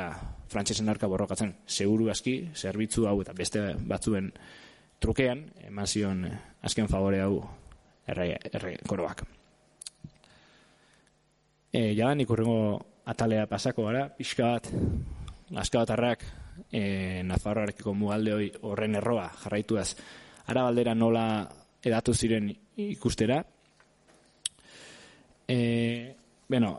frantsesen 0.49 0.89
arka 0.89 1.07
borrokatzen. 1.07 1.53
Seguru 1.65 2.09
aski, 2.09 2.49
zerbitzu 2.55 3.07
hau 3.07 3.19
eta 3.21 3.33
beste 3.37 3.63
batzuen 3.87 4.31
trukean, 4.99 5.45
eman 5.69 5.87
zion 5.87 6.25
azken 6.65 6.89
favore 6.91 7.21
hau 7.21 7.43
erre, 8.09 8.33
erre 8.51 8.77
koroak. 8.87 9.23
E, 11.71 11.93
jadan 11.93 12.25
ikurrengo 12.25 12.81
atalea 13.09 13.47
pasako 13.49 13.89
gara, 13.89 14.07
pixka 14.15 14.53
bat, 14.53 14.69
Laskaotarrak 15.49 16.23
e, 16.71 17.23
Nafarroarekiko 17.25 17.93
mugalde 17.97 18.33
hori 18.35 18.49
horren 18.61 18.97
erroa 18.99 19.25
jarraituaz 19.43 19.95
arabaldera 20.49 20.93
nola 20.95 21.23
edatu 21.81 22.13
ziren 22.13 22.51
ikustera. 22.77 23.39
E, 25.49 25.57
bueno, 26.49 26.75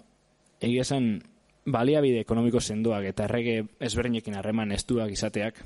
egia 0.61 0.87
esan 0.87 1.12
baliabide 1.66 2.23
ekonomiko 2.23 2.61
sendoak 2.61 3.11
eta 3.11 3.27
errege 3.27 3.57
ezberdinekin 3.83 4.38
harreman 4.38 4.73
estuak 4.73 5.11
izateak, 5.14 5.59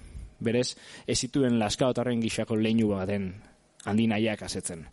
berez, 0.44 0.74
ez 1.06 1.18
zituen 1.18 1.58
laskaotarren 1.60 2.22
gixako 2.24 2.56
leinu 2.56 2.90
baten 2.92 3.32
handi 3.84 4.08
nahiak 4.08 4.42
asetzen. 4.48 4.86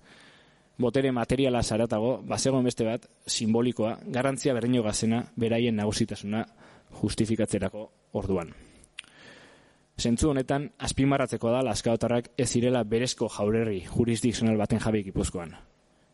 Botere 0.78 1.12
materiala 1.12 1.62
zaratago, 1.64 2.22
bazegoen 2.26 2.66
beste 2.66 2.86
bat, 2.86 3.06
simbolikoa, 3.28 3.98
garantzia 4.08 4.54
berdino 4.54 4.84
gazena, 4.84 5.24
beraien 5.36 5.76
nagusitasuna 5.76 6.46
justifikatzerako 7.02 7.90
orduan. 8.14 8.54
Zentzu 10.02 10.32
honetan, 10.32 10.72
azpimarratzeko 10.80 11.52
da 11.54 11.62
laskaotarrak 11.66 12.32
ez 12.38 12.48
zirela 12.50 12.84
berezko 12.84 13.28
jaurerri 13.30 13.84
jurisdikzional 13.86 14.58
baten 14.58 14.80
jabe 14.82 15.04
gipuzkoan. 15.06 15.54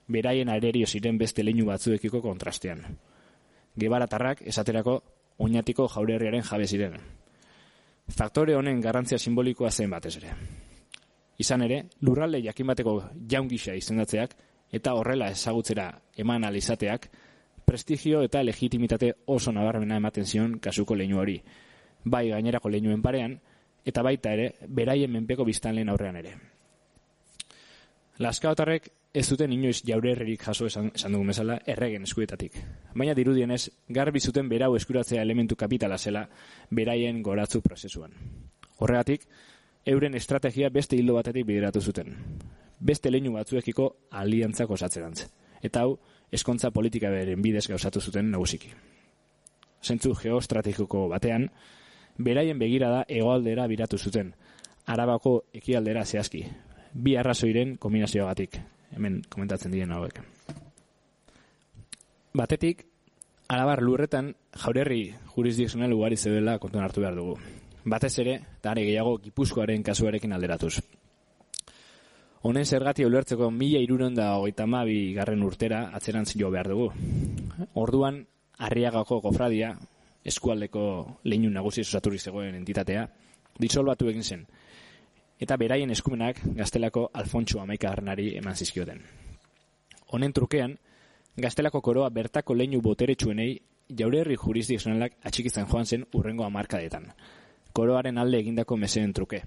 Beraien 0.07 0.49
aererio 0.49 0.87
ziren 0.87 1.17
beste 1.17 1.43
leinu 1.43 1.65
batzuekiko 1.69 2.21
kontrastean. 2.21 2.83
Gebaratarrak 3.79 4.41
esaterako 4.51 4.97
oinatiko 5.37 5.87
jaurerriaren 5.93 6.43
jabe 6.43 6.67
ziren. 6.67 6.97
Faktore 8.17 8.55
honen 8.55 8.81
garrantzia 8.81 9.19
simbolikoa 9.19 9.71
zen 9.71 9.89
batez 9.91 10.17
ere. 10.17 10.33
Izan 11.37 11.61
ere, 11.61 11.83
lurralde 12.01 12.41
jakinbateko 12.41 12.97
jaungisa 13.29 13.75
izendatzeak 13.77 14.35
eta 14.71 14.93
horrela 14.95 15.29
ezagutzera 15.31 15.89
eman 16.17 16.43
alizateak, 16.43 17.09
prestigio 17.65 18.21
eta 18.23 18.43
legitimitate 18.43 19.13
oso 19.25 19.51
nabarmena 19.51 19.97
ematen 19.97 20.25
zion 20.25 20.59
kasuko 20.59 20.95
leinu 20.95 21.19
hori. 21.19 21.41
Bai 22.03 22.29
gainerako 22.29 22.69
leinuen 22.69 23.01
parean, 23.01 23.39
eta 23.85 24.03
baita 24.03 24.33
ere, 24.33 24.53
beraien 24.67 25.11
menpeko 25.11 25.45
biztanleen 25.47 25.89
aurrean 25.89 26.15
ere. 26.19 26.35
Laskaotarrek 28.19 28.89
ez 29.13 29.25
zuten 29.27 29.53
inoiz 29.53 29.81
jaurerrerik 29.85 30.43
jaso 30.43 30.67
esan, 30.67 30.91
esan 30.95 31.13
dugu 31.15 31.27
mesala 31.29 31.59
erregen 31.65 32.03
eskuetatik. 32.07 32.57
Baina 32.95 33.15
dirudienez, 33.17 33.69
garbi 33.89 34.19
zuten 34.19 34.49
berau 34.49 34.75
eskuratzea 34.75 35.21
elementu 35.21 35.55
kapitala 35.55 35.97
zela 35.97 36.27
beraien 36.69 37.21
goratzu 37.23 37.61
prozesuan. 37.61 38.13
Horregatik, 38.77 39.27
euren 39.85 40.15
estrategia 40.15 40.69
beste 40.69 40.97
hildo 40.97 41.15
batetik 41.17 41.45
bideratu 41.47 41.81
zuten. 41.81 42.15
Beste 42.79 43.11
leinu 43.11 43.33
batzuekiko 43.33 43.87
aliantzako 44.11 44.77
osatzeranz. 44.77 45.25
Eta 45.63 45.81
hau, 45.81 45.97
eskontza 46.31 46.71
politika 46.71 47.09
beren 47.09 47.41
bidez 47.41 47.65
gauzatu 47.67 48.01
zuten 48.01 48.31
nagusiki. 48.31 48.69
Zentzu 49.83 50.13
geostrategiko 50.21 51.07
batean, 51.09 51.49
beraien 52.17 52.59
begirada 52.59 53.03
egoaldera 53.07 53.67
biratu 53.67 53.97
zuten, 53.97 54.33
arabako 54.85 55.43
ekialdera 55.53 56.05
zehazki, 56.05 56.43
bi 56.93 57.15
arrazoiren 57.17 57.77
kombinazioagatik, 57.77 58.59
hemen 58.95 59.21
komentatzen 59.29 59.71
diren 59.71 59.91
hauek. 59.91 60.21
Batetik, 62.37 62.85
arabar 63.49 63.81
lurretan 63.81 64.33
jaurerri 64.63 65.01
jurisdikzional 65.35 65.93
ugari 65.93 66.17
zeudela 66.17 66.59
kontuan 66.59 66.85
hartu 66.85 67.01
behar 67.01 67.15
dugu. 67.15 67.37
Batez 67.87 68.17
ere, 68.19 68.39
eta 68.59 68.73
gehiago 68.75 69.17
gipuzkoaren 69.23 69.83
kasuarekin 69.83 70.33
alderatuz. 70.35 70.75
Honen 72.47 72.63
zergati 72.63 73.03
ulertzeko 73.03 73.49
mila 73.51 73.79
iruron 73.83 74.13
da 74.15 74.37
hogeita 74.37 74.65
garren 75.15 75.41
urtera 75.43 75.89
atzerantz 75.91 76.33
jo 76.39 76.49
behar 76.49 76.69
dugu. 76.69 76.93
Orduan, 77.73 78.25
arriagako 78.57 79.19
kofradia, 79.21 79.73
eskualdeko 80.23 80.83
leinu 81.25 81.49
nagusi 81.49 81.81
osaturik 81.81 82.21
zegoen 82.21 82.55
entitatea, 82.55 83.03
disolbatu 83.59 84.07
egin 84.07 84.23
zen. 84.23 84.47
Eta 85.39 85.57
beraien 85.57 85.91
eskumenak 85.91 86.39
gaztelako 86.55 87.09
Alfontxo 87.13 87.59
amaika 87.59 87.91
harnari 87.91 88.37
eman 88.37 88.55
zizkioten. 88.55 89.03
Honen 90.13 90.31
trukean, 90.31 90.79
gaztelako 91.35 91.81
koroa 91.81 92.09
bertako 92.09 92.55
leinu 92.55 92.79
boteretsuenei 92.81 93.59
jaurerri 93.89 94.37
jurisdikzionalak 94.37 95.19
atxikitzen 95.21 95.67
joan 95.67 95.85
zen 95.85 96.07
urrengo 96.13 96.45
amarkadetan. 96.45 97.11
Koroaren 97.73 98.17
alde 98.17 98.39
egindako 98.39 98.77
meseen 98.77 99.11
truke. 99.13 99.43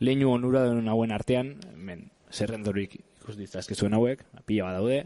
Leinu 0.00 0.30
onura 0.32 0.64
den 0.68 0.88
hauen 0.88 1.12
artean, 1.12 1.56
men, 1.76 2.08
zerrendorik 2.30 2.94
ikus 3.00 3.36
ditzazkezuen 3.36 3.94
hauek, 3.94 4.22
pila 4.46 4.70
badaude, 4.70 5.02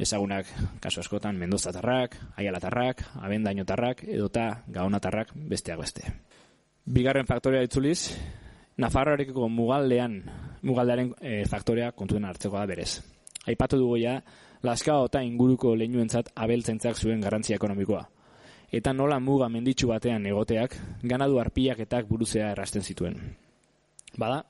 ezagunak 0.00 0.48
kasu 0.80 1.02
askotan 1.02 1.36
mendozatarrak, 1.36 2.16
aialatarrak, 2.40 3.04
abendainotarrak 3.20 4.04
edota 4.08 4.62
gaonatarrak 4.72 5.34
besteak 5.34 5.80
beste. 5.82 6.14
Bigarren 6.90 7.28
faktorea 7.28 7.62
itzuliz, 7.62 8.14
Nafarroarekiko 8.80 9.44
mugaldean, 9.52 10.14
mugaldearen 10.64 11.10
e, 11.20 11.42
faktorea 11.44 11.90
kontuen 11.92 12.24
hartzeko 12.24 12.56
da 12.56 12.64
berez. 12.70 13.02
Aipatu 13.50 13.76
dugu 13.76 13.98
ja, 14.00 14.14
Laskao 14.64 15.06
eta 15.08 15.20
inguruko 15.24 15.74
leinuentzat 15.76 16.30
abeltzentzak 16.36 16.96
zuen 16.96 17.20
garrantzia 17.20 17.56
ekonomikoa. 17.60 18.02
Eta 18.72 18.92
nola 18.96 19.18
muga 19.20 19.48
menditsu 19.52 19.88
batean 19.90 20.26
egoteak, 20.30 20.76
ganadu 21.02 21.40
arpiak 21.42 21.80
eta 21.84 22.00
buruzea 22.08 22.52
errasten 22.54 22.82
zituen. 22.84 23.20
Bada, 24.18 24.44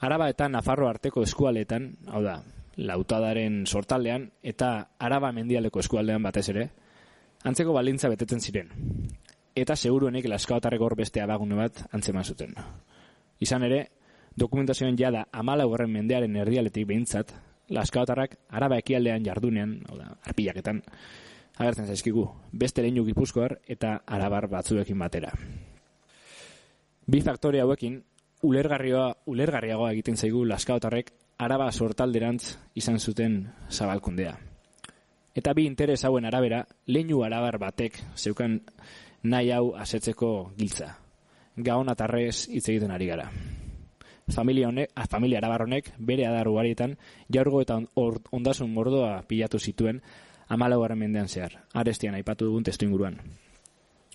Araba 0.00 0.28
eta 0.30 0.48
Nafarro 0.48 0.88
arteko 0.88 1.24
eskualetan, 1.26 1.90
hau 2.06 2.22
da, 2.22 2.38
lautadaren 2.78 3.64
sortaldean 3.66 4.28
eta 4.42 4.90
Araba 4.98 5.32
mendialeko 5.34 5.82
eskualdean 5.82 6.22
batez 6.22 6.48
ere, 6.54 6.68
antzeko 7.44 7.74
balintza 7.74 8.08
betetzen 8.08 8.40
ziren. 8.40 8.70
Eta 9.58 9.74
seguruenik 9.74 10.28
laskaotarrek 10.30 10.80
hor 10.80 10.94
beste 10.96 11.20
abagune 11.20 11.58
bat 11.58 11.82
antzeman 11.92 12.24
zuten. 12.24 12.54
Izan 13.42 13.64
ere, 13.66 13.80
dokumentazioen 14.38 14.96
jada 14.98 15.26
amala 15.32 15.66
horren 15.66 15.90
mendearen 15.90 16.36
erdialetik 16.36 16.86
behintzat, 16.86 17.32
laskaotarrak 17.74 18.38
araba 18.48 18.78
ekialdean 18.78 19.26
jardunean, 19.26 19.80
oda, 19.90 20.12
arpilaketan, 20.24 20.82
agertzen 21.58 21.90
zaizkigu, 21.90 22.24
beste 22.52 22.84
leinu 22.86 23.04
gipuzkoar 23.08 23.58
eta 23.66 23.98
arabar 24.06 24.46
batzuekin 24.48 24.98
batera. 24.98 25.32
Bi 27.08 27.20
faktore 27.24 27.60
hauekin, 27.64 28.02
ulergarrioa, 28.42 29.14
ulergarriagoa 29.26 29.92
egiten 29.92 30.16
zaigu 30.16 30.44
laskaotarrek 30.46 31.12
araba 31.38 31.70
sortalderantz 31.72 32.56
izan 32.74 32.98
zuten 32.98 33.40
zabalkundea. 33.70 34.36
Eta 35.34 35.54
bi 35.54 35.66
interes 35.66 36.04
hauen 36.04 36.26
arabera, 36.26 36.64
leinu 36.86 37.22
arabar 37.22 37.58
batek 37.58 38.00
zeukan 38.16 38.60
nahi 39.22 39.52
hau 39.54 39.74
asetzeko 39.76 40.52
giltza. 40.58 40.96
Gaon 41.56 41.90
atarrez 41.90 42.48
hitz 42.48 42.68
egiten 42.68 42.90
ari 42.90 43.06
gara 43.06 43.30
familia 44.30 44.68
honek, 44.68 44.90
a, 44.94 45.06
familia 45.06 45.38
arabarronek 45.38 45.92
bere 45.98 46.26
adar 46.26 46.48
ugarietan 46.48 46.96
jaurgo 47.32 47.62
eta 47.62 47.78
or, 47.94 48.20
ondasun 48.30 48.70
mordoa 48.72 49.22
pilatu 49.28 49.58
zituen 49.58 50.02
amalauaren 50.48 50.98
mendean 50.98 51.28
zehar. 51.28 51.64
Arestian 51.74 52.14
aipatu 52.14 52.46
dugun 52.46 52.64
testu 52.64 52.86
inguruan. 52.86 53.18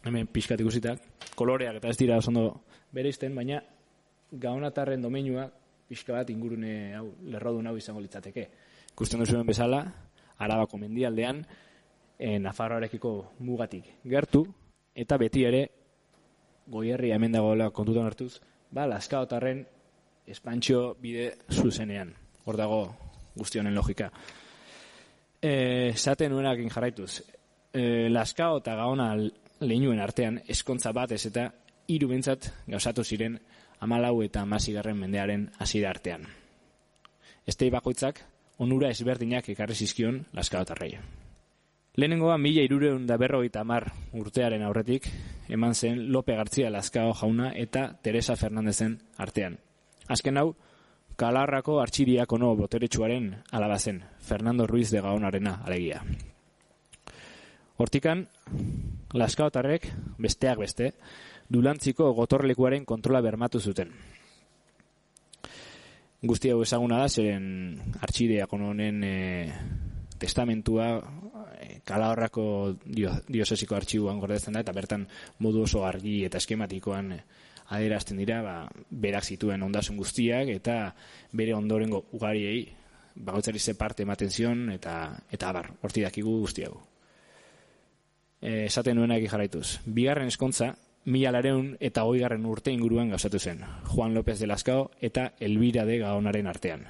Hemen 0.04 0.28
pixkat 0.28 0.60
ikusitak, 0.60 1.00
koloreak 1.36 1.80
eta 1.80 1.90
ez 1.90 1.98
dira 1.98 2.18
osondo 2.18 2.62
bere 2.92 3.10
izten, 3.10 3.36
baina 3.36 3.62
gaonatarren 4.40 5.02
domeinua 5.02 5.48
pixka 5.88 6.14
bat 6.14 6.30
ingurune 6.30 6.96
hau, 6.98 7.08
lerrodu 7.30 7.62
hau 7.68 7.76
izango 7.78 8.02
litzateke. 8.02 8.48
Kusten 8.96 9.22
duzuen 9.22 9.46
bezala, 9.48 9.84
arabako 10.38 10.78
mendialdean, 10.78 11.44
e, 12.18 12.40
Nafarroarekiko 12.40 13.14
mugatik 13.40 13.90
gertu, 14.06 14.46
eta 14.96 15.18
beti 15.18 15.46
ere, 15.46 15.64
goierri 16.68 17.12
hemen 17.12 17.32
dagoela 17.32 17.70
kontutan 17.72 18.06
hartuz, 18.06 18.40
ba, 18.72 18.88
laskaotarren 18.88 19.66
espantxo 20.28 20.96
bide 21.02 21.34
zuzenean. 21.52 22.14
Hor 22.46 22.58
dago 22.58 22.82
guztionen 23.36 23.76
logika. 23.76 24.10
E, 25.42 25.94
Zaten 25.96 26.32
nuenak 26.32 26.60
jarraituz. 26.72 27.22
E, 27.74 28.10
Laskao 28.10 28.60
eta 28.62 28.76
gaona 28.76 29.14
lehinuen 29.64 30.00
artean 30.00 30.40
eskontza 30.48 30.92
bat 30.94 31.12
ez 31.12 31.26
eta 31.26 31.50
hiru 31.88 32.08
bintzat 32.08 32.50
gauzatu 32.68 33.04
ziren 33.04 33.40
amalau 33.84 34.22
eta 34.24 34.42
amazigarren 34.48 34.98
mendearen 34.98 35.50
hasiera 35.60 35.92
artean. 35.92 36.24
Estei 37.46 37.70
bakoitzak 37.70 38.22
onura 38.64 38.90
ezberdinak 38.94 39.50
ekarri 39.52 39.76
zizkion 39.76 40.24
Laskao 40.34 40.64
eta 40.64 40.78
rei. 40.80 40.94
Lehenengoa 41.98 42.38
mila 42.42 42.64
irureun 42.66 43.04
da 43.06 43.20
berrogeita 43.22 43.64
mar 43.64 43.90
urtearen 44.18 44.64
aurretik 44.66 45.10
eman 45.50 45.76
zen 45.76 46.08
Lope 46.14 46.36
Gartzia 46.40 46.72
Laskao 46.72 47.14
jauna 47.14 47.52
eta 47.54 47.90
Teresa 48.02 48.36
Fernandezen 48.36 48.98
artean. 49.18 49.60
Azken 50.08 50.38
hau, 50.38 50.54
Kalarrako 51.16 51.78
artxiriak 51.80 52.32
ono 52.34 52.56
boteretsuaren 52.58 53.28
alabazen, 53.52 54.00
Fernando 54.18 54.66
Ruiz 54.66 54.90
de 54.90 55.02
Gaonarena 55.02 55.60
alegia. 55.64 56.02
Hortikan, 57.78 58.28
Laskaotarrek, 59.14 59.86
besteak 60.18 60.58
beste, 60.58 60.94
dulantziko 61.50 62.12
gotorlekuaren 62.14 62.86
kontrola 62.86 63.22
bermatu 63.22 63.60
zuten. 63.60 63.92
Guzti 66.24 66.54
hau 66.54 66.62
ezaguna 66.64 67.02
da, 67.02 67.10
zeren 67.10 67.48
artxideak 68.00 68.54
honen 68.56 69.02
e, 69.04 69.16
testamentua 70.20 70.86
e, 71.60 71.82
Kalarrako 71.84 72.46
diosesiko 72.88 73.76
artxibuan 73.76 74.22
gordetzen 74.22 74.56
da, 74.56 74.62
eta 74.64 74.72
bertan 74.72 75.04
modu 75.44 75.66
oso 75.66 75.84
argi 75.84 76.22
eta 76.24 76.40
eskematikoan 76.40 77.12
e, 77.12 77.20
adierazten 77.76 78.22
dira 78.22 78.40
ba, 78.46 78.56
berak 78.90 79.28
zituen 79.28 79.68
ondasun 79.68 80.00
guztiak 80.00 80.48
eta 80.54 80.78
bere 81.36 81.56
ondorengo 81.58 82.06
ugariei 82.16 82.64
bagotzari 83.16 83.60
ze 83.60 83.76
parte 83.76 84.04
ematen 84.04 84.32
zion 84.32 84.70
eta 84.72 84.96
eta 85.32 85.50
abar, 85.50 85.70
horti 85.82 86.02
dakigu 86.02 86.40
guztiago. 86.40 86.82
Esaten 88.44 88.98
nuena 88.98 89.16
egi 89.16 89.30
jarraituz. 89.32 89.80
Bigarren 89.86 90.28
eskontza, 90.28 90.74
mila 91.06 91.32
lareun 91.32 91.76
eta 91.80 92.04
garren 92.04 92.46
urte 92.46 92.72
inguruan 92.72 93.10
gauzatu 93.10 93.40
zen. 93.40 93.64
Juan 93.86 94.14
López 94.14 94.40
de 94.40 94.48
Lascao 94.48 94.92
eta 95.02 95.34
Elvira 95.40 95.86
de 95.86 96.00
Gaonaren 96.00 96.48
artean. 96.48 96.88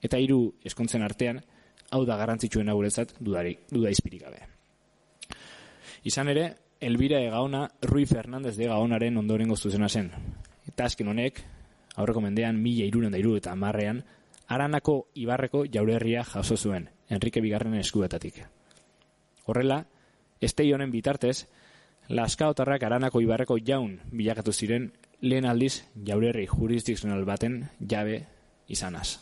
Eta 0.00 0.18
hiru 0.18 0.54
eskontzen 0.64 1.02
artean, 1.02 1.42
hau 1.90 2.04
da 2.06 2.16
garrantzitsuen 2.16 2.70
guretzat 2.72 3.14
dudarik, 3.18 3.66
duda 3.70 3.90
izpirik 3.90 4.22
gabe. 4.22 4.46
Izan 6.04 6.28
ere, 6.28 6.56
Elvira 6.80 7.18
de 7.18 7.28
Gaona, 7.30 7.70
Rui 7.82 8.06
Fernández 8.06 8.56
de 8.56 8.66
Gaonaren 8.66 9.18
ondorengo 9.18 9.56
zuzena 9.56 9.88
zen. 9.88 10.10
Eta 10.66 10.84
azken 10.84 11.08
honek, 11.08 11.42
aurreko 11.96 12.20
mendean, 12.20 12.62
mila 12.62 12.86
irunen 12.86 13.12
da 13.12 13.18
iru 13.18 13.36
eta 13.36 13.54
marrean, 13.54 14.04
Aranako 14.50 15.10
Ibarreko 15.14 15.64
jaurerria 15.70 16.24
jaso 16.24 16.56
zuen, 16.56 16.88
Enrique 17.08 17.40
Bigarren 17.40 17.74
eskuetatik. 17.78 18.40
Horrela, 19.44 19.84
estei 20.40 20.72
honen 20.72 20.90
bitartez, 20.90 21.46
Laskaotarrak 22.10 22.82
Aranako 22.82 23.20
Ibarreko 23.22 23.56
jaun 23.62 23.92
bilakatu 24.10 24.50
ziren 24.50 24.88
lehen 25.22 25.44
aldiz 25.46 25.84
jaurerri 26.06 26.48
jurisdikzional 26.50 27.22
baten 27.24 27.60
jabe 27.86 28.24
izanaz. 28.66 29.20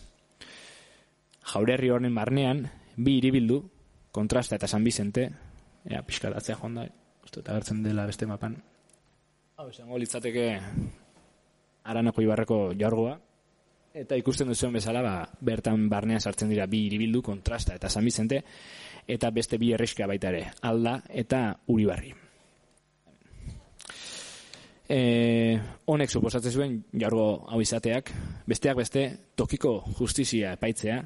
Jaurerri 1.53 1.91
horren 1.93 2.15
barnean, 2.15 2.63
bi 2.97 3.19
iribildu, 3.19 3.59
kontrasta 4.13 4.57
eta 4.57 4.69
San 4.69 4.85
Vicente, 4.85 5.29
ea, 5.85 6.01
pixkatatzea 6.03 6.57
joan 6.57 6.79
da, 6.81 6.87
uste 7.25 7.43
eta 7.43 7.57
gertzen 7.59 7.83
dela 7.85 8.07
beste 8.09 8.27
mapan. 8.27 8.57
Hau, 9.59 9.69
esango 9.69 9.99
litzateke 10.01 10.47
aranako 11.89 12.25
ibarreko 12.25 12.59
jargoa, 12.79 13.19
eta 14.01 14.17
ikusten 14.17 14.49
duzuen 14.49 14.79
bezala, 14.79 15.03
ba, 15.05 15.13
bertan 15.41 15.91
barnean 15.93 16.25
sartzen 16.25 16.49
dira 16.53 16.65
bi 16.67 16.87
iribildu, 16.87 17.21
kontrasta 17.27 17.77
eta 17.77 17.93
San 17.93 18.09
Vicente, 18.09 18.41
eta 19.09 19.31
beste 19.31 19.61
bi 19.61 19.75
erriska 19.77 20.09
baita 20.09 20.33
ere, 20.33 20.47
alda 20.63 21.03
eta 21.09 21.43
uribarri. 21.67 22.28
E, 24.89 25.61
honek 25.85 26.11
suposatzen 26.11 26.53
zuen 26.53 26.77
jargo 26.97 27.45
hau 27.53 27.61
izateak, 27.61 28.11
besteak 28.49 28.79
beste 28.81 29.03
tokiko 29.37 29.83
justizia 29.99 30.55
epaitzea, 30.57 31.03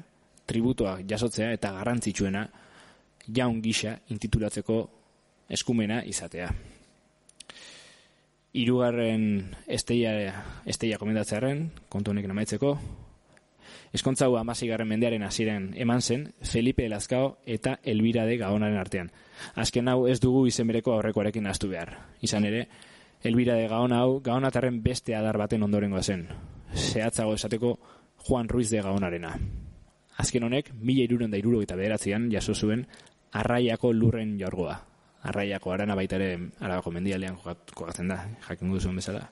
tributoak 0.47 1.03
jasotzea 1.09 1.51
eta 1.57 1.73
garrantzitsuena 1.75 2.45
jaun 3.27 3.59
gisa 3.63 3.97
intitulatzeko 4.15 4.77
eskumena 5.51 6.01
izatea. 6.07 6.49
Hirugarren 8.53 9.25
esteia 9.67 10.33
esteia 10.69 10.99
komendatzearen 11.01 11.65
kontu 11.89 12.13
honek 12.13 12.27
namaitzeko 12.29 12.77
Eskontza 13.93 14.25
hau 14.25 14.39
amasigarren 14.39 14.89
mendearen 14.89 15.23
hasiren 15.25 15.67
eman 15.77 16.01
zen 16.01 16.25
Felipe 16.49 16.85
Elazkao 16.87 17.27
eta 17.45 17.75
Elvira 17.83 18.25
de 18.25 18.39
Gaonaren 18.41 18.79
artean. 18.81 19.11
Azken 19.55 19.87
hau 19.87 20.07
ez 20.09 20.19
dugu 20.21 20.47
izenbereko 20.49 20.95
aurrekoarekin 20.95 21.45
astu 21.47 21.69
behar. 21.69 21.91
Izan 22.25 22.47
ere, 22.49 22.63
Elvira 23.23 23.55
de 23.55 23.67
Gaona 23.67 24.03
hau 24.03 24.21
Gaonatarren 24.21 24.81
beste 24.83 25.15
adar 25.15 25.37
baten 25.37 25.63
ondorengoa 25.63 26.03
zen. 26.03 26.27
Zehatzago 26.75 27.33
esateko 27.33 27.77
Juan 28.27 28.49
Ruiz 28.49 28.69
de 28.69 28.81
Gaonarena. 28.81 29.35
Azken 30.17 30.43
honek, 30.43 30.73
mila 30.73 31.03
iruren 31.07 31.31
da 31.31 31.39
iruro 31.39 31.61
eta 31.63 31.75
bederatzean 31.79 32.29
jaso 32.31 32.53
zuen 32.53 32.87
arraiako 33.31 33.93
lurren 33.93 34.37
jorgoa 34.39 34.81
arraiako 35.23 35.71
arana 35.71 35.95
baita 35.95 36.17
ere 36.19 36.35
arabako 36.59 36.91
mendialean 36.91 37.37
kogatzen 37.73 38.11
da, 38.11 38.19
jakin 38.47 38.71
duzuen 38.75 38.99
bezala. 38.99 39.23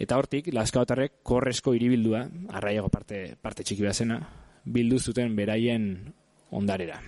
Eta 0.00 0.16
hortik, 0.16 0.48
laskaotarrek 0.56 1.20
korrezko 1.26 1.74
iribildua, 1.76 2.24
arraiako 2.58 2.88
parte, 2.88 3.20
parte 3.40 3.64
txiki 3.64 3.86
zena, 3.92 4.18
bildu 4.64 4.98
zuten 4.98 5.36
beraien 5.36 6.12
ondarera. 6.50 7.00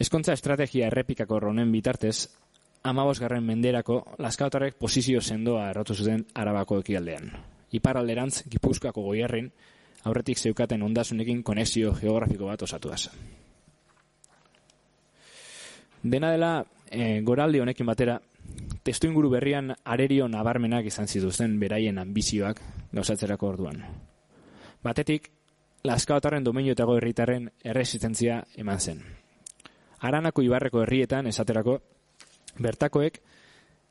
Ezkontza 0.00 0.32
estrategia 0.32 0.86
errepikako 0.86 1.40
ronen 1.40 1.72
bitartez, 1.72 2.30
amabos 2.82 3.20
garren 3.20 3.44
menderako, 3.44 4.02
laskaotarrek 4.18 4.78
posizio 4.78 5.20
sendoa 5.20 5.70
errotu 5.70 5.94
zuten 5.94 6.24
arabako 6.34 6.80
ekialdean. 6.80 7.30
Ipar 7.72 8.00
alderantz, 8.00 8.42
gipuzkoako 8.50 9.02
goierrin, 9.02 9.50
aurretik 10.04 10.38
zeukaten 10.38 10.82
ondasunekin 10.82 11.42
konexio 11.42 11.92
geografiko 11.94 12.46
bat 12.46 12.62
osatuaz. 12.62 13.10
Dena 16.02 16.30
dela, 16.32 16.64
e, 16.90 17.20
goraldi 17.20 17.60
honekin 17.60 17.86
batera, 17.86 18.16
testu 18.82 19.06
inguru 19.10 19.30
berrian 19.30 19.74
arerio 19.84 20.28
nabarmenak 20.28 20.86
izan 20.88 21.06
zituzten 21.06 21.58
beraien 21.60 21.98
ambizioak 21.98 22.62
gauzatzerako 22.92 23.52
orduan. 23.54 23.84
Batetik, 24.82 25.30
Laskaotarren 25.84 26.44
domeinotako 26.44 26.98
herritarren 26.98 27.46
erresistentzia 27.64 28.42
eman 28.60 28.80
zen. 28.80 28.98
Aranako 30.04 30.42
ibarreko 30.44 30.82
herrietan 30.82 31.28
esaterako, 31.30 31.78
bertakoek, 32.58 33.20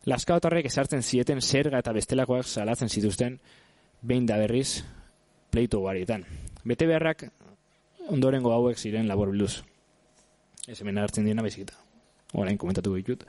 Laskaotarrek 0.07 0.65
esartzen 0.69 1.03
zieten 1.03 1.41
zerga 1.41 1.81
eta 1.83 1.91
bestelakoak 1.93 2.47
salatzen 2.47 2.89
zituzten 2.89 3.35
behin 4.01 4.25
da 4.25 4.37
berriz 4.39 4.81
pleito 5.51 5.81
guarietan. 5.83 6.23
Bete 6.63 6.87
beharrak 6.87 7.25
ondorengo 8.07 8.53
hauek 8.53 8.79
ziren 8.79 9.07
labor 9.07 9.33
bilduz. 9.33 9.59
Ez 10.67 10.79
hemen 10.79 10.97
hartzen 10.97 11.25
dira 11.25 11.43
bezita. 11.43 11.75
Orain 12.33 12.57
komentatu 12.57 12.93
ditut. 12.95 13.25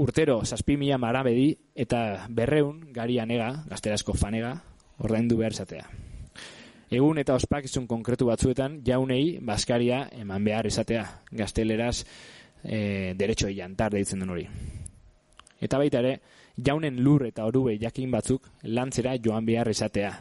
Urtero, 0.00 0.38
zazpi 0.44 0.76
mila 0.80 0.96
marabedi 0.98 1.50
eta 1.74 2.26
berreun 2.30 2.92
gari 2.92 3.18
anega, 3.18 3.50
gazterazko 3.68 4.14
fanega, 4.14 4.54
ordaindu 4.98 5.36
behar 5.36 5.52
izatea. 5.52 5.88
Egun 6.94 7.18
eta 7.18 7.34
ospakizun 7.34 7.88
konkretu 7.90 8.28
batzuetan 8.28 8.78
jaunei 8.86 9.40
baskaria 9.42 10.04
eman 10.12 10.44
behar 10.44 10.68
izatea. 10.70 11.04
Gazteleraz 11.32 12.04
e, 12.64 13.14
derecho 13.16 13.48
jantar 13.48 13.92
deitzen 13.92 14.20
den 14.20 14.30
hori. 14.30 14.46
Eta 15.60 15.78
baita 15.78 16.00
ere, 16.00 16.18
jaunen 16.56 17.00
lur 17.02 17.26
eta 17.26 17.44
orube 17.46 17.76
jakin 17.80 18.10
batzuk 18.10 18.48
lantzera 18.64 19.16
joan 19.22 19.46
behar 19.46 19.70
izatea. 19.70 20.12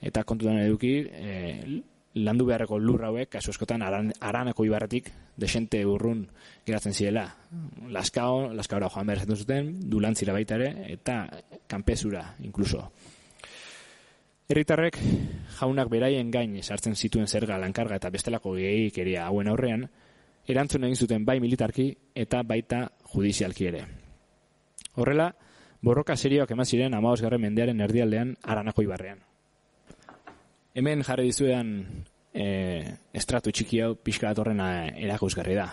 Eta 0.00 0.24
kontutan 0.24 0.58
eduki, 0.60 0.96
e, 1.06 1.82
landu 2.16 2.46
beharreko 2.48 2.78
lur 2.80 3.04
hauek, 3.04 3.28
kasu 3.32 3.52
eskotan, 3.52 3.82
aran, 3.84 4.12
aranako 4.20 4.64
ibarretik, 4.64 5.10
desente 5.36 5.82
urrun 5.86 6.24
geratzen 6.66 6.94
zirela. 6.94 7.26
Laskao, 7.92 8.52
laskaora 8.56 8.88
joan 8.92 9.06
behar 9.06 9.36
zuten, 9.36 9.74
dulantzira 9.90 10.32
baita 10.32 10.56
ere, 10.56 10.72
eta 10.96 11.20
kanpezura, 11.68 12.24
inkluso. 12.40 12.88
Herritarrek 14.46 14.98
jaunak 15.58 15.88
beraien 15.90 16.30
gain 16.30 16.52
sartzen 16.62 16.94
zituen 16.94 17.26
zerga 17.26 17.58
lankarga 17.58 17.96
eta 17.98 18.10
bestelako 18.14 18.52
gehikeria 18.54 19.26
hauen 19.26 19.48
aurrean, 19.50 19.88
erantzun 20.46 20.84
egin 20.86 20.96
zuten 20.96 21.24
bai 21.26 21.38
militarki 21.40 21.90
eta 22.14 22.42
baita 22.42 22.86
judizialki 23.12 23.66
ere. 23.66 23.84
Horrela, 24.96 25.30
borroka 25.82 26.16
serioak 26.16 26.50
eman 26.50 26.66
ziren 26.66 26.94
amaos 26.94 27.20
garren 27.22 27.42
mendearen 27.42 27.80
erdialdean 27.80 28.36
aranako 28.42 28.86
ibarrean. 28.86 29.20
Hemen 30.76 31.02
jarri 31.06 31.30
dizuean 31.30 31.72
e, 32.32 32.46
estratu 33.16 33.52
txiki 33.52 33.80
hau 33.80 33.94
pixka 33.96 34.30
atorrena 34.30 34.70
erakusgarri 34.88 35.56
da. 35.56 35.66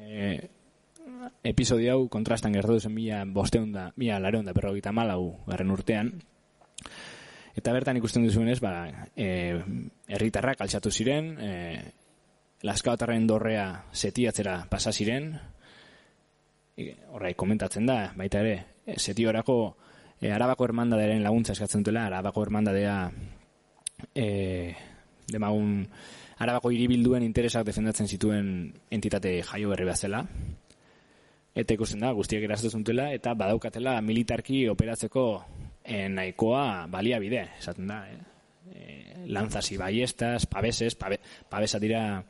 E, 0.00 0.28
episodio 1.44 1.96
hau 1.96 2.04
kontrastan 2.12 2.54
gertu 2.56 2.78
zen 2.80 2.94
mila 2.94 3.22
bosteun 3.24 3.72
da, 3.72 3.90
mila 3.96 4.18
lareun 4.20 4.48
da 4.48 4.54
berrogita 4.56 4.92
malau 4.92 5.44
garren 5.46 5.70
urtean. 5.74 6.12
Eta 7.52 7.72
bertan 7.76 7.98
ikusten 8.00 8.24
duzuenez, 8.24 8.58
ba, 8.64 8.86
e, 9.12 9.60
erritarrak 10.08 10.62
altxatu 10.64 10.90
ziren, 10.90 11.34
e, 11.36 11.50
laskaotarren 12.62 13.26
dorrea 13.26 13.66
setiatzera 13.92 14.62
pasa 14.70 14.92
ziren, 14.92 15.32
horrai 17.12 17.34
komentatzen 17.38 17.86
da, 17.86 17.98
baita 18.16 18.40
ere, 18.40 18.54
e, 18.86 18.96
setiorako 18.98 19.56
e, 20.20 20.30
arabako 20.32 20.66
hermandaderen 20.68 21.22
laguntza 21.24 21.56
eskatzen 21.56 21.82
dutela, 21.82 22.06
arabako 22.06 22.46
hermandadea 22.46 22.96
e, 24.14 24.26
demagun 25.32 25.86
arabako 26.42 26.72
hiribilduen 26.74 27.22
interesak 27.22 27.66
defendatzen 27.66 28.08
zituen 28.08 28.48
entitate 28.90 29.36
jaio 29.46 29.70
berri 29.70 29.86
bazela, 29.86 30.24
eta 31.54 31.74
ikusten 31.76 32.00
da, 32.00 32.12
guztiak 32.16 32.48
dutela, 32.72 33.12
eta 33.12 33.34
badaukatela 33.34 34.00
militarki 34.00 34.68
operatzeko 34.68 35.26
e, 35.84 36.08
nahikoa 36.08 36.86
baliabide, 36.90 37.48
esaten 37.58 37.86
da, 37.86 38.04
eh? 38.08 38.31
E, 38.70 39.24
lanzas 39.26 39.70
y 39.72 39.76
ballestas, 39.76 40.46
paveses, 40.46 40.94
pabe, 40.94 41.20
pavesa 41.48 41.78
dira 41.78 42.24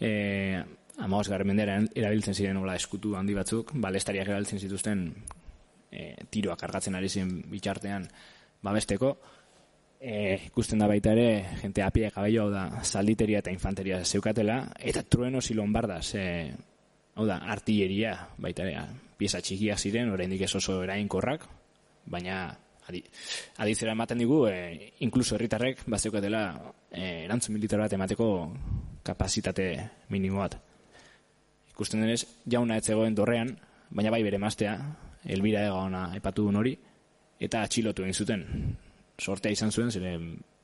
e, 0.00 0.62
amaos 0.98 1.28
garmendera 1.28 1.78
erabiltzen 1.94 2.34
ziren 2.34 2.56
hola 2.56 2.76
eskutu 2.76 3.16
handi 3.16 3.34
batzuk, 3.36 3.72
balestariak 3.74 4.28
erabiltzen 4.28 4.60
zituzten 4.60 5.08
e, 5.90 6.14
tiroak 6.30 6.60
kargatzen 6.60 6.96
ari 6.96 7.08
ziren 7.08 7.42
bitxartean 7.50 8.08
babesteko, 8.64 9.16
e, 10.00 10.36
ikusten 10.48 10.80
da 10.80 10.88
baita 10.90 11.12
ere, 11.12 11.58
gente 11.60 11.84
apie 11.84 12.10
kabello 12.14 12.46
hau 12.46 12.52
da, 12.52 12.66
zalditeria 12.84 13.42
eta 13.44 13.52
infanteria 13.52 14.02
zeukatela, 14.04 14.62
eta 14.78 15.02
truenos 15.02 15.50
y 15.50 15.54
lombardas, 15.54 16.14
e, 16.14 16.54
hau 17.14 17.26
da, 17.26 17.38
artilleria 17.52 18.16
baita 18.38 18.64
ere, 18.66 18.86
pieza 19.16 19.40
txikia 19.40 19.76
ziren, 19.76 20.12
oraindik 20.12 20.44
ez 20.44 20.54
oso 20.56 20.82
erainkorrak, 20.84 21.46
baina 22.06 22.40
adi, 22.88 23.02
aditzera 23.62 23.92
ematen 23.92 24.18
digu, 24.22 24.46
e, 24.48 24.92
inkluso 25.06 25.36
herritarrek 25.36 25.84
bazeukatela 25.90 26.42
e, 26.90 27.24
erantzun 27.26 27.56
militar 27.56 27.82
bat 27.82 27.92
emateko 27.92 28.28
kapazitate 29.06 29.68
minimo 30.10 30.42
bat. 30.42 30.56
Ikusten 31.70 32.02
denez, 32.02 32.22
jauna 32.48 32.78
etzegoen 32.80 33.14
dorrean, 33.14 33.52
baina 33.90 34.10
bai 34.10 34.22
bere 34.26 34.38
maztea, 34.42 34.76
elbira 35.26 35.66
ega 35.66 35.80
ona 35.82 36.08
epatu 36.16 36.46
du 36.46 36.58
hori, 36.58 36.76
eta 37.40 37.62
atxilotu 37.62 38.06
egin 38.06 38.14
zuten. 38.14 38.44
Sortea 39.18 39.52
izan 39.52 39.72
zuen, 39.72 39.90
zire 39.90 40.16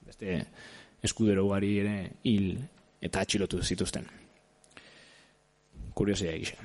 beste 0.07 0.39
eskudero 1.03 1.45
ugari 1.47 1.79
ere 1.83 1.97
hil 2.29 2.55
eta 3.03 3.21
atxilotu 3.21 3.63
zituzten. 3.63 4.07
Kuriosia 5.95 6.33
egisa. 6.33 6.57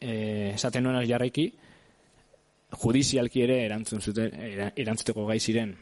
E, 0.00 0.52
esaten 0.54 0.84
nuen 0.86 1.02
jarraiki, 1.08 1.50
judizialki 2.80 3.42
ere 3.44 3.62
erantzun 3.66 4.00
zuten, 4.00 4.32
erantzuteko 4.76 5.26
gai 5.28 5.38
ziren 5.40 5.74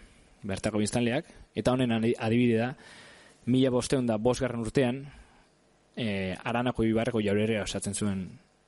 bertako 0.43 0.81
biztanleak, 0.81 1.27
eta 1.55 1.73
honen 1.75 1.93
adibide 1.95 2.59
da, 2.59 2.71
mila 3.51 3.71
bosteun 3.71 4.07
da 4.09 4.17
bosgarren 4.19 4.63
urtean, 4.65 5.03
e, 5.97 6.35
aranako 6.35 6.87
ibarreko 6.89 7.21
jaurere 7.25 7.61
osatzen 7.63 7.95
zuen 7.95 8.25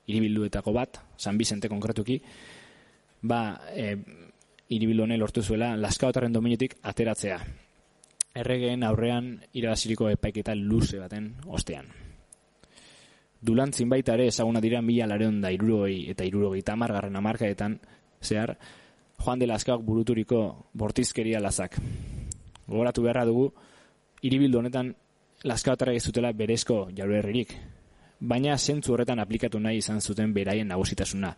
iribilduetako 0.07 0.75
bat, 0.75 1.01
San 1.17 1.39
Bizente 1.39 1.71
konkretuki, 1.73 2.19
ba, 3.23 3.43
e, 3.73 3.97
iribildu 4.73 5.07
honen 5.07 5.21
lortu 5.21 5.43
zuela, 5.43 5.75
laskaotarren 5.77 6.33
dominetik 6.33 6.79
ateratzea. 6.83 7.39
Erregeen 8.43 8.85
aurrean 8.89 9.35
irabaziriko 9.53 10.09
epaiketa 10.09 10.55
luze 10.57 10.99
baten 10.99 11.35
ostean. 11.47 11.91
Dulantzin 13.43 13.91
baita 13.91 14.15
ere 14.15 14.29
ezaguna 14.31 14.61
dira 14.63 14.81
mila 14.81 15.09
lareon 15.11 15.41
da 15.43 15.51
irurogei 15.53 16.07
eta 16.13 16.25
irurogei 16.25 16.63
tamargarren 16.63 17.17
amarkaetan 17.19 17.77
zehar, 18.23 18.57
Juan 19.23 19.39
de 19.39 19.47
Laskaok 19.47 19.83
buruturiko 19.87 20.67
bortizkeria 20.75 21.41
lazak. 21.41 21.77
Gogoratu 22.67 23.03
beharra 23.05 23.25
dugu, 23.25 23.53
iribildu 24.23 24.59
honetan 24.59 24.95
Laskaotara 25.45 25.95
ez 25.95 26.03
zutela 26.07 26.33
berezko 26.33 26.89
jaurerririk, 26.97 27.55
baina 28.21 28.57
zentzu 28.59 28.95
horretan 28.95 29.19
aplikatu 29.19 29.59
nahi 29.61 29.81
izan 29.83 30.01
zuten 30.01 30.35
beraien 30.35 30.69
nagusitasuna. 30.69 31.33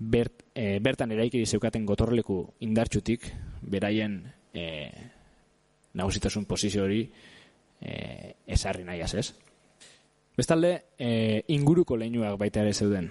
Bert, 0.00 0.46
e, 0.54 0.78
bertan 0.80 1.12
eraikiri 1.12 1.46
zeukaten 1.46 1.84
gotorleku 1.86 2.38
indartxutik, 2.64 3.26
beraien 3.60 4.22
e, 4.54 4.64
nagusitasun 5.94 6.46
posizio 6.48 6.84
hori 6.84 7.02
e, 7.04 8.34
esarri 8.46 8.84
nahi 8.84 9.04
ez. 9.04 9.26
Bestalde, 10.36 10.72
e, 10.98 11.44
inguruko 11.48 11.96
leinuak 12.00 12.38
baita 12.40 12.64
ere 12.64 12.72
zeuden 12.72 13.10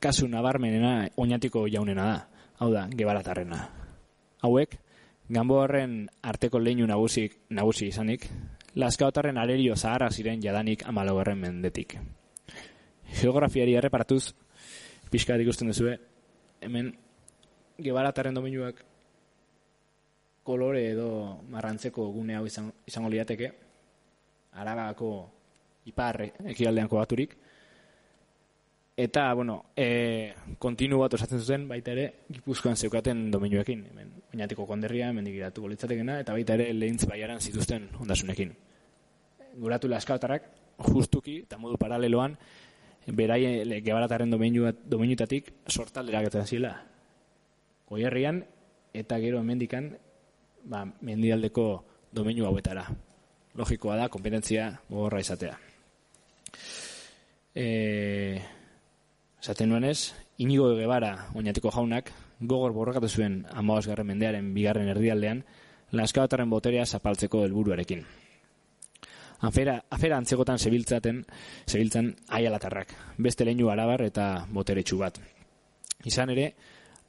kasu 0.00 0.28
nabarmenena 0.28 1.08
oinatiko 1.16 1.66
jaunena 1.68 2.04
da. 2.04 2.20
Hau 2.60 2.68
da, 2.72 2.86
gebaratarrena. 2.92 3.58
Hauek, 4.42 4.74
gambo 5.28 5.62
horren 5.62 6.10
arteko 6.22 6.58
leinu 6.60 6.86
nagusik, 6.86 7.38
nagusi 7.56 7.86
izanik, 7.88 8.26
laskaotarren 8.74 9.38
arerio 9.40 9.76
zaharra 9.76 10.10
ziren 10.10 10.42
jadanik 10.42 10.84
amalogorren 10.86 11.38
mendetik. 11.38 11.96
Geografiari 13.20 13.74
erreparatuz, 13.74 14.34
pixka 15.10 15.38
ikusten 15.40 15.72
duzue, 15.72 15.96
hemen 16.60 16.92
gebaratarren 17.80 18.36
dominuak 18.36 18.84
kolore 20.44 20.84
edo 20.92 21.40
marrantzeko 21.50 22.10
gune 22.12 22.36
hau 22.36 22.44
izan, 22.46 22.70
izango 22.86 23.08
liateke, 23.08 23.50
arabako 24.52 25.10
ipar 25.86 26.20
ekialdean 26.52 26.88
kobaturik, 26.90 27.36
Eta, 29.00 29.32
bueno, 29.32 29.54
e, 29.74 30.34
kontinu 30.60 30.98
bat 31.00 31.14
osatzen 31.16 31.40
zuten, 31.40 31.62
baita 31.70 31.94
ere, 31.94 32.02
gipuzkoan 32.28 32.76
zeukaten 32.76 33.30
domenioekin. 33.32 33.86
Hemen, 33.88 34.10
oinatiko 34.34 34.66
konderria, 34.68 35.06
hemen 35.08 35.24
digiratu 35.24 35.64
bolitzatekena, 35.64 36.18
eta 36.20 36.34
baita 36.36 36.58
ere, 36.58 36.66
lehintz 36.76 37.06
baiaran 37.08 37.40
zituzten 37.40 37.86
ondasunekin. 38.04 38.52
Guratu 39.62 39.88
laskaotarak, 39.88 40.50
justuki, 40.90 41.38
eta 41.46 41.56
modu 41.56 41.80
paraleloan, 41.80 42.36
beraien 43.22 43.72
gebarataren 43.88 44.36
domeniutatik 44.36 45.48
sortaldera 45.64 46.20
getzen 46.28 46.44
zila. 46.44 46.76
Goierrian, 47.88 48.44
eta 48.92 49.16
gero 49.24 49.40
hemendikan, 49.40 49.94
ba, 50.68 50.84
mendialdeko 51.00 51.70
domeniu 52.12 52.52
hauetara. 52.52 52.84
Logikoa 53.56 53.96
da, 54.04 54.12
kompetentzia 54.12 54.74
gogorra 54.92 55.24
izatea. 55.24 55.58
Eee... 57.56 58.58
Esaten 59.40 59.70
nuenez, 59.72 60.12
inigo 60.36 60.66
egebara 60.74 61.14
oinatiko 61.32 61.70
jaunak, 61.72 62.10
gogor 62.40 62.74
borrakatu 62.76 63.08
zuen 63.08 63.38
amaoz 63.56 63.86
garren 63.86 64.10
mendearen 64.10 64.50
bigarren 64.52 64.90
erdialdean, 64.92 65.44
laskabataren 65.96 66.50
boterea 66.50 66.84
zapaltzeko 66.84 67.46
helburuarekin. 67.46 68.02
Afera, 69.48 69.78
afera 69.88 70.18
antzegotan 70.20 70.60
zebiltzaten, 70.60 71.22
zebiltzan 71.66 72.10
aialatarrak, 72.28 72.92
beste 73.16 73.46
leinu 73.48 73.70
arabar 73.72 74.04
eta 74.04 74.26
boteretsu 74.52 74.98
bat. 75.00 75.16
Izan 76.04 76.34
ere, 76.36 76.50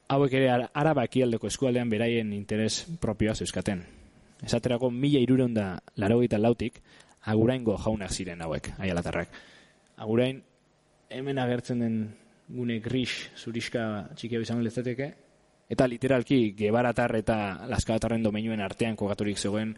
hauek 0.07 0.38
ere 0.39 0.69
araba 0.71 1.03
ekialdeko 1.09 1.51
eskualdean 1.51 1.91
beraien 1.91 2.32
interes 2.32 2.86
propioa 3.03 3.36
zeuskaten. 3.36 3.84
Esaterako 4.41 4.88
mila 4.89 5.19
irureun 5.19 5.53
da 5.53 5.67
larogeita 5.99 6.39
lautik, 6.39 6.79
aguraingo 7.27 7.75
jaunak 7.75 8.15
ziren 8.15 8.41
hauek, 8.41 8.71
aialatarrak. 8.79 9.36
Agurain, 9.97 10.41
hemen 11.11 11.38
agertzen 11.38 11.84
den 11.84 12.01
gune 12.52 12.80
gris 12.84 13.32
zuriska 13.38 14.10
txikia 14.16 14.41
izan 14.43 14.64
lezateke, 14.64 15.12
eta 15.72 15.88
literalki 15.88 16.52
gebaratar 16.58 17.16
eta 17.16 17.38
laskabatarren 17.72 18.24
domeinuen 18.24 18.62
artean 18.62 18.97
kokaturik 18.99 19.39
zegoen 19.39 19.74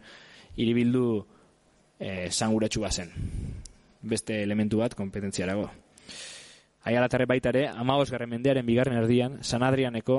iribildu 0.56 1.06
e, 1.98 2.30
zanguratxu 2.30 2.82
bazen. 2.82 3.10
Beste 4.02 4.42
elementu 4.42 4.82
bat 4.82 4.94
kompetentziarago. 4.98 5.70
Aialatarre 6.84 7.24
baita 7.24 7.48
ere, 7.54 7.68
amagos 7.68 8.10
garren 8.12 8.28
mendearen 8.28 8.66
bigarren 8.66 8.98
erdian, 9.00 9.38
San 9.42 9.62
Adrianeko 9.64 10.18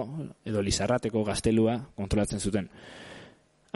edo 0.49 0.64
Lizarrateko 0.66 1.22
gaztelua 1.28 1.78
kontrolatzen 1.93 2.41
zuten. 2.41 2.72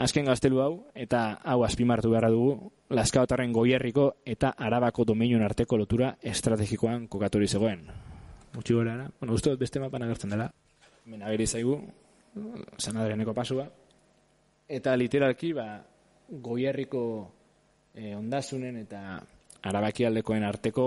Azken 0.00 0.26
gaztelu 0.26 0.58
hau, 0.64 0.72
eta 0.96 1.38
hau 1.44 1.60
azpimartu 1.62 2.10
beharra 2.10 2.32
dugu, 2.32 2.72
Laskaotarren 2.90 3.52
goierriko 3.54 4.08
eta 4.26 4.54
Arabako 4.58 5.04
domeinuen 5.12 5.44
arteko 5.46 5.76
lotura 5.78 6.16
estrategikoan 6.32 7.06
kokatori 7.06 7.46
zegoen. 7.46 7.84
Mutxi 8.54 8.74
gora, 8.74 9.10
bueno, 9.20 9.34
uste 9.34 9.54
beste 9.56 9.80
mapan 9.80 10.02
agertzen 10.02 10.30
dela. 10.30 10.50
Mena 11.06 11.26
ageri 11.26 11.46
zaigu, 11.46 11.76
San 12.78 12.96
Adrianeko 12.96 13.34
pasua. 13.34 13.68
Eta 14.68 14.96
literalki, 14.96 15.52
ba, 15.52 15.66
goierriko 16.30 17.02
eh, 17.94 18.14
ondasunen 18.14 18.76
eta 18.84 19.20
Arabakialdekoen 19.62 20.44
arteko 20.44 20.86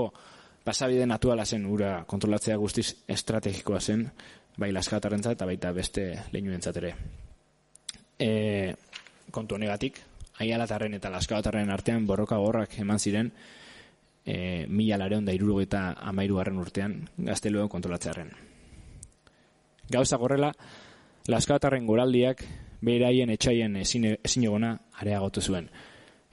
pasabide 0.63 1.05
naturala 1.05 1.45
zen 1.45 1.65
ura 1.65 2.03
kontrolatzea 2.07 2.55
guztiz 2.57 2.87
estrategikoa 3.07 3.81
zen, 3.81 4.07
bai 4.57 4.71
laskatarren 4.71 5.21
eta 5.29 5.45
baita 5.45 5.71
beste 5.71 6.07
lehenu 6.31 6.57
ere. 6.75 6.95
E, 8.19 8.73
kontu 9.31 9.55
honegatik, 9.55 9.99
aialatarren 10.39 10.93
eta 10.93 11.09
laskatarren 11.09 11.69
artean 11.69 12.07
borroka 12.07 12.37
gorrak 12.37 12.79
eman 12.79 12.99
ziren, 12.99 13.31
e, 14.25 14.65
mila 14.67 14.97
lareon 14.97 15.25
da 15.25 15.33
iruro 15.33 15.61
eta 15.61 15.93
amairu 15.99 16.37
urtean 16.37 17.09
gazteluen 17.17 17.69
kontrolatzearen. 17.69 18.31
Gauza 19.89 20.17
gorrela, 20.17 20.53
laskatarren 21.27 21.85
goraldiak 21.85 22.43
beraien 22.81 23.29
etxaien 23.29 23.75
ezin 23.77 24.43
egona 24.43 24.77
areagotu 24.99 25.41
zuen 25.41 25.69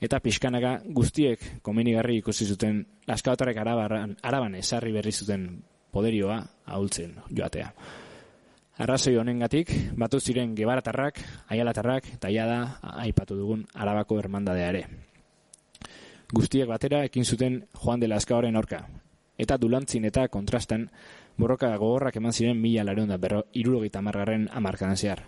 eta 0.01 0.21
pixkanaka 0.25 0.81
guztiek 0.97 1.43
komenigarri 1.63 2.19
ikusi 2.19 2.47
zuten 2.49 2.81
laskaotarrek 3.09 3.61
araban, 3.61 4.17
araban 4.23 4.57
esarri 4.57 4.93
berri 4.93 5.13
zuten 5.13 5.47
poderioa 5.93 6.41
ahultzen 6.67 7.15
joatea. 7.29 7.69
Arrazoi 8.81 9.19
honengatik 9.21 9.73
batu 9.99 10.21
ziren 10.21 10.55
gebaratarrak, 10.57 11.21
aialatarrak 11.53 12.15
eta 12.15 12.31
da 12.33 12.79
aipatu 13.05 13.37
dugun 13.37 13.67
arabako 13.75 14.19
hermandadea 14.19 14.69
ere. 14.69 14.85
Guztiek 16.31 16.69
batera 16.71 17.03
ekin 17.05 17.25
zuten 17.25 17.65
Juan 17.83 18.01
de 18.01 18.07
Laskaoren 18.07 18.57
aurka. 18.57 18.85
Eta 19.41 19.57
dulantzin 19.59 20.05
eta 20.07 20.29
kontrastan 20.29 20.85
borroka 21.37 21.71
gogorrak 21.77 22.17
eman 22.21 22.33
ziren 22.33 22.61
mila 22.61 22.85
lareon 22.87 23.09
da 23.09 23.17
berro 23.19 23.41
irurogeita 23.53 24.03
margarren 24.03 24.47
amarkadan 24.53 24.97
zehar. 24.97 25.25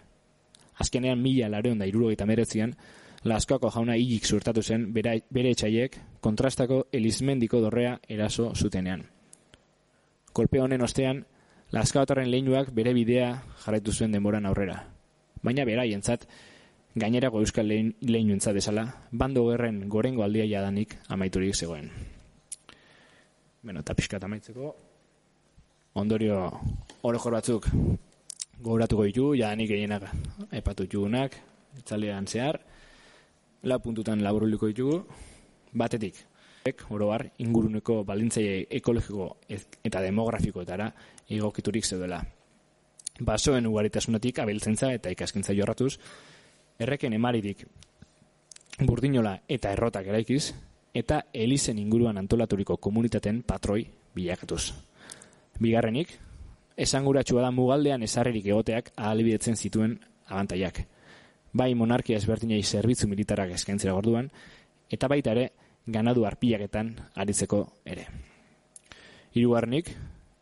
Azkenean 0.79 1.19
mila 1.23 1.49
lareon 1.49 1.79
da 1.79 1.89
irurogeita 1.91 2.27
meretzian, 2.27 2.77
Laskoako 3.25 3.71
jauna 3.71 3.95
hilik 3.95 4.25
zurtatu 4.27 4.63
zen 4.63 4.93
bere, 4.93 5.21
bere 5.31 5.51
etxaiek 5.55 5.99
kontrastako 6.21 6.87
elizmendiko 6.93 7.61
dorrea 7.63 7.99
eraso 8.09 8.53
zutenean. 8.55 9.05
Kolpe 10.33 10.61
honen 10.61 10.83
ostean, 10.83 11.25
Laskaotarren 11.73 12.31
lehinuak 12.31 12.71
bere 12.75 12.93
bidea 12.95 13.43
jarraitu 13.65 13.93
zuen 13.93 14.13
denboran 14.13 14.47
aurrera. 14.47 14.85
Baina 15.43 15.65
bera 15.65 15.87
jentzat, 16.93 17.01
gainerako 17.01 17.41
euskal 17.41 17.67
lehin, 17.67 18.31
entzat 18.31 18.55
desala, 18.55 19.03
bando 19.11 19.49
gerren 19.51 19.89
gorengo 19.89 20.23
aldia 20.23 20.45
jadanik 20.45 20.99
amaiturik 21.09 21.55
zegoen. 21.55 21.91
Bueno, 23.63 23.81
eta 23.81 23.95
pixkat 23.95 24.25
amaitzeko, 24.25 24.77
ondorio 25.95 26.51
orokor 27.03 27.33
batzuk 27.33 27.67
gauratuko 28.61 29.05
ditu, 29.05 29.35
jadanik 29.35 29.69
gehienak 29.69 30.11
epatu 30.53 30.87
jugunak, 30.87 31.37
itzalean 31.79 32.27
zehar, 32.27 32.61
la 33.63 33.79
puntutan 33.79 34.23
laburuliko 34.23 34.67
ditugu, 34.67 35.07
batetik, 35.73 36.17
oroar, 36.91 37.31
inguruneko 37.39 38.05
balintzei 38.05 38.67
ekologiko 38.71 39.39
eta 39.49 40.01
demografikoetara 40.01 40.93
egokiturik 41.29 41.85
zeudela. 41.85 42.23
Basoen 43.21 43.67
ugaritasunetik 43.67 44.39
abeltzentza 44.39 44.93
eta 44.93 45.11
ikaskintza 45.11 45.53
jorratuz, 45.55 45.99
erreken 46.83 47.13
emaridik 47.17 47.67
burdinola 48.83 49.37
eta 49.49 49.73
errotak 49.73 50.07
eraikiz, 50.07 50.53
eta 50.95 51.23
elizen 51.33 51.79
inguruan 51.79 52.19
antolaturiko 52.19 52.77
komunitaten 52.77 53.43
patroi 53.43 53.87
bilakatuz. 54.15 54.73
Bigarrenik, 55.61 56.09
esanguratsua 56.77 57.43
da 57.43 57.51
mugaldean 57.51 58.03
esarririk 58.03 58.47
egoteak 58.47 58.91
ahalbidetzen 58.97 59.57
zituen 59.57 59.99
abantaiak 60.27 60.85
bai 61.53 61.75
monarkia 61.75 62.17
ezberdinei 62.17 62.63
zerbitzu 62.63 63.09
militarak 63.09 63.53
eskaintzera 63.57 63.93
gorduan, 63.93 64.31
eta 64.91 65.09
baita 65.09 65.33
ere, 65.37 65.51
ganadu 65.87 66.25
arpilaketan 66.25 66.95
aritzeko 67.15 67.63
ere. 67.85 68.07
Hirugarrenik, 69.35 69.91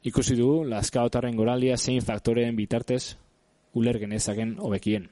ikusi 0.06 0.36
dugu 0.38 0.64
Laskaotarren 0.70 1.36
goraldia 1.36 1.76
zein 1.76 2.02
faktoreen 2.02 2.56
bitartez 2.56 3.16
uler 3.74 3.98
genezaken 3.98 4.56
hobekien. 4.58 5.08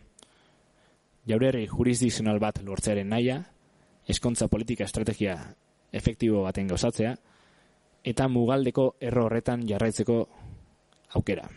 Jaurerri 1.28 1.66
jurisdikzional 1.68 2.40
bat 2.40 2.62
lortzearen 2.64 3.08
naia, 3.12 3.42
eskontza 4.08 4.48
politika 4.48 4.86
estrategia 4.88 5.36
efektibo 5.92 6.42
baten 6.46 6.68
gauzatzea, 6.70 7.14
eta 8.04 8.28
mugaldeko 8.32 8.94
erro 9.00 9.26
horretan 9.26 9.66
jarraitzeko 9.68 10.18
aukera. 11.18 11.48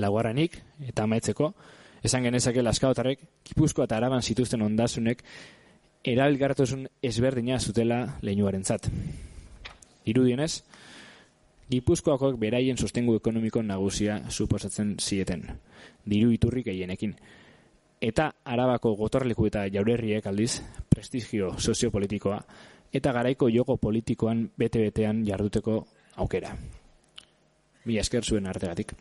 Laguarranik, 0.00 0.58
eta 0.84 1.04
amaitzeko, 1.08 1.52
esan 2.04 2.24
genezake 2.28 2.62
laskaotarrek, 2.62 3.24
kipuzkoa 3.44 3.88
eta 3.88 3.96
araban 3.96 4.22
zituzten 4.22 4.62
ondasunek, 4.62 5.24
eralgartosun 6.04 6.86
ezberdina 7.02 7.58
zutela 7.60 8.02
leinuaren 8.24 8.64
zat. 8.64 8.88
Irudienez, 10.08 10.62
Gipuzkoakoak 11.70 12.34
beraien 12.42 12.78
sostengu 12.82 13.14
ekonomiko 13.14 13.60
nagusia 13.62 14.16
suposatzen 14.28 14.96
zieten, 14.98 15.44
diru 16.02 16.32
iturrik 16.34 16.66
gehienekin. 16.66 17.12
Eta 18.00 18.30
arabako 18.48 18.94
gotorleku 18.96 19.44
eta 19.50 19.66
jaurerriek 19.68 20.26
aldiz, 20.26 20.62
prestigio 20.88 21.52
soziopolitikoa, 21.58 22.38
eta 22.92 23.12
garaiko 23.12 23.50
joko 23.52 23.76
politikoan 23.76 24.46
bete-betean 24.56 25.20
jarduteko 25.26 25.74
aukera. 26.16 26.54
Mi 27.84 27.98
esker 28.00 28.24
zuen 28.24 28.46
artegatik. 28.46 28.94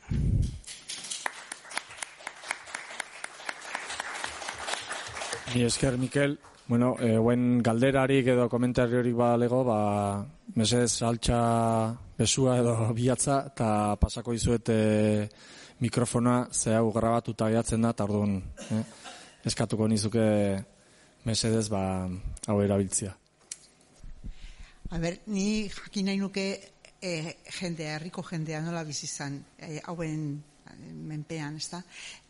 Ni 5.55 5.63
esker, 5.63 5.97
Mikel. 5.97 6.37
Bueno, 6.67 6.95
e, 7.01 7.15
guen 7.17 7.63
galderarik 7.65 8.27
edo 8.29 8.43
komentariorik 8.49 9.15
ba 9.17 9.31
lego, 9.41 9.63
ba, 9.65 9.79
mesez 10.53 11.01
altxa 11.01 11.39
besua 12.19 12.59
edo 12.59 12.75
bilatza, 12.99 13.39
eta 13.49 13.95
pasako 13.97 14.35
izuet 14.37 14.69
e, 14.69 14.83
mikrofona 15.79 16.47
ze 16.51 16.75
hau 16.75 16.91
grabatuta 16.91 17.49
gehatzen 17.49 17.81
da, 17.81 17.93
tardun, 17.93 18.39
eh? 18.71 18.83
eskatuko 19.45 19.87
nizuke 19.87 20.25
mesedez 21.25 21.67
ba, 21.71 21.81
hau 22.47 22.59
erabiltzia. 22.61 23.15
A 24.89 24.97
ber, 24.97 25.19
ni 25.27 25.69
jakin 25.69 26.09
nahi 26.09 26.19
nuke 26.19 26.45
e, 27.01 27.11
jendea, 27.59 27.95
herriko 27.95 28.23
jendea 28.25 28.61
nola 28.65 28.83
bizizan, 28.83 29.37
e, 29.57 29.79
hauen 29.85 30.43
menpean, 30.79 31.57
ez 31.57 31.67
da? 31.71 31.81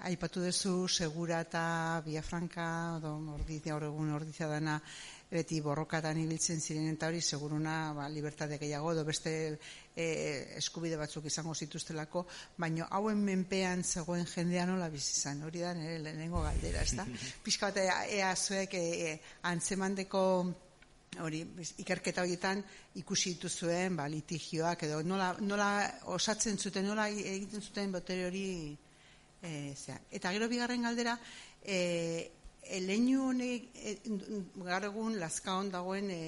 Aipatu 0.09 0.41
duzu, 0.43 0.87
segura 0.87 1.41
eta 1.45 2.01
biafranka, 2.05 2.65
do, 3.03 3.15
ordizia, 3.35 3.75
horregun 3.75 4.11
ordizia 4.15 4.49
dana, 4.51 4.79
beti 5.29 5.59
borrokatan 5.61 6.17
ibiltzen 6.17 6.61
ziren 6.61 6.87
eta 6.89 7.09
hori 7.09 7.21
seguruna 7.21 7.93
ba, 7.93 8.07
libertate 8.09 8.57
gehiago 8.57 8.95
edo 8.95 9.03
beste 9.05 9.33
e, 9.99 10.05
eskubide 10.59 10.97
batzuk 10.99 11.27
izango 11.29 11.53
zituztelako, 11.55 12.25
baino 12.57 12.87
hauen 12.95 13.19
menpean 13.25 13.83
zegoen 13.83 14.25
jendea 14.29 14.65
nola 14.69 14.89
bizizan, 14.93 15.43
hori 15.43 15.63
da 15.65 15.73
nire 15.75 15.99
lehenengo 16.05 16.41
galdera, 16.45 16.85
ez 16.85 16.95
da? 16.97 17.05
Pizka 17.45 17.71
bat 17.71 17.83
ea 17.83 18.31
zuek 18.35 18.73
e, 18.79 18.85
e, 19.09 19.13
antzemandeko 19.51 20.23
hori 21.25 21.41
ikerketa 21.81 22.21
horietan 22.21 22.61
ikusi 23.01 23.33
dituzuen 23.35 23.95
ba 23.97 24.05
litigioak 24.07 24.85
edo 24.85 25.01
nola, 25.03 25.31
nola 25.41 25.69
osatzen 26.15 26.57
zuten 26.57 26.85
nola 26.85 27.07
egiten 27.09 27.65
zuten 27.65 27.91
botere 27.91 28.27
hori 28.27 28.43
e, 29.41 29.53
eta 30.11 30.35
gero 30.35 30.49
bigarren 30.51 30.85
galdera 30.85 31.17
eh 31.63 32.38
eleinu 32.63 33.29
honek 33.29 33.69
e, 33.75 33.95
gaur 34.65 34.85
egun 34.89 35.17
lazkaon 35.19 35.71
dagoen 35.73 36.09
e, 36.11 36.19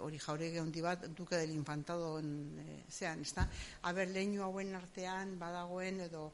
hori 0.00 0.18
jaurege 0.18 0.60
handi 0.60 0.82
bat 0.84 1.08
duke 1.16 1.36
del 1.36 1.52
infantado 1.56 2.18
e, 2.20 2.84
zean, 2.88 3.20
ezta? 3.20 3.48
Aber 3.82 4.08
leinu 4.08 4.42
hauen 4.46 4.74
artean 4.74 5.38
badagoen 5.38 6.00
edo 6.06 6.30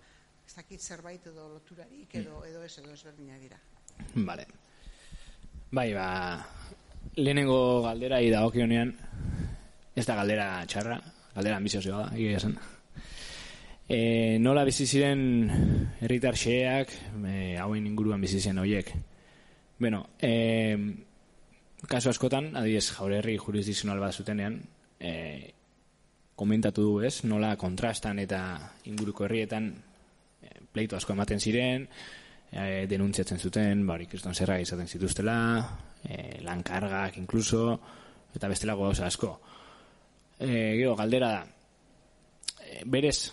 ez 0.46 0.54
dakit 0.54 0.80
zerbait 0.80 1.26
edo 1.26 1.48
loturarik 1.54 2.14
edo 2.14 2.44
edo 2.46 2.62
ez 2.62 2.78
edo 2.78 2.92
ezberdinak 2.92 3.40
dira. 3.40 3.58
Vale. 4.14 4.46
Bai, 5.72 5.92
ba, 5.94 6.06
lehenengo 7.16 7.82
galdera 7.82 8.20
dagokionean 8.20 8.94
ez 9.96 10.04
da 10.06 10.14
galdera 10.14 10.46
txarra, 10.68 11.00
galdera 11.34 11.56
ambizioa 11.56 12.04
da, 12.04 12.08
egia 12.14 12.36
esan. 12.38 12.56
E, 13.88 14.38
nola 14.42 14.64
bizi 14.66 14.86
ziren 14.86 15.20
herritar 16.02 16.36
xeak, 16.36 16.92
e, 17.24 17.56
hauen 17.62 17.86
inguruan 17.86 18.20
bizi 18.20 18.40
ziren 18.42 18.60
horiek. 18.62 18.92
Bueno, 19.78 20.08
e, 20.18 20.76
kasu 21.84 22.08
askotan, 22.08 22.54
adibidez, 22.56 22.88
jaurerri 22.96 23.36
jurisdikzional 23.36 24.00
bat 24.00 24.16
zutenean, 24.16 24.56
e, 24.98 25.12
komentatu 26.36 26.84
du, 26.86 26.94
ez? 27.04 27.24
Nola 27.28 27.54
kontrastan 27.60 28.20
eta 28.22 28.40
inguruko 28.88 29.26
herrietan 29.26 29.68
e, 30.40 30.54
pleito 30.72 30.96
asko 30.96 31.12
ematen 31.12 31.40
ziren, 31.40 31.84
e, 32.50 32.86
denuntziatzen 32.88 33.42
zuten, 33.42 33.84
ba, 33.88 33.98
kriston 34.08 34.34
zerra 34.34 34.56
izaten 34.64 34.88
zituztela, 34.88 35.36
e, 36.08 36.40
lankargak 36.46 37.20
inkluso, 37.20 37.66
eta 38.34 38.48
bestelako 38.48 38.88
gauza 38.88 39.10
asko. 39.10 39.34
E, 40.38 40.48
gero, 40.80 40.96
galdera 40.96 41.34
da, 41.34 41.44
e, 42.64 42.80
berez, 42.88 43.32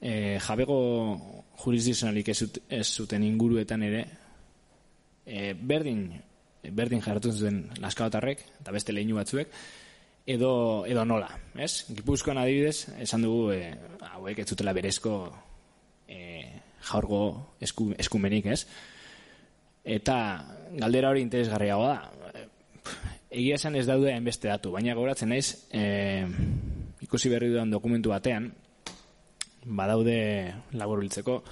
e, 0.00 0.38
jabego 0.40 0.80
jurisdikzionalik 1.62 2.32
ez, 2.32 2.40
ez 2.80 2.86
zuten 2.88 3.28
inguruetan 3.28 3.84
ere, 3.92 4.06
e, 5.26 5.52
berdin, 5.54 6.06
berdin 6.70 7.02
jarratu 7.04 7.32
zuten 7.32 7.64
laskaotarrek, 7.82 8.44
eta 8.60 8.74
beste 8.74 8.94
lehinu 8.94 9.18
batzuek, 9.18 9.52
edo, 10.26 10.52
edo 10.86 11.04
nola, 11.04 11.30
ez? 11.58 11.84
Gipuzkoan 11.90 12.38
adibidez, 12.38 12.88
esan 13.02 13.26
dugu, 13.26 13.52
e, 13.54 13.72
hauek 14.12 14.42
ez 14.42 14.48
zutela 14.48 14.74
berezko 14.76 15.16
e, 16.08 16.18
jaurgo 16.90 17.22
esku, 17.60 17.90
eskumenik, 17.98 18.46
ez? 18.46 18.64
Eta 19.82 20.16
galdera 20.78 21.10
hori 21.10 21.24
interesgarriago 21.24 21.88
da. 21.88 21.96
Egia 23.32 23.56
esan 23.56 23.76
ez 23.78 23.86
daude 23.88 24.12
hainbeste 24.12 24.50
datu, 24.50 24.70
baina 24.74 24.94
gauratzen 24.94 25.32
naiz, 25.32 25.66
e, 25.72 26.26
ikusi 27.02 27.30
berri 27.32 27.50
dudan 27.50 27.72
dokumentu 27.72 28.12
batean, 28.12 28.50
badaude 29.64 30.16
laburbiltzeko, 30.78 31.42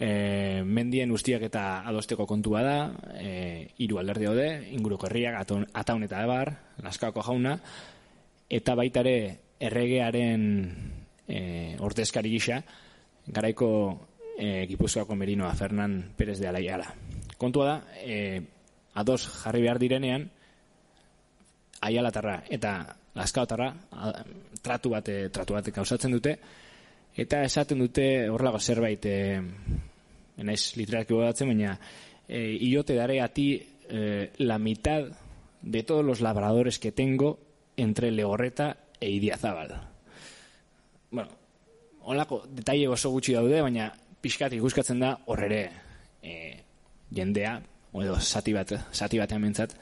e, 0.00 0.62
mendien 0.64 1.12
ustiak 1.12 1.44
eta 1.50 1.82
adosteko 1.90 2.24
kontua 2.26 2.62
da, 2.64 2.76
e, 3.20 3.68
hiru 3.84 4.00
alderdi 4.00 4.26
daude, 4.26 4.48
inguruko 4.72 5.10
herriak, 5.10 5.36
ataun 5.76 6.06
eta 6.06 6.22
ebar, 6.24 6.54
laskako 6.82 7.22
jauna, 7.26 7.58
eta 8.48 8.74
baitare 8.74 9.16
erregearen 9.60 10.46
e, 11.28 11.40
ordezkari 11.84 12.32
gisa, 12.32 12.62
garaiko 13.28 13.68
e, 14.38 14.64
Gipuzkoako 14.70 15.14
merinoa 15.20 15.52
Fernan 15.54 16.00
Perez 16.16 16.38
de 16.40 16.48
Alaiala. 16.48 16.88
Kontua 17.36 17.66
da, 17.68 17.76
e, 18.00 18.40
ados 18.96 19.20
jarri 19.44 19.62
behar 19.68 19.78
direnean, 19.78 20.30
aialatarra 21.80 22.40
eta 22.52 22.72
laskaotarra 23.16 23.70
tratu 24.64 24.90
bate, 24.92 25.28
tratu 25.32 25.56
bate 25.56 25.72
kausatzen 25.72 26.12
dute, 26.12 26.34
eta 27.16 27.44
esaten 27.44 27.80
dute 27.80 28.04
horrelago 28.30 28.60
zerbait 28.60 29.06
e, 29.08 29.16
enaiz 30.40 30.76
literaki 30.76 31.14
bodatzen, 31.14 31.52
baina 31.52 31.76
e, 32.26 32.56
yo 32.68 32.84
te 32.84 32.96
daré 32.96 33.20
a 33.20 33.28
ti 33.28 33.60
e, 33.88 34.30
la 34.38 34.58
mitad 34.58 35.10
de 35.62 35.82
todos 35.82 36.04
los 36.04 36.20
labradores 36.20 36.78
que 36.78 36.92
tengo 36.92 37.38
entre 37.76 38.10
Legorreta 38.10 38.76
e 39.00 39.10
Idiazabal. 39.10 39.88
Bueno, 41.10 41.30
holako 42.02 42.44
detaile 42.48 42.88
oso 42.88 43.10
gutxi 43.10 43.34
daude, 43.36 43.60
baina 43.62 43.90
pixkat 44.20 44.54
ikuskatzen 44.56 45.00
da 45.00 45.14
horrere 45.26 45.62
e, 46.22 46.34
jendea, 47.12 47.58
edo 48.00 48.18
zati 48.20 48.54
bat, 48.54 48.72
zati 48.94 49.18
batean 49.18 49.42
mentzat, 49.42 49.74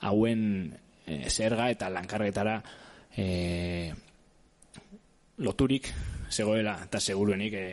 hauen 0.00 0.72
e, 1.06 1.28
zerga 1.30 1.68
eta 1.70 1.90
lankargetara 1.92 2.60
e, 3.16 3.92
loturik 5.40 5.90
zegoela 6.30 6.78
eta 6.86 7.00
seguruenik 7.00 7.54
e, 7.54 7.66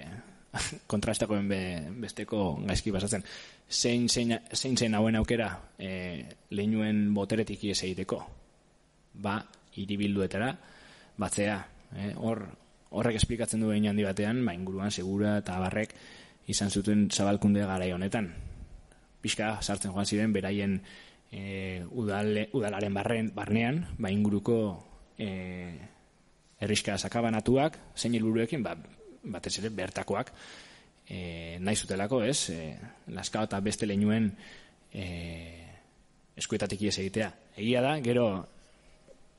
kontrastakoen 0.92 1.48
be, 1.50 1.62
besteko 2.04 2.58
gaizki 2.66 2.92
basatzen. 2.92 3.24
Zein 3.70 4.08
zein, 4.10 4.38
zein, 4.54 4.78
zein 4.78 4.96
hauen 4.96 5.18
aukera 5.20 5.50
e, 5.80 6.24
lehinuen 6.56 7.14
boteretik 7.16 7.66
ies 7.68 7.82
egiteko? 7.84 8.22
Ba, 9.24 9.40
iribilduetara, 9.78 10.54
batzea. 11.20 11.58
E, 11.96 12.14
hor, 12.16 12.46
horrek 12.92 13.20
esplikatzen 13.20 13.64
du 13.64 13.72
handi 13.72 14.06
batean, 14.06 14.44
ba, 14.46 14.56
inguruan, 14.56 14.92
segura 14.92 15.38
eta 15.42 15.60
barrek 15.60 15.96
izan 16.48 16.72
zuten 16.72 17.10
zabalkunde 17.12 17.66
garai 17.68 17.92
honetan. 17.92 18.32
Pixka, 19.22 19.58
sartzen 19.62 19.92
joan 19.92 20.06
ziren, 20.06 20.34
beraien 20.34 20.80
e, 21.32 21.84
udale, 21.92 22.48
udalaren 22.56 22.94
barren, 22.94 23.32
barnean, 23.36 23.84
ba, 23.98 24.12
inguruko 24.14 24.60
e, 25.20 25.28
erriska 26.64 26.98
sakabanatuak, 26.98 27.78
zein 27.98 28.16
helburuekin, 28.16 28.64
ba, 28.64 28.78
batez 29.24 29.58
ere 29.60 29.70
bertakoak 29.70 30.32
e, 31.08 31.58
nahi 31.60 31.76
zutelako, 31.76 32.22
ez? 32.24 32.50
E, 32.52 32.78
laska 33.16 33.44
eta 33.48 33.60
beste 33.64 33.88
leinuen 33.88 34.30
e, 34.92 35.08
eskuetatik 36.38 36.84
ies 36.88 36.98
egitea. 37.00 37.32
Egia 37.58 37.82
da, 37.82 37.96
gero 38.04 38.28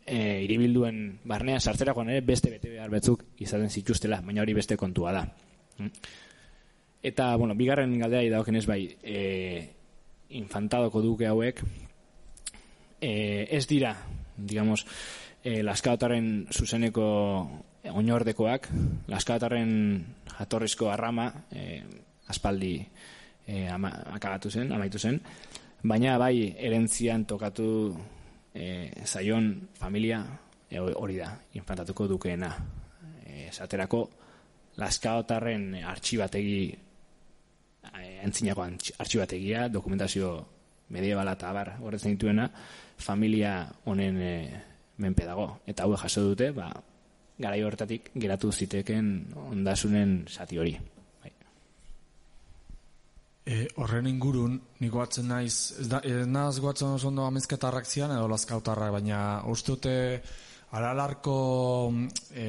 e, 0.06 0.42
iribilduen 0.46 1.18
barnean 1.28 1.60
sartzerakoan 1.60 2.10
ere 2.14 2.24
beste 2.26 2.50
bete 2.50 2.72
behar 2.72 2.90
betzuk 2.90 3.24
izaten 3.38 3.70
zituztela, 3.70 4.22
baina 4.24 4.42
hori 4.42 4.56
beste 4.56 4.76
kontua 4.80 5.12
da. 5.14 5.26
Mm. 5.78 5.92
Eta, 7.08 7.34
bueno, 7.36 7.54
bigarren 7.54 7.94
galdea 8.00 8.24
idauken 8.26 8.58
ez 8.58 8.66
bai, 8.66 8.80
e, 9.02 9.18
infantadoko 10.34 11.02
duke 11.04 11.28
hauek, 11.28 11.62
e, 13.00 13.46
ez 13.54 13.66
dira, 13.70 13.94
digamos, 14.36 14.84
e, 15.44 15.62
laskaotaren 15.62 16.48
zuzeneko 16.50 17.06
oinordekoak, 17.86 18.68
laskatarren 19.08 19.72
jatorrizko 20.38 20.90
arrama, 20.90 21.28
e, 21.52 21.82
aspaldi 22.28 22.74
e, 23.46 23.68
ama, 23.70 23.92
akabatu 24.14 24.50
zen, 24.50 24.72
amaitu 24.72 24.98
zen, 24.98 25.20
baina 25.82 26.18
bai 26.18 26.54
erentzian 26.58 27.24
tokatu 27.24 27.68
e, 28.54 28.90
zaion 29.06 29.68
familia 29.78 30.24
e, 30.70 30.80
hori 30.80 31.16
da, 31.18 31.32
infantatuko 31.54 32.08
dukeena. 32.08 32.52
Esaterako, 33.48 34.02
laskaotarren 34.76 35.74
artxibategi 35.88 36.60
entzinako 38.24 38.66
artxibategia, 38.98 39.68
dokumentazio 39.72 40.32
mediebala 40.94 41.34
eta 41.36 41.50
abar 41.50 41.72
horretzen 41.82 42.16
dituena, 42.16 42.48
familia 42.98 43.68
honen 43.86 44.20
e, 44.22 44.34
menpe 44.98 45.26
dago. 45.28 45.60
Eta 45.66 45.84
hau 45.84 45.96
jaso 45.96 46.24
dute, 46.30 46.50
ba, 46.56 46.70
garai 47.39 47.62
hortatik 47.62 48.11
geratu 48.14 48.51
ziteken 48.53 49.11
ondasunen 49.51 50.24
zati 50.28 50.59
hori. 50.59 50.74
Bai. 51.22 51.32
E, 53.47 53.62
horren 53.78 54.11
ingurun, 54.11 54.59
niko 54.82 55.01
batzen 55.01 55.30
naiz, 55.30 55.55
ez, 55.80 55.89
da, 55.89 56.03
ez 56.05 56.26
naz 56.26 56.59
guatzen 56.61 56.99
oso 56.99 57.09
ondo 57.09 57.26
amezketarrak 57.28 57.86
zian 57.86 58.12
edo 58.14 58.28
laskautarra, 58.28 58.91
baina 58.95 59.22
uste 59.49 59.74
dute 59.76 59.97
aralarko 60.76 61.39
e, 62.34 62.49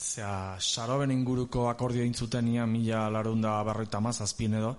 zera, 0.00 0.56
saroben 0.58 1.12
inguruko 1.14 1.68
akordio 1.70 2.04
intzuten 2.04 2.48
ia 2.48 2.66
mila 2.66 3.06
larunda 3.12 3.60
berroita 3.64 4.00
mazazpin 4.00 4.58
edo, 4.60 4.74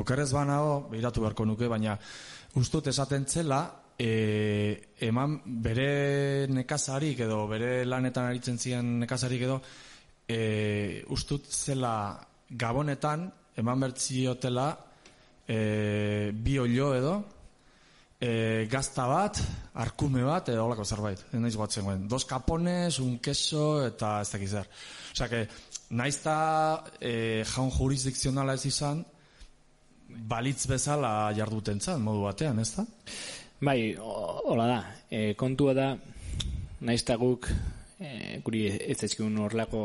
okerrez 0.00 0.30
banago, 0.32 0.88
behiratu 0.90 1.22
beharko 1.26 1.44
nuke, 1.44 1.68
baina 1.68 1.98
uste 2.56 2.82
esaten 2.90 3.26
zela, 3.26 3.60
e, 4.00 4.90
eman 5.08 5.36
bere 5.64 6.46
nekazarik 6.48 7.20
edo 7.26 7.42
bere 7.50 7.84
lanetan 7.84 8.30
aritzen 8.30 8.58
ziren 8.58 8.94
nekazarik 9.02 9.44
edo 9.48 9.58
e, 10.28 11.04
ustut 11.12 11.50
zela 11.50 11.92
gabonetan 12.50 13.28
eman 13.60 13.84
bertziotela 13.84 14.70
e, 15.46 16.30
bi 16.32 16.56
olio 16.58 16.94
edo 16.96 17.14
e, 18.20 18.66
gazta 18.70 19.06
bat, 19.10 19.40
arkume 19.84 20.24
bat 20.24 20.48
edo 20.52 20.64
olako 20.64 20.84
zerbait, 20.84 21.24
naiz 21.32 21.56
guatzen 21.56 21.84
guen 21.84 22.06
dos 22.08 22.24
kapones, 22.28 23.00
un 23.04 23.18
queso 23.18 23.82
eta 23.86 24.20
ez 24.20 24.30
dakiz 24.32 24.50
zer. 24.50 24.68
Osea, 25.14 25.28
que 25.28 25.46
naizta 25.96 26.36
e, 27.00 27.42
jaun 27.54 27.72
jurisdikzionala 27.74 28.56
ez 28.56 28.66
izan 28.68 29.04
balitz 30.30 30.64
bezala 30.66 31.30
jarduten 31.36 31.80
zan, 31.80 32.02
modu 32.02 32.26
batean, 32.26 32.58
ez 32.62 32.72
da? 32.76 32.86
Bai, 33.60 33.94
hola 34.00 34.66
da. 34.66 34.94
E, 35.10 35.34
kontua 35.36 35.74
da, 35.76 35.90
naizta 36.80 37.18
guk, 37.20 37.44
e, 38.00 38.40
guri 38.40 38.62
ez 38.72 38.96
ezkun 39.04 39.36
horlako, 39.36 39.82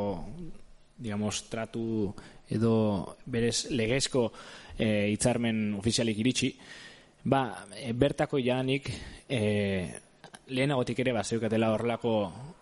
digamos, 0.96 1.42
tratu 1.52 2.14
edo 2.48 3.18
berez 3.28 3.68
legezko 3.76 4.30
e, 4.80 5.12
itzarmen 5.12 5.76
ofizialik 5.76 6.24
iritsi, 6.24 6.54
ba, 7.28 7.68
e, 7.76 7.92
bertako 7.92 8.40
janik 8.40 8.88
e, 9.28 9.44
lehenagotik 10.48 11.04
ere 11.04 11.20
bazeukatela 11.20 11.74
horrelako 11.76 12.18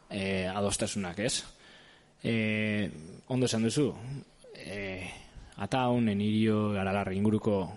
e, 0.10 0.48
adostasunak, 0.50 1.22
ez? 1.22 1.44
E, 2.26 2.90
ondo 3.30 3.46
esan 3.46 3.70
duzu, 3.70 3.92
e, 4.66 4.80
ataun, 5.62 6.10
enirio, 6.10 6.72
garalar 6.74 7.14
inguruko 7.14 7.68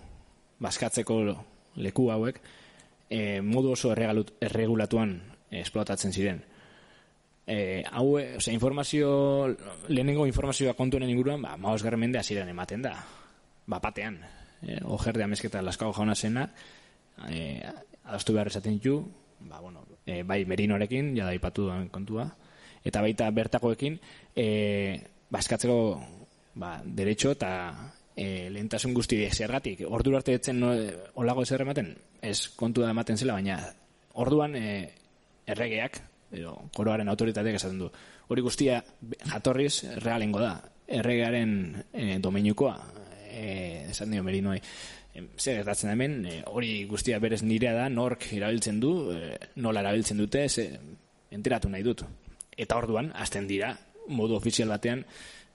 baskatzeko 0.56 1.24
leku 1.84 2.14
hauek, 2.16 2.40
e, 3.10 3.40
modu 3.42 3.72
oso 3.72 3.92
erregulatuan 3.94 5.16
esplotatzen 5.50 6.12
ziren. 6.12 6.42
E, 7.46 7.84
hau, 7.90 8.16
osea, 8.18 8.54
informazio, 8.54 9.10
lehenengo 9.88 10.26
informazioa 10.26 10.74
kontuenen 10.74 11.10
inguruan, 11.10 11.42
ba, 11.42 11.56
maoz 11.56 11.82
mende 11.96 12.18
hasieran 12.18 12.48
ematen 12.48 12.82
da. 12.82 12.96
Ba, 13.66 13.78
batean. 13.78 14.18
E, 14.62 14.80
ojer 14.84 15.16
de 15.16 15.24
amezketa 15.24 15.62
laskago 15.62 15.92
jauna 15.92 16.14
zena, 16.14 16.50
e, 17.30 17.62
adostu 18.04 18.32
behar 18.32 18.48
esaten 18.48 18.78
ditu, 18.78 19.04
ba, 19.40 19.60
bueno, 19.60 19.86
e, 20.04 20.22
bai 20.22 20.44
merinorekin, 20.44 21.14
jada 21.16 21.34
ipatu 21.34 21.68
duen 21.68 21.88
kontua, 21.88 22.30
eta 22.84 23.00
baita 23.02 23.30
bertakoekin, 23.30 24.00
e, 24.34 25.00
baskatzeko 25.30 25.78
ba, 26.54 26.80
derecho 26.84 27.30
eta 27.36 27.92
e, 28.16 28.48
lehentasun 28.50 28.94
guzti 28.96 29.20
zergatik. 29.30 29.84
Ordu 29.86 30.16
arte 30.16 30.34
etzen 30.40 30.58
no, 30.60 30.72
olago 31.20 31.44
ezer 31.44 31.62
ematen, 31.62 31.92
ez 32.22 32.48
kontu 32.56 32.82
da 32.82 32.90
ematen 32.90 33.20
zela, 33.20 33.36
baina 33.36 33.60
orduan 34.16 34.56
e, 34.56 34.66
erregeak, 35.46 36.00
edo, 36.32 36.56
koroaren 36.74 37.08
autoritateak 37.12 37.60
esaten 37.60 37.84
du. 37.84 37.90
Hori 38.32 38.42
guztia 38.42 38.80
jatorriz 39.26 39.84
realengo 40.02 40.42
da. 40.42 40.56
Erregearen 40.86 41.52
e, 41.92 42.18
domeinukoa, 42.22 42.76
e, 43.28 43.46
esan 43.92 44.14
dio 44.14 44.24
merinoi. 44.26 44.58
E, 45.14 45.24
zer 45.36 45.60
gertatzen 45.60 45.92
hemen, 45.92 46.18
e, 46.26 46.40
hori 46.50 46.84
guztia 46.90 47.20
berez 47.22 47.42
nirea 47.44 47.74
da, 47.76 47.88
nork 47.92 48.28
erabiltzen 48.32 48.80
du, 48.80 48.94
e, 49.12 49.36
nola 49.62 49.82
erabiltzen 49.84 50.22
dute, 50.22 50.48
ze, 50.48 50.68
enteratu 51.34 51.70
nahi 51.70 51.84
dut. 51.86 52.04
Eta 52.56 52.78
orduan, 52.80 53.10
azten 53.14 53.48
dira, 53.50 53.74
modu 54.08 54.38
ofizial 54.38 54.70
batean, 54.72 55.04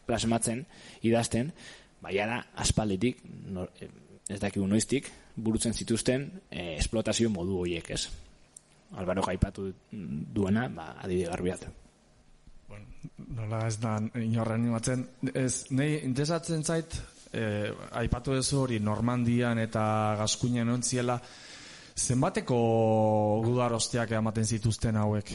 plasmatzen, 0.06 0.66
idazten, 1.08 1.54
baina 2.02 2.28
da, 2.28 2.40
aspalditik, 2.64 3.22
nor, 3.54 3.72
e, 3.80 3.90
ez 4.32 4.40
dakigu 4.42 4.68
noiztik, 4.68 5.10
burutzen 5.36 5.74
zituzten 5.74 6.28
e, 6.50 6.76
esplotazio 6.78 7.30
modu 7.30 7.60
horiek 7.62 7.92
ez. 7.96 8.06
Albaro 9.00 9.24
gaipatu 9.24 9.70
duena, 9.92 10.68
ba, 10.68 10.92
adibide 11.00 11.30
garbiat. 11.32 11.66
Bueno, 12.68 12.86
nola 13.38 13.66
ez 13.68 13.78
da 13.80 13.98
inorren 14.20 14.68
imatzen, 14.68 15.06
ez, 15.34 15.72
nahi 15.72 16.02
interesatzen 16.08 16.64
zait, 16.64 16.98
eh, 17.34 17.72
aipatu 18.02 18.36
ez 18.36 18.46
hori 18.54 18.80
Normandian 18.84 19.60
eta 19.60 19.84
Gaskuinen 20.20 20.70
ontziela, 20.70 21.18
zenbateko 21.96 22.58
gudarostiak 23.46 24.12
ematen 24.20 24.48
zituzten 24.48 25.00
hauek? 25.00 25.34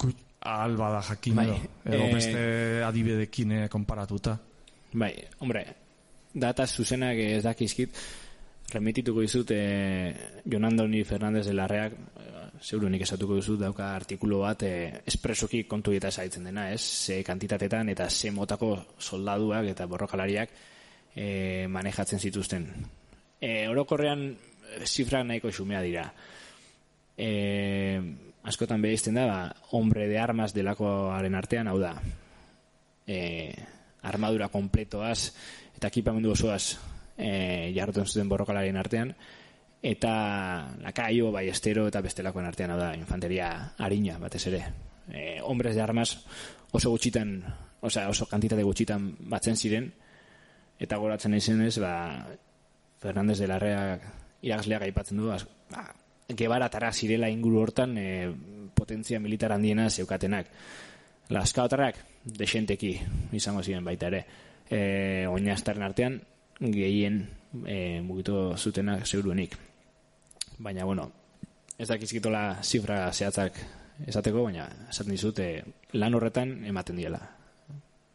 Kut, 0.00 0.26
alba 0.40 0.90
da 0.96 1.02
jakin 1.10 1.36
bai, 1.36 1.48
edo, 1.84 2.04
eh, 2.04 2.12
beste 2.14 2.44
adibidekin 2.86 3.52
eh, 3.52 3.68
konparatuta. 3.68 4.38
Bai, 4.92 5.12
hombre, 5.38 5.64
data 6.34 6.66
zuzenak 6.66 7.18
ez 7.22 7.42
dakizkit, 7.44 7.98
remitituko 8.72 9.22
dizut 9.22 9.50
eh, 9.54 10.42
Jon 10.44 10.64
Andoni 10.64 11.04
Fernandez 11.04 11.44
de 11.46 11.54
Larreak 11.54 11.94
eh, 11.94 12.40
zeurunik 12.62 13.02
esatuko 13.06 13.36
dizut 13.38 13.60
dauka 13.60 13.92
artikulu 13.94 14.42
bat 14.44 14.64
eh, 14.66 15.02
espresoki 15.06 15.62
kontu 15.70 15.94
eta 15.94 16.10
zaitzen 16.10 16.46
dena, 16.50 16.68
ez? 16.74 16.80
Ze 16.82 17.22
kantitatetan 17.26 17.88
eta 17.94 18.08
ze 18.10 18.30
motako 18.34 18.72
soldaduak 18.98 19.70
eta 19.72 19.86
borrokalariak 19.86 20.50
eh, 21.14 21.66
manejatzen 21.68 22.18
zituzten. 22.18 22.66
Eh, 23.40 23.68
orokorrean 23.70 24.26
eh, 24.30 24.86
zifrak 24.86 25.26
nahiko 25.26 25.50
xumea 25.54 25.82
dira. 25.82 26.08
Eh, 27.16 28.00
askotan 28.42 28.82
behizten 28.82 29.14
da, 29.14 29.26
ba, 29.26 29.40
hombre 29.70 30.08
de 30.08 30.18
armas 30.18 30.54
delakoaren 30.54 31.34
artean, 31.36 31.68
hau 31.68 31.78
da, 31.78 31.94
eh, 33.06 33.54
armadura 34.02 34.48
kompletoaz 34.48 35.32
eta 35.76 35.88
ekipamendu 35.88 36.32
osoaz 36.32 36.76
e, 37.16 37.72
jarroten 37.76 38.06
zuten 38.06 38.28
borrokalaren 38.28 38.76
artean, 38.76 39.14
eta 39.82 40.12
lakaio, 40.82 41.30
bai 41.32 41.48
estero 41.48 41.86
eta 41.88 42.02
bestelakoen 42.04 42.46
artean, 42.46 42.76
da, 42.78 42.92
infanteria 42.96 43.50
harina, 43.78 44.18
batez 44.20 44.46
ere. 44.50 44.64
E, 45.08 45.40
hombres 45.42 45.74
de 45.74 45.82
armas 45.82 46.18
oso 46.72 46.90
gutxitan, 46.92 47.38
osea, 47.80 48.08
oso 48.08 48.26
kantitate 48.28 48.64
gutxitan 48.66 49.10
batzen 49.32 49.56
ziren, 49.56 49.90
eta 50.80 51.00
goratzen 51.00 51.34
izenez, 51.36 51.78
ba, 51.82 51.94
Fernandez 53.00 53.38
de 53.40 53.48
Larreak 53.48 54.04
iragazleak 54.42 54.84
aipatzen 54.88 55.20
du, 55.20 55.30
az, 55.32 55.44
ba, 55.72 55.88
gebaratara 56.36 56.92
zirela 56.92 57.28
inguru 57.32 57.60
hortan 57.64 57.96
e, 57.98 58.06
potentzia 58.76 59.20
militar 59.20 59.52
handiena 59.52 59.88
zeukatenak. 59.90 60.48
Laskaotarrak, 61.30 61.98
desenteki 62.24 62.94
izango 63.36 63.62
ziren 63.62 63.84
baita 63.84 64.10
ere. 64.10 64.24
E, 64.70 65.26
oinaztaren 65.26 65.82
artean, 65.82 66.20
gehien 66.60 67.22
e, 67.66 68.00
mugitu 68.04 68.54
zutenak 68.56 69.06
zeuruenik. 69.06 69.56
Baina, 70.58 70.84
bueno, 70.84 71.10
ez 71.78 71.88
dakizkitola 71.88 72.60
zifra 72.62 73.06
zehatzak 73.12 73.58
esateko, 74.06 74.44
baina 74.44 74.68
esaten 74.88 75.14
dizut 75.16 75.40
e, 75.40 75.50
lan 75.96 76.14
horretan 76.14 76.60
ematen 76.68 77.00
diela. 77.00 77.20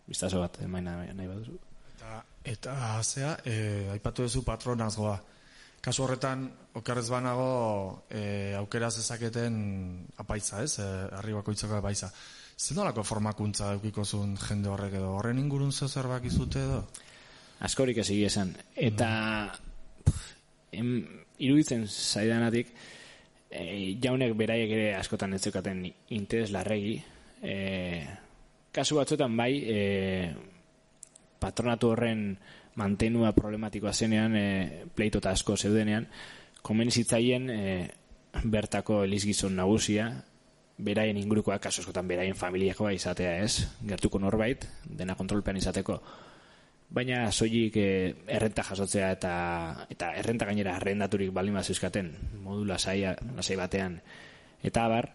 Biztazo 0.05 0.43
bat, 0.43 0.61
emaina 0.61 0.99
nahi 1.01 1.27
baduzu. 1.27 1.57
Eta, 1.95 2.19
eta 2.45 2.75
zea, 3.01 3.33
e, 3.43 3.55
aipatu 3.95 4.27
duzu 4.27 4.45
patronazgoa. 4.45 5.17
Kasu 5.85 6.05
horretan, 6.05 6.47
okerrez 6.77 7.07
banago, 7.09 8.05
e, 8.09 8.53
aukera 8.57 8.89
zezaketen 8.89 9.57
apaitza, 10.21 10.63
ez? 10.63 10.79
E, 10.79 10.87
arribakoitzako 11.19 11.77
apaitza. 11.77 12.11
Zer 12.55 12.77
nolako 12.77 13.03
formakuntza 13.03 13.73
eukiko 13.73 14.05
zuen 14.05 14.37
jende 14.39 14.69
horrek 14.69 14.93
edo? 14.95 15.17
Horren 15.17 15.39
ingurun 15.39 15.71
zeu 15.71 15.87
zerbak 15.87 16.25
edo? 16.25 16.85
askorik 17.59 17.97
ez 17.97 18.09
esan. 18.09 18.53
Eta 18.75 19.09
pff, 20.03 20.33
em, 20.71 21.23
iruditzen 21.39 21.87
zaidanatik 21.87 22.71
e, 23.49 23.95
jaunek 24.01 24.35
beraiek 24.37 24.71
ere 24.71 24.95
askotan 24.95 25.33
ez 25.33 25.41
zeukaten 25.41 25.85
interes 26.09 26.51
larregi. 26.51 27.01
E, 27.41 27.55
kasu 28.71 28.99
batzuetan 28.99 29.35
bai 29.37 29.53
e, 29.63 29.79
patronatu 31.39 31.91
horren 31.93 32.37
mantenua 32.75 33.31
problematikoa 33.31 33.93
zenean 33.93 34.35
e, 34.35 34.85
pleito 34.95 35.21
eta 35.23 35.31
asko 35.31 35.55
zeudenean 35.55 36.07
komen 36.61 36.89
e, 37.49 37.89
bertako 38.43 39.03
elizgizon 39.03 39.55
nagusia 39.55 40.09
beraien 40.77 41.17
ingurukoak 41.17 41.61
kasu 41.63 41.81
askotan 41.81 42.07
beraien 42.07 42.35
familiakoa 42.35 42.91
izatea 42.95 43.37
ez? 43.43 43.65
Gertuko 43.87 44.19
norbait 44.19 44.67
dena 44.85 45.15
kontrolpean 45.15 45.57
izateko. 45.57 45.99
Baina 46.95 47.31
soilik 47.31 47.77
e, 47.79 47.87
errenta 48.27 48.63
jasotzea 48.63 49.11
eta 49.15 49.35
eta 49.89 50.11
errenta 50.19 50.45
gainera 50.45 50.75
arrendaturik 50.75 51.31
baldin 51.33 51.55
bat 51.57 51.69
euskaten 51.69 52.11
modu 52.43 52.65
lasaia 52.67 53.15
lasai 53.35 53.57
batean. 53.59 54.01
Eta 54.63 54.85
abar 54.85 55.09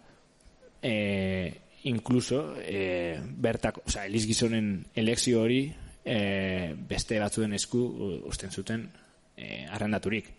e, 0.83 1.53
incluso 1.85 2.57
e, 2.59 3.21
bertak, 3.21 3.83
o 3.85 3.91
sea, 3.91 4.07
Elis 4.07 4.27
Gizonen 4.27 4.87
elekzio 4.95 5.43
hori 5.45 5.63
e, 6.05 6.75
beste 6.89 7.21
batzuen 7.21 7.55
esku 7.55 7.85
usten 8.29 8.51
zuten 8.51 8.89
e, 9.37 9.67
arrendaturik. 9.69 10.33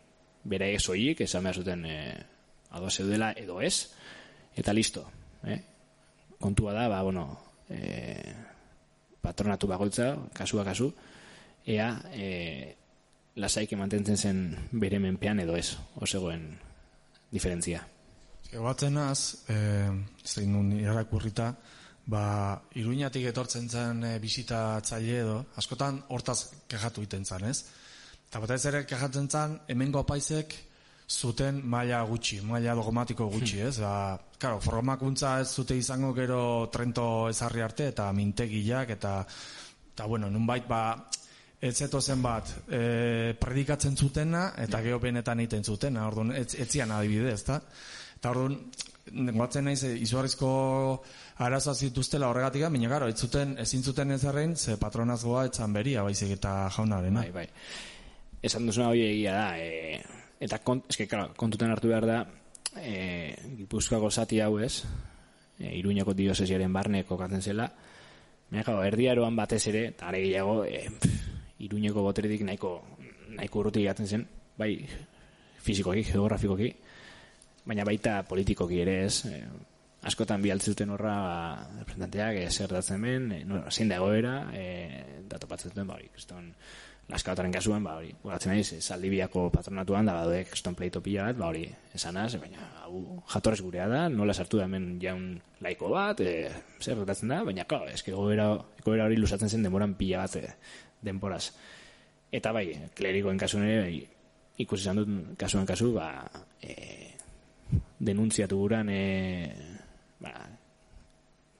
Bera 0.43 0.65
soilik 0.79 1.21
esan 1.21 1.43
behar 1.45 1.61
zuten 1.61 1.85
e, 1.85 1.97
zeudela 2.89 3.33
edo 3.37 3.61
ez 3.61 3.91
eta 4.55 4.73
listo 4.73 5.05
eh? 5.43 5.59
kontua 6.39 6.73
da, 6.73 6.87
ba, 6.89 7.01
bueno 7.03 7.25
e, 7.69 8.33
patronatu 9.21 9.67
bagoitza 9.67 10.15
kasua 10.33 10.65
kasu 10.65 10.91
ea 11.65 11.89
e, 12.13 12.75
lasaik 13.35 13.73
mantentzen 13.79 14.17
zen 14.17 14.39
bere 14.71 14.99
menpean 14.99 15.39
edo 15.39 15.55
ez, 15.55 15.77
osegoen 15.95 16.49
diferentzia. 17.31 17.83
Egoatzen 18.51 18.97
az, 18.99 19.45
e, 19.47 19.55
zein 20.25 20.51
nun 20.51 20.73
irakurrita, 20.75 21.53
ba, 22.11 22.23
iruñatik 22.75 23.29
etortzen 23.29 23.69
zen 23.69 24.03
e, 24.03 24.17
bisitatzaile 24.19 25.21
edo, 25.21 25.37
askotan 25.55 26.01
hortaz 26.09 26.41
kejatu 26.67 27.05
iten 27.05 27.23
zen, 27.25 27.47
ez? 27.47 27.63
Eta 28.27 28.41
batez 28.43 28.65
ere 28.67 28.83
kejatzen 28.89 29.29
zen, 29.31 29.55
hemengo 29.71 30.03
apaizek 30.03 30.57
zuten 31.11 31.61
maila 31.67 32.01
gutxi, 32.07 32.39
maila 32.47 32.75
dogmatiko 32.77 33.27
gutxi, 33.29 33.59
ez? 33.67 33.79
Ba, 33.83 34.17
claro, 34.39 34.59
formakuntza 34.63 35.39
ez 35.41 35.49
zute 35.51 35.75
izango 35.77 36.13
gero 36.17 36.69
Trento 36.71 37.27
ezarri 37.29 37.61
arte 37.61 37.89
eta 37.91 38.11
mintegiak 38.15 38.95
eta 38.95 39.15
eta 39.91 40.07
bueno, 40.07 40.29
nunbait 40.31 40.67
ba 40.67 41.09
ez 41.61 41.75
zen 41.77 42.21
bat 42.21 42.47
e, 42.69 43.35
predikatzen 43.37 43.97
zutena 43.97 44.53
eta 44.57 44.81
geho 44.81 44.99
benetan 44.99 45.39
egiten 45.39 45.63
zutena, 45.63 46.07
orduan 46.07 46.31
ez, 46.31 46.55
etzian 46.55 46.91
adibide, 46.91 47.33
ezta? 47.33 47.59
Eta 48.17 48.31
orduan, 48.31 48.57
guatzen 49.35 49.65
naiz, 49.65 49.83
izugarrizko 49.83 50.49
arazoa 51.37 51.75
zituztela 51.75 52.29
horregatik, 52.29 52.65
baina 52.65 52.89
garo, 52.89 53.07
ez 53.09 53.19
zuten, 53.19 53.57
ezin 53.59 53.83
zuten 53.83 54.11
ez 54.11 54.23
errein, 54.23 54.55
ze 54.55 54.77
patronazgoa 54.77 55.45
etzan 55.51 55.73
beria, 55.73 56.03
baizik 56.03 56.31
eta 56.39 56.69
jaunarena. 56.73 57.21
Bai, 57.27 57.31
bai. 57.31 57.47
Esan 58.41 58.65
duzuna 58.65 58.89
hori 58.89 59.05
egia 59.05 59.37
da, 59.37 59.47
e, 59.57 60.20
eta 60.41 60.59
kont, 60.65 60.89
eske, 60.89 61.07
claro, 61.07 61.31
kontuten 61.37 61.71
hartu 61.71 61.91
behar 61.91 62.07
da, 62.09 62.19
e, 62.81 63.35
gipuzkoako 63.61 64.09
zati 64.09 64.41
hau 64.41 64.57
ez, 64.59 64.83
e, 65.59 65.71
iruñako 65.77 66.15
diosesiaren 66.17 66.73
barne 66.73 67.05
kokatzen 67.05 67.41
zela, 67.41 67.71
Mega, 68.51 68.73
erdiaroan 68.83 69.37
batez 69.39 69.61
ere, 69.71 69.85
eta 69.93 70.09
are 70.09 70.19
gehiago, 70.25 70.65
e, 70.67 70.83
iruñeko 71.63 72.03
boteretik 72.03 72.41
nahiko, 72.43 72.73
nahiko 73.37 73.61
urruti 73.61 73.85
gaten 73.85 74.09
zen, 74.09 74.25
bai 74.59 74.73
fizikoki, 75.63 76.03
geografikoki, 76.09 76.67
baina 77.63 77.85
baita 77.87 78.17
politikoki 78.27 78.81
ere 78.83 78.97
ez, 79.05 79.23
e, 79.29 79.39
askotan 80.09 80.43
bialtzuten 80.43 80.91
horra 80.91 81.15
ba, 81.23 81.37
representanteak 81.79 82.41
e, 82.41 82.49
zer 82.49 82.75
datzen 82.75 82.97
hemen, 82.97 83.31
e, 83.37 83.41
no, 83.47 83.61
zein 83.71 83.91
da 83.91 84.01
egoera, 84.01 84.35
e, 84.51 85.23
da 85.31 85.39
topatzen 85.39 85.71
duten, 85.71 85.87
ba, 85.87 85.95
hori, 85.95 86.11
kriston, 86.11 86.51
laskautaren 87.11 87.51
kasuan, 87.51 87.83
ba, 87.83 87.97
hori, 87.99 88.13
goratzen 88.23 88.53
naiz, 88.53 88.77
saldibiako 88.79 89.49
patronatuan, 89.51 90.07
da, 90.07 90.15
badue, 90.21 90.45
kriston 90.47 90.77
pleito 90.79 91.01
pila 91.03 91.27
bat, 91.27 91.39
ba, 91.41 91.49
hori, 91.51 91.65
esanaz, 91.97 92.29
baina, 92.39 92.69
hau, 92.85 93.01
jatorrez 93.33 93.59
gurea 93.65 93.87
da, 93.91 94.05
nola 94.11 94.33
sartu 94.33 94.61
da 94.61 94.67
hemen 94.69 94.93
jaun 95.01 95.25
laiko 95.63 95.91
bat, 95.91 96.23
e, 96.23 96.47
zer 96.79 97.03
datzen 97.07 97.33
da, 97.33 97.41
baina, 97.47 97.67
klar, 97.67 97.89
eske 97.91 98.15
egoera, 98.15 98.47
egoera 98.79 99.09
hori 99.09 99.19
lusatzen 99.19 99.51
zen 99.51 99.67
denboran 99.67 99.97
pila 99.99 100.23
bat, 100.23 100.39
e, 100.39 100.79
denporaz. 101.03 101.43
Eta 102.31 102.55
bai, 102.55 102.65
klerikoen 102.95 103.39
kasuan 103.41 103.67
ere, 103.67 103.83
bai, 103.83 103.99
ikusi 104.63 104.87
izan 104.87 105.01
dut 105.01 105.35
kasuan 105.41 105.67
kasu, 105.67 105.91
ba, 105.97 106.09
e, 106.63 107.11
denuntziatu 107.99 108.59
guran, 108.63 108.87
e, 108.87 109.51
ba, 110.23 110.35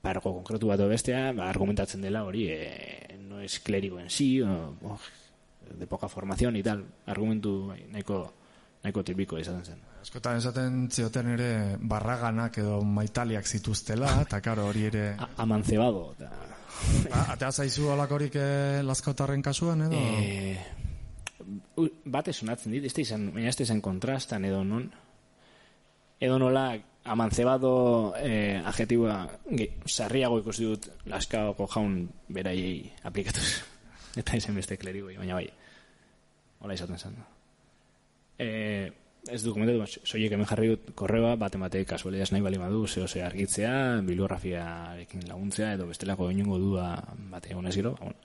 pargo 0.01 0.31
konkretu 0.39 0.71
bat 0.71 0.81
bestea, 0.87 1.31
ba, 1.35 1.49
argumentatzen 1.51 2.07
dela 2.07 2.23
hori, 2.23 2.47
e, 2.55 3.17
no 3.19 3.43
es 3.43 3.59
clérigo 3.59 3.99
en 3.99 4.09
sí, 4.09 4.39
o, 4.41 4.77
o, 4.87 4.97
de 5.77 5.87
poca 5.87 6.07
formación 6.07 6.55
y 6.55 6.63
tal, 6.63 6.85
argumentu 7.05 7.73
nahiko, 7.91 8.33
nahiko 8.83 9.03
tipiko 9.03 9.39
izaten 9.39 9.65
zen. 9.65 9.81
Askotan 10.01 10.37
esaten 10.37 10.87
zioten 10.89 11.33
ere 11.35 11.51
barraganak 11.77 12.57
edo 12.57 12.81
maitaliak 12.81 13.45
zituztela, 13.45 14.21
eta 14.25 14.41
karo 14.41 14.67
hori 14.71 14.87
ere... 14.89 15.05
A, 15.17 15.29
amancebado. 15.45 16.13
Ta... 16.17 16.31
Ba, 17.09 17.25
atea 17.35 17.51
zaizu 17.51 17.91
olakorik 17.93 18.35
eh, 18.41 18.81
laskautarren 18.83 19.43
kasuan 19.45 19.85
edo? 19.87 19.97
E, 19.97 20.57
bate 22.05 22.33
sonatzen 22.33 22.73
dit, 22.73 22.85
ez 22.85 22.95
izan, 23.05 23.29
baina 23.35 23.51
ez 23.51 23.59
izan 23.61 23.81
kontrastan 23.81 24.45
edo 24.49 24.63
non, 24.65 24.87
edo 26.21 26.39
nola 26.39 26.71
amancebado 27.03 28.13
eh, 28.17 28.61
adjetiboa 28.65 29.23
sarriago 29.89 30.37
ikusi 30.41 30.67
dut 30.69 30.87
laskaoko 31.09 31.67
jaun 31.73 32.03
beraiei 32.29 32.91
aplikatuz. 33.09 33.70
Eta 34.17 34.35
izan 34.35 34.57
beste 34.59 34.77
klerigoi, 34.77 35.15
baina 35.17 35.37
bai. 35.37 35.47
Hola 36.59 36.75
izaten 36.75 36.97
zen. 36.99 37.15
Eh, 38.41 38.89
ez 39.29 39.41
du 39.43 39.53
komentatu, 39.53 40.01
soiek 40.07 40.33
hemen 40.33 40.49
jarri 40.49 40.71
dut 40.73 40.91
korreoa, 40.97 41.35
bat 41.39 41.55
ematek 41.55 41.87
kasualidaz 41.93 42.31
nahi 42.33 42.43
bali 42.45 42.59
madu, 42.61 42.87
zeo 42.87 43.07
ze 43.07 43.23
argitzea, 43.23 44.01
bibliografiarekin 44.01 45.27
laguntzea, 45.29 45.73
edo 45.77 45.87
bestelako 45.87 46.31
inungo 46.31 46.57
dua 46.59 46.91
bate 47.31 47.53
egon 47.53 47.67
ez 47.67 47.75
gero, 47.75 47.95
bueno, 47.99 48.17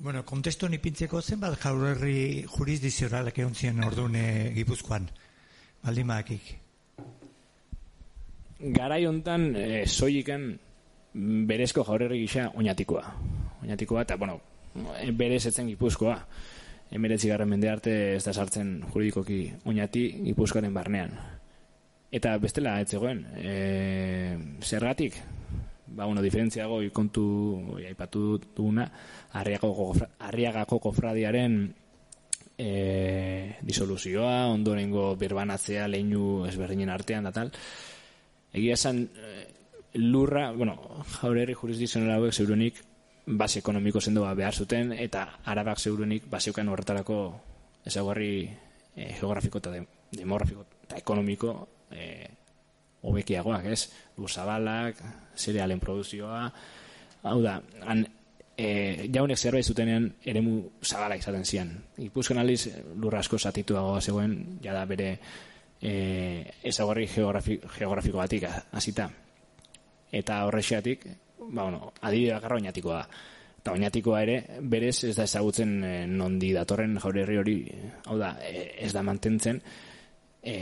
Bueno, 0.00 0.22
kontestu 0.24 0.68
nipintzeko 0.72 1.20
zenbat 1.20 1.58
jaurerri 1.60 2.46
jurisdizionalak 2.48 3.36
egon 3.42 3.52
ziren 3.54 3.84
ordune 3.84 4.22
gipuzkoan, 4.54 5.10
baldin 5.84 6.08
maakik. 6.08 6.46
Garai 8.60 9.06
hontan 9.08 9.54
e, 9.56 9.86
soiliken 9.86 10.50
berezko 11.48 11.84
jaurerri 11.84 12.20
gisa 12.26 12.50
oinatikoa. 12.54 13.02
Oinatikoa 13.62 14.04
eta, 14.04 14.16
bueno, 14.20 14.40
berez 15.16 15.46
etzen 15.48 15.68
gipuzkoa. 15.72 16.16
Emeretzi 16.90 17.30
garren 17.30 17.48
mende 17.48 17.70
arte 17.70 17.92
ez 18.16 18.24
da 18.24 18.34
sartzen 18.34 18.80
juridikoki 18.92 19.44
oinati 19.64 20.06
gipuzkoaren 20.26 20.74
barnean. 20.74 21.14
Eta 22.10 22.34
bestela, 22.42 22.80
ez 22.82 22.88
zegoen, 22.90 23.22
e, 23.38 24.36
zergatik, 24.66 25.14
ba, 25.86 26.04
bueno, 26.04 26.22
diferentziago 26.22 26.80
ikontu 26.82 27.24
aipatu 27.86 28.40
duguna 28.56 28.88
arriagako 29.38 30.80
kofradiaren 30.82 31.60
e, 32.58 33.56
disoluzioa, 33.62 34.48
ondorengo 34.50 35.14
birbanatzea 35.20 35.86
leinu 35.88 36.44
ezberdinen 36.50 36.90
artean 36.90 37.30
da 37.30 37.32
tal. 37.32 37.54
Egia 38.52 38.74
esan 38.74 39.04
e, 39.14 39.46
lurra, 39.94 40.50
bueno, 40.52 40.76
jaurerri 41.20 41.54
jurisdizionera 41.54 42.18
hauek 42.18 42.34
zeurunik 42.34 42.82
base 43.26 43.60
ekonomiko 43.60 44.00
zendoa 44.00 44.34
behar 44.34 44.54
zuten 44.54 44.92
eta 44.92 45.26
arabak 45.44 45.78
zeurunik 45.78 46.26
baseukan 46.30 46.68
horretarako 46.68 47.20
ezaguarri 47.86 48.32
e, 48.96 49.12
geografiko 49.20 49.58
eta 49.58 49.74
demografiko 50.16 50.66
eta 50.84 50.98
ekonomiko 50.98 51.56
e, 51.90 52.28
hobekiagoak, 53.02 53.66
ez? 53.72 53.88
Luzabalak, 54.20 54.98
zerealen 55.36 55.80
produzioa, 55.80 56.42
hau 57.22 57.38
da, 57.42 57.54
han, 57.86 58.04
e, 58.60 59.08
jaunek 59.12 59.38
zerbait 59.38 59.66
zutenean 59.66 60.10
eremu 60.24 60.56
zabala 60.84 61.16
izaten 61.16 61.44
zian. 61.44 61.72
Ipuzken 62.04 62.40
aliz, 62.42 62.66
lurra 62.96 63.22
asko 63.24 63.38
zatituagoa 63.38 64.00
zegoen, 64.00 64.36
jada 64.64 64.84
bere 64.90 65.14
e, 65.80 66.52
ezagorri 66.62 67.06
geografi, 67.08 67.58
geografiko 67.78 68.18
batik 68.18 68.46
hasita. 68.72 69.08
Eta 70.12 70.44
horrexeatik, 70.46 71.06
ba, 71.48 71.64
bueno, 71.64 71.92
adibide 72.00 72.34
bakarra 72.36 72.58
oinatikoa 72.60 72.96
da. 73.02 73.20
Eta 73.60 73.74
oinatikoa 73.76 74.22
ere, 74.24 74.36
berez 74.72 75.04
ez 75.04 75.14
da 75.18 75.26
ezagutzen 75.28 75.72
e, 75.84 75.94
nondi 76.08 76.52
datorren 76.56 76.96
jaurerri 77.00 77.36
hori, 77.36 77.56
hau 78.06 78.16
da, 78.18 78.34
e, 78.40 78.70
ez 78.86 78.92
da 78.96 79.02
mantentzen, 79.04 79.60
e, 80.42 80.56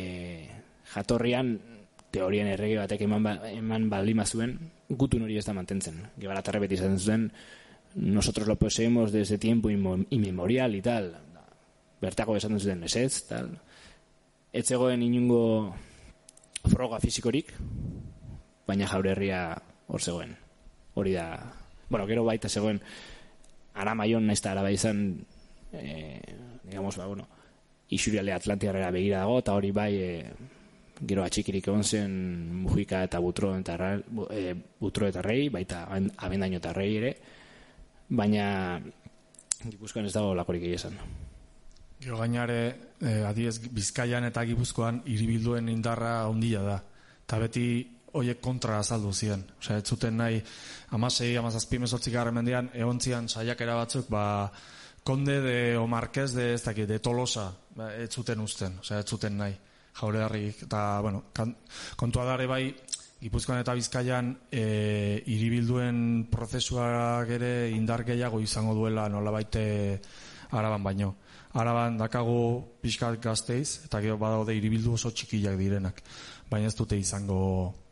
jatorrian 0.94 1.54
teorien 2.10 2.48
errege 2.50 2.80
batek 2.80 3.04
eman, 3.06 3.22
ba, 3.22 3.36
eman 3.52 3.86
balima 3.92 4.26
zuen, 4.26 4.56
gutun 4.88 5.26
hori 5.26 5.38
ez 5.38 5.46
da 5.46 5.54
mantentzen. 5.54 6.00
Gebaratarra 6.18 6.62
beti 6.64 6.78
izaten 6.78 6.98
zuen, 6.98 7.30
nosotros 7.94 8.48
lo 8.48 8.56
poseemos 8.56 9.12
desde 9.12 9.38
tiempo 9.38 9.70
inmemorial 9.70 10.74
y 10.74 10.82
tal. 10.82 11.16
Bertako 12.00 12.36
esaten 12.36 12.60
zuten 12.60 12.84
esetz, 12.84 13.26
tal. 13.28 13.50
Ez 14.58 14.64
zegoen 14.66 15.04
inungo 15.06 15.70
froga 16.66 16.98
fizikorik, 16.98 17.52
baina 18.66 18.88
jaurerria 18.90 19.42
hor 19.86 20.02
zegoen. 20.02 20.32
Hori 20.98 21.12
da, 21.14 21.28
bueno, 21.86 22.08
gero 22.10 22.24
baita 22.26 22.50
zegoen 22.50 22.80
ara 23.78 23.94
maion 23.94 24.26
naiz 24.26 24.40
eta 24.40 24.56
araba 24.56 24.72
izan 24.74 25.04
eh, 25.70 26.18
digamos, 26.64 26.96
ba, 26.98 27.06
bueno, 27.06 27.28
isuriale 27.94 28.34
Atlantiarrera 28.34 28.90
begira 28.90 29.22
dago, 29.22 29.38
eta 29.44 29.54
hori 29.54 29.70
bai 29.70 29.92
eh, 29.94 30.32
gero 31.06 31.22
atxikirik 31.22 31.70
egon 31.70 31.86
zen 31.86 32.18
Mujika 32.64 33.04
eta 33.06 33.22
Butro 33.22 33.52
eta, 33.54 33.78
e, 34.34 34.56
Butro 34.80 35.06
eta 35.06 35.22
Rei, 35.22 35.48
baita 35.54 35.84
abendaino 36.16 36.58
eta 36.58 36.74
Rei 36.74 36.90
ere, 36.98 37.14
baina 38.10 38.50
Gipuzkoan 39.62 40.10
ez 40.10 40.16
dago 40.18 40.34
lakorik 40.34 40.66
egizan. 40.66 40.98
Gero 41.98 42.18
gainare, 42.18 42.94
eh, 43.02 43.24
adiez, 43.26 43.58
Bizkaian 43.74 44.24
eta 44.28 44.44
Gipuzkoan 44.46 45.02
hiribilduen 45.06 45.68
indarra 45.68 46.28
ondila 46.30 46.62
da. 46.62 46.76
Eta 47.24 47.38
beti 47.42 47.64
hoiek 48.18 48.40
kontra 48.40 48.78
azaldu 48.78 49.12
ziren. 49.12 49.42
Osea, 49.58 49.78
ez 49.82 49.86
zuten 49.86 50.16
nahi, 50.16 50.38
amasei, 50.94 51.34
amazazpi 51.36 51.80
mesotzik 51.82 52.14
garren 52.14 52.38
mendian, 52.38 52.70
egon 52.74 53.00
zian 53.00 53.28
saiakera 53.28 53.74
batzuk, 53.80 54.06
ba, 54.10 54.50
konde 55.04 55.40
de, 55.42 55.58
o 55.76 55.86
marquez 55.86 56.30
de, 56.36 56.52
ez 56.54 56.62
dakit, 56.62 56.86
de 56.88 57.00
Tolosa, 57.02 57.50
ba, 57.76 57.90
ez 57.96 58.10
zuten 58.14 58.40
usten, 58.40 58.78
osea, 58.80 59.02
ez 59.02 59.08
zuten 59.08 59.36
nahi 59.36 59.58
jaure 59.98 60.22
harrik, 60.22 60.62
eta, 60.68 61.00
bueno, 61.02 61.24
kan, 61.34 61.56
kontua 61.96 62.24
dare 62.28 62.46
bai, 62.46 62.62
Gipuzkoan 63.18 63.58
eta 63.58 63.74
Bizkaian 63.74 64.30
e, 64.54 65.24
iribilduen 65.26 66.28
prozesuak 66.30 67.32
ere 67.34 67.50
indar 67.74 68.04
gehiago 68.06 68.38
izango 68.38 68.76
duela 68.78 69.08
nola 69.10 69.32
baite 69.34 69.64
araban 70.54 70.84
baino. 70.86 71.16
Araban 71.56 71.96
dakago 71.96 72.78
pixkat 72.82 73.22
gazteiz, 73.24 73.84
eta 73.86 74.02
gero 74.04 74.18
badaude 74.20 74.56
iribildu 74.56 74.92
oso 74.98 75.10
txikiak 75.10 75.56
direnak. 75.56 76.02
Baina 76.50 76.68
ez 76.68 76.76
dute 76.76 76.98
izango 76.98 77.38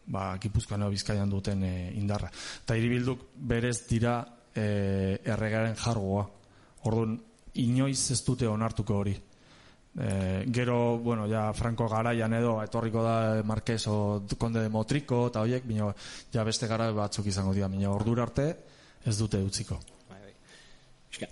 ba, 0.06 0.36
Gipuzkoan 0.38 0.88
Bizkaian 0.90 1.30
duten 1.30 1.62
e, 1.64 1.74
indarra. 1.96 2.30
Eta 2.64 2.76
iribilduk 2.76 3.30
berez 3.36 3.86
dira 3.88 4.20
e, 4.54 5.20
erregaren 5.24 5.76
jargoa. 5.76 6.26
Orduan, 6.86 7.16
inoiz 7.62 8.10
ez 8.12 8.20
dute 8.24 8.48
onartuko 8.48 9.00
hori. 9.00 9.16
E, 9.96 10.44
gero, 10.52 10.98
bueno, 10.98 11.26
ja 11.26 11.48
Franco 11.56 11.88
garaian 11.88 12.36
edo 12.36 12.58
etorriko 12.62 13.02
da 13.02 13.42
Marquez 13.42 13.86
o 13.88 14.22
Conde 14.38 14.60
de 14.60 14.68
Motrico 14.68 15.26
eta 15.30 15.40
hoiek, 15.40 15.64
bino, 15.66 15.94
ja 16.32 16.44
beste 16.44 16.68
gara 16.68 16.90
batzuk 16.92 17.26
izango 17.26 17.56
dira, 17.56 17.68
bino, 17.72 17.94
ordura 17.96 18.28
arte 18.28 18.50
ez 19.06 19.16
dute 19.16 19.40
utziko. 19.42 19.80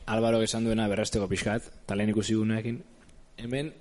Álvaro 0.07 0.43
esan 0.43 0.65
duena 0.65 0.89
berresteko 0.89 1.29
pixkat, 1.29 1.67
talen 1.87 2.13
ikusi 2.13 2.37
gunekin, 2.39 2.81
hemen 3.37 3.73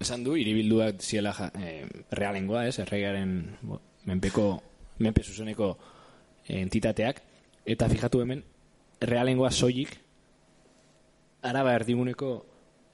esan 0.00 0.24
du, 0.24 0.36
iribilduak 0.36 1.02
ziela 1.02 1.32
ja, 1.36 1.50
e, 1.54 1.86
realengoa, 2.12 2.66
ez, 2.68 2.78
erregearen 2.82 3.34
menpeko, 4.08 4.48
menpe 5.04 5.22
zuzeneko 5.24 5.74
entitateak, 6.50 7.22
eta 7.64 7.88
fijatu 7.88 8.20
hemen, 8.24 8.42
realengoa 9.00 9.50
soilik, 9.50 9.94
araba 11.44 11.74
erdiguneko 11.78 12.34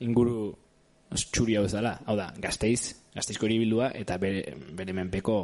inguru 0.07 0.51
txuri 1.11 1.57
hau 1.59 1.67
zala, 1.69 1.97
hau 2.07 2.17
da, 2.19 2.31
gazteiz, 2.39 2.95
gazteizko 3.15 3.49
eribildua, 3.49 3.91
eta 3.99 4.17
bere, 4.23 4.55
bere 4.77 4.95
menpeko 4.95 5.41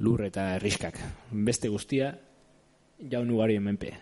lur 0.00 0.24
eta 0.26 0.54
erriskak. 0.56 0.98
Beste 1.30 1.70
guztia, 1.70 2.14
jaun 3.10 3.30
ugari 3.30 3.58
menpe. 3.62 3.92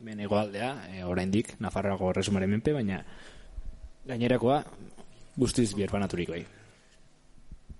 Ben 0.00 0.20
egoaldea, 0.20 0.70
e, 0.92 1.04
oraindik 1.04 1.54
Nafarroako 1.64 2.12
resumaren 2.12 2.50
menpe, 2.52 2.74
baina 2.76 3.00
gainerakoa 4.06 4.60
guztiz 5.36 5.72
bierbanaturik 5.74 6.30
bai. 6.30 6.42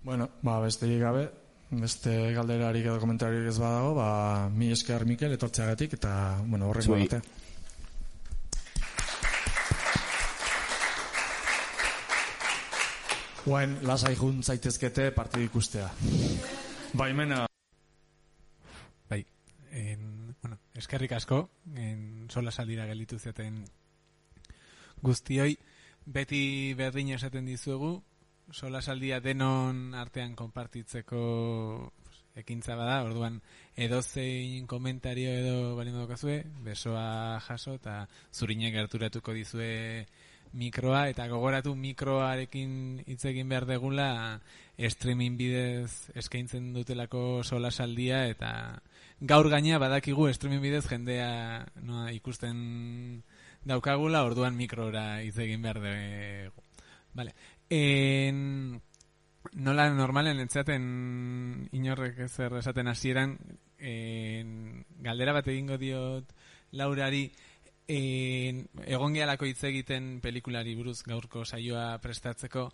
Bueno, 0.06 0.28
ba, 0.42 0.60
beste 0.60 0.88
gabe, 0.98 1.26
beste 1.70 2.32
galderarik 2.34 2.86
edo 2.86 3.00
komentariorik 3.02 3.50
ez 3.50 3.58
badago, 3.58 3.94
ba, 3.98 4.08
mi 4.48 4.70
esker 4.72 5.04
Mikel 5.04 5.34
etortzeagatik 5.34 5.98
eta, 5.98 6.12
bueno, 6.46 6.72
Zuei. 6.80 7.02
arte. 7.02 7.20
Guain, 13.46 13.76
lasai 13.86 14.16
jun 14.18 14.42
zaitezkete 14.42 15.10
partidu 15.14 15.44
ikustea. 15.46 15.90
Baimena, 16.98 17.44
Bai, 19.10 19.24
en, 19.70 20.15
eskerrik 20.78 21.12
asko, 21.12 21.48
en 21.76 22.28
sola 22.30 22.50
saldira 22.50 22.86
gelditu 22.86 23.18
zeten 23.18 23.64
guztioi, 25.02 25.56
beti 26.06 26.74
berdin 26.78 27.12
esaten 27.16 27.46
dizuegu, 27.46 27.96
sola 28.52 28.80
saldia 28.82 29.20
denon 29.20 29.94
artean 29.94 30.36
konpartitzeko 30.38 31.22
pues, 32.04 32.22
ekintza 32.42 32.76
bada, 32.78 33.02
orduan 33.04 33.40
edozein 33.74 34.66
komentario 34.70 35.32
edo 35.32 35.74
balin 35.76 35.96
badokazue, 35.98 36.44
besoa 36.64 37.40
jaso 37.48 37.74
eta 37.80 38.06
zurinek 38.32 38.74
gerturatuko 38.76 39.34
dizue 39.34 40.06
mikroa 40.56 41.08
eta 41.10 41.26
gogoratu 41.28 41.74
mikroarekin 41.76 43.02
hitz 43.06 43.24
egin 43.28 43.48
behar 43.50 43.66
degula 43.68 44.40
streaming 44.78 45.36
bidez 45.36 46.10
eskaintzen 46.14 46.72
dutelako 46.72 47.42
sola 47.44 47.70
saldia 47.70 48.26
eta 48.30 48.52
gaur 49.20 49.48
gaina 49.48 49.78
badakigu 49.78 50.28
streaming 50.32 50.60
bidez 50.60 50.86
jendea 50.88 51.66
no, 51.82 52.08
ikusten 52.10 53.22
daukagula 53.64 54.24
orduan 54.24 54.56
mikrora 54.56 55.22
hitz 55.22 55.38
egin 55.38 55.62
behar 55.62 55.80
dugu. 55.80 56.62
Vale. 57.16 57.32
En, 57.70 58.80
nola 59.54 59.88
normalen 59.90 60.40
entzaten 60.40 61.68
inorrek 61.72 62.18
ezer 62.26 62.58
esaten 62.60 62.88
hasieran 62.88 63.36
en, 63.78 64.84
galdera 65.02 65.32
bat 65.32 65.48
egingo 65.48 65.78
diot 65.80 66.32
Laurari 66.76 67.24
en, 67.88 68.66
egon 68.84 69.14
gehalako 69.14 69.48
hitz 69.48 69.62
egiten 69.64 70.20
pelikulari 70.20 70.74
buruz 70.76 71.00
gaurko 71.06 71.44
saioa 71.44 71.96
prestatzeko 72.02 72.68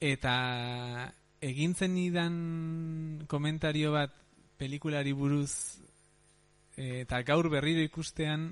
eta 0.00 1.12
egintzen 1.40 1.96
idan 1.98 3.24
komentario 3.30 3.92
bat 3.94 4.14
pelikulari 4.58 5.12
buruz 5.12 5.78
eh, 6.76 7.02
eta 7.02 7.22
gaur 7.22 7.48
berriro 7.50 7.82
ikustean 7.84 8.50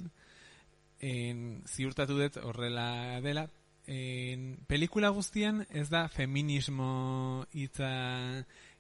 en, 1.01 1.63
ziurtatu 1.67 2.19
dut 2.19 2.39
horrela 2.43 3.21
dela 3.25 3.47
en, 3.87 4.57
pelikula 4.67 5.11
guztian 5.15 5.65
ez 5.71 5.89
da 5.91 6.07
feminismo 6.09 7.47
hitza 7.53 7.91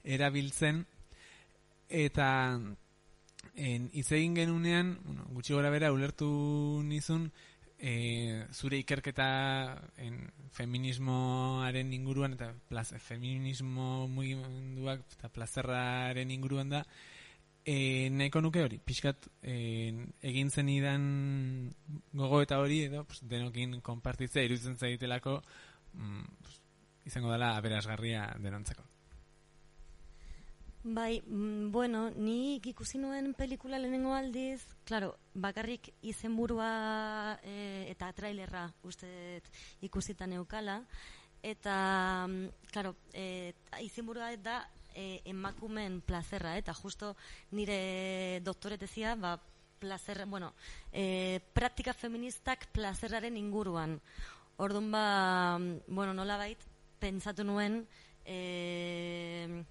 erabiltzen 0.05 0.85
eta 1.89 2.29
en, 3.55 3.91
hitz 3.93 4.11
egin 4.12 4.35
genunean 4.37 4.97
bueno, 5.05 5.29
gutxi 5.35 5.55
gora 5.55 5.70
bera 5.70 5.93
ulertu 5.95 6.83
nizun 6.85 7.31
e, 7.79 8.45
zure 8.53 8.79
ikerketa 8.81 9.29
en, 10.01 10.18
feminismoaren 10.57 11.93
inguruan 11.93 12.35
eta 12.37 12.53
plaz, 12.68 12.89
feminismo 13.05 14.07
mugimenduak 14.09 15.05
eta 15.18 15.29
plazerraren 15.29 16.31
inguruan 16.33 16.72
da 16.72 16.87
e, 17.67 18.09
nahiko 18.14 18.41
nuke 18.41 18.62
hori, 18.62 18.79
pixkat 18.79 19.27
e, 19.43 19.57
egin 20.31 20.53
zen 20.55 20.69
idan 20.71 21.07
gogo 22.14 22.41
eta 22.45 22.61
hori 22.62 22.85
edo 22.87 23.03
pues, 23.05 23.25
denokin 23.27 23.81
konpartitzea 23.83 24.47
iruditzen 24.47 24.79
zaitelako 24.79 25.41
mm, 25.95 26.29
pues, 26.43 26.61
izango 27.11 27.33
dela 27.35 27.57
aberasgarria 27.57 28.29
denontzeko. 28.39 28.87
Bai, 30.87 31.19
mm, 31.27 31.73
bueno, 31.75 32.11
ni 32.14 32.61
ikusi 32.62 33.01
nuen 33.03 33.33
pelikula 33.35 33.81
lehenengo 33.83 34.14
aldiz, 34.14 34.62
claro, 34.87 35.17
bakarrik 35.35 35.91
izenburua 36.07 37.41
e, 37.43 37.91
eta 37.91 38.12
trailerra 38.14 38.69
uste 38.87 39.43
ikusita 39.83 40.31
neukala, 40.31 40.85
eta, 41.43 42.29
mm, 42.31 42.71
claro, 42.71 42.95
e, 43.11 43.55
izenburua 43.83 44.31
da 44.39 44.61
e, 44.97 45.20
emakumen 45.28 46.01
plazerra, 46.01 46.57
eta 46.57 46.74
justo 46.74 47.14
nire 47.53 48.40
doktoretezia, 48.42 49.14
ba, 49.14 49.36
plazer, 49.78 50.24
bueno, 50.26 50.55
e, 50.90 51.40
praktika 51.53 51.92
feministak 51.92 52.66
plazerraren 52.72 53.36
inguruan. 53.36 54.01
Orduan 54.57 54.90
ba, 54.90 55.59
bueno, 55.86 56.16
nola 56.16 56.40
bait, 56.40 56.59
pentsatu 56.99 57.44
nuen, 57.44 57.84
e, 58.24 59.62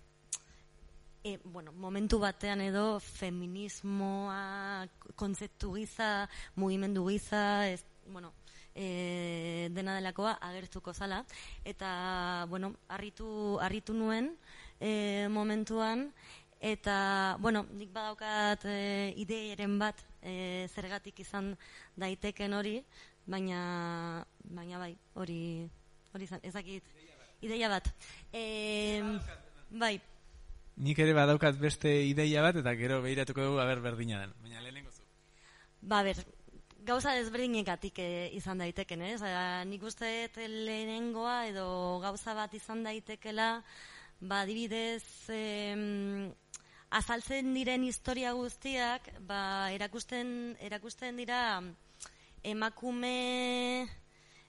e, 1.25 1.39
bueno, 1.43 1.73
momentu 1.73 2.21
batean 2.21 2.61
edo 2.61 2.99
feminismoa 3.01 4.85
kontzeptu 5.17 5.73
giza, 5.73 6.29
mugimendu 6.55 7.09
giza, 7.09 7.67
ez, 7.67 7.81
bueno, 8.05 8.31
e, 8.75 9.69
dena 9.71 9.95
delakoa 9.95 10.35
agertuko 10.43 10.93
zala 10.93 11.23
eta 11.63 12.45
bueno, 12.49 12.75
harritu 12.89 13.57
harritu 13.63 13.95
nuen 13.95 14.35
e, 14.79 15.27
momentuan 15.29 16.09
eta 16.59 17.37
bueno, 17.39 17.65
nik 17.77 17.91
badaukat 17.93 18.65
e, 18.65 19.13
ideiaren 19.21 19.77
bat 19.79 20.01
e, 20.21 20.67
zergatik 20.73 21.19
izan 21.19 21.53
daiteken 21.95 22.53
hori, 22.53 22.79
baina 23.25 24.25
baina 24.43 24.79
bai, 24.81 24.95
hori 25.13 25.67
hori 26.13 26.23
izan, 26.23 26.41
ez 26.43 26.53
dakit 26.53 26.83
ideia 27.45 27.69
bat. 27.69 27.91
E, 28.33 29.03
bai, 29.69 29.99
Nik 30.75 30.99
ere 30.99 31.13
badaukat 31.15 31.55
beste 31.55 31.91
ideia 32.03 32.41
bat 32.43 32.57
eta 32.59 32.73
gero 32.75 32.97
behiratuko 33.03 33.43
dugu 33.45 33.59
aber 33.63 33.79
berdina 33.79 34.19
den. 34.19 34.33
Baina 34.43 34.59
lehenengo 34.59 34.91
zu. 34.91 35.05
Ba, 35.79 36.01
ber, 36.03 36.19
gauza 36.83 37.13
desberdinekatik 37.15 37.99
e, 38.03 38.07
izan 38.35 38.59
daiteken, 38.59 39.05
ez? 39.07 39.21
Ba, 39.23 39.63
nik 39.63 39.83
uste 39.87 40.09
lehenengoa 40.35 41.45
edo 41.47 41.67
gauza 42.03 42.35
bat 42.35 42.53
izan 42.59 42.83
daitekela, 42.83 43.63
ba, 44.27 44.41
adibidez, 44.41 45.03
em, 45.29 46.33
azaltzen 46.89 47.53
diren 47.53 47.83
historia 47.83 48.33
guztiak, 48.33 49.11
ba, 49.27 49.71
erakusten, 49.75 50.55
erakusten 50.61 51.17
dira 51.21 51.41
emakume 52.45 53.87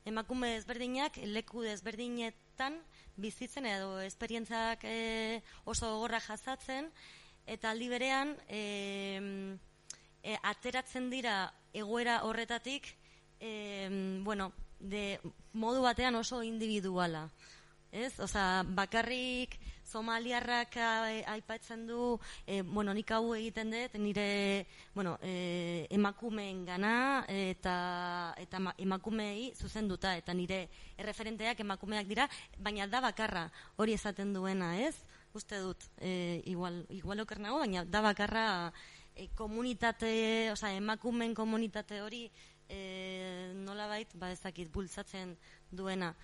emakume 0.07 0.53
desberdinak 0.55 1.17
leku 1.35 1.65
desberdinetan 1.67 2.79
bizitzen 3.17 3.67
edo 3.67 3.99
esperientzak 4.05 4.85
e, 4.87 5.43
oso 5.65 5.91
gogorra 5.97 6.21
jasatzen. 6.21 6.93
Eta 7.47 7.71
aldi 7.71 7.89
berean 7.91 8.35
e, 8.49 8.61
e, 10.23 10.37
ateratzen 10.43 11.11
dira 11.11 11.53
egoera 11.75 12.21
horretatik 12.27 12.93
e, 13.41 14.21
bueno, 14.23 14.53
de 14.79 15.19
modu 15.53 15.83
batean 15.83 16.15
oso 16.15 16.43
individuala 16.43 17.29
ez? 17.93 18.19
Osea, 18.21 18.63
bakarrik 18.77 19.57
somaliarrak 19.87 20.77
aipatzen 21.31 21.87
du, 21.87 22.19
e, 22.47 22.63
bueno, 22.63 22.93
nik 22.95 23.11
hau 23.15 23.35
egiten 23.37 23.71
dut, 23.71 23.95
nire, 24.03 24.67
bueno, 24.95 25.17
e, 25.23 25.87
emakumeen 25.95 26.65
gana, 26.67 27.25
eta, 27.29 28.35
eta 28.43 28.59
ma- 28.61 28.75
emakumeei 28.79 29.53
zuzenduta, 29.55 30.17
eta 30.17 30.35
nire 30.35 30.67
erreferenteak 30.99 31.61
emakumeak 31.61 32.07
dira, 32.11 32.29
baina 32.59 32.87
da 32.87 33.01
bakarra 33.01 33.47
hori 33.77 33.95
esaten 33.95 34.35
duena, 34.35 34.75
ez? 34.83 34.97
Uste 35.35 35.61
dut, 35.61 35.87
e, 36.01 36.43
igual, 36.47 36.85
igual 36.91 37.21
oker 37.21 37.39
nago, 37.39 37.61
baina 37.63 37.85
da 37.85 38.03
bakarra 38.03 38.47
e, 39.15 39.29
komunitate, 39.39 40.51
osea, 40.53 40.75
emakumeen 40.75 41.35
komunitate 41.35 42.03
hori 42.03 42.27
e, 42.69 43.53
nolabait, 43.55 44.11
ba 44.19 44.33
ezakit, 44.35 44.71
bultzatzen 44.73 45.37
duena. 45.71 46.15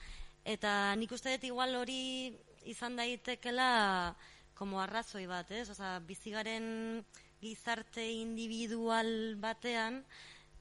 Eta 0.45 0.95
nik 0.99 1.13
uste 1.15 1.37
dut 1.37 1.45
igual 1.47 1.75
hori 1.79 2.33
izan 2.67 2.97
daitekela 2.99 4.15
como 4.59 4.81
arrazoi 4.81 5.27
bat, 5.27 5.51
ez? 5.51 5.69
Osa, 5.71 5.99
bizigaren 6.07 7.05
gizarte 7.43 8.05
individual 8.11 9.37
batean, 9.43 10.03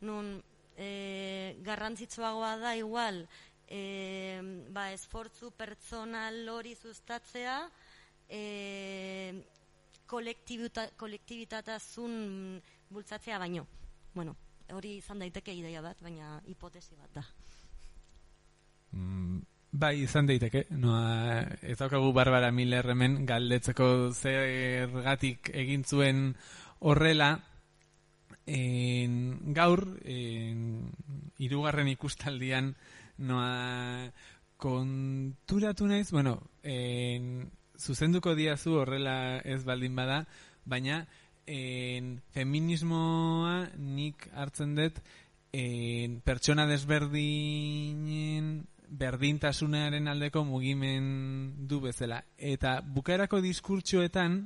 nun 0.01 0.37
e, 0.77 1.57
garrantzitsuagoa 1.65 2.55
da 2.61 2.75
igual 2.77 3.25
e, 3.71 4.41
ba, 4.73 4.89
esfortzu 4.91 5.51
pertsonal 5.55 6.43
hori 6.49 6.73
sustatzea 6.75 7.57
e, 8.27 8.41
kolektibita, 10.11 10.89
kolektibitatasun 10.99 12.59
bultzatzea 12.89 13.39
baino. 13.39 13.67
Bueno, 14.13 14.35
hori 14.75 14.97
izan 14.99 15.23
daiteke 15.23 15.53
ideia 15.55 15.83
bat, 15.85 16.01
baina 16.03 16.39
hipotesi 16.51 16.97
bat 16.99 17.15
da. 17.15 17.23
Mm, 18.91 19.39
bai, 19.71 20.01
izan 20.03 20.27
daiteke. 20.27 20.65
No, 20.75 20.95
ez 21.61 21.77
daukagu 21.79 22.11
Barbara 22.13 22.51
Miller 22.51 22.89
hemen 22.93 23.25
galdetzeko 23.25 24.11
zergatik 24.13 25.51
egin 25.53 25.83
zuen 25.83 26.35
horrela, 26.79 27.39
en, 28.45 29.53
gaur, 29.55 29.85
en, 30.03 30.91
irugarren 31.39 31.87
ikustaldian, 31.91 32.75
noa 33.21 34.11
konturatu 34.61 35.87
naiz, 35.89 36.11
bueno, 36.11 36.41
en, 36.63 37.51
zuzenduko 37.79 38.35
diazu 38.37 38.75
horrela 38.81 39.39
ez 39.39 39.63
baldin 39.65 39.95
bada, 39.97 40.25
baina 40.65 41.05
en, 41.49 42.21
feminismoa 42.35 43.69
nik 43.77 44.27
hartzen 44.33 44.75
dut 44.77 44.99
en, 45.51 46.19
pertsona 46.25 46.67
desberdinen 46.69 48.67
berdintasunaren 48.91 50.07
aldeko 50.11 50.43
mugimen 50.43 51.67
du 51.67 51.79
bezala. 51.79 52.21
Eta 52.37 52.81
bukaerako 52.83 53.39
diskurtsoetan, 53.41 54.41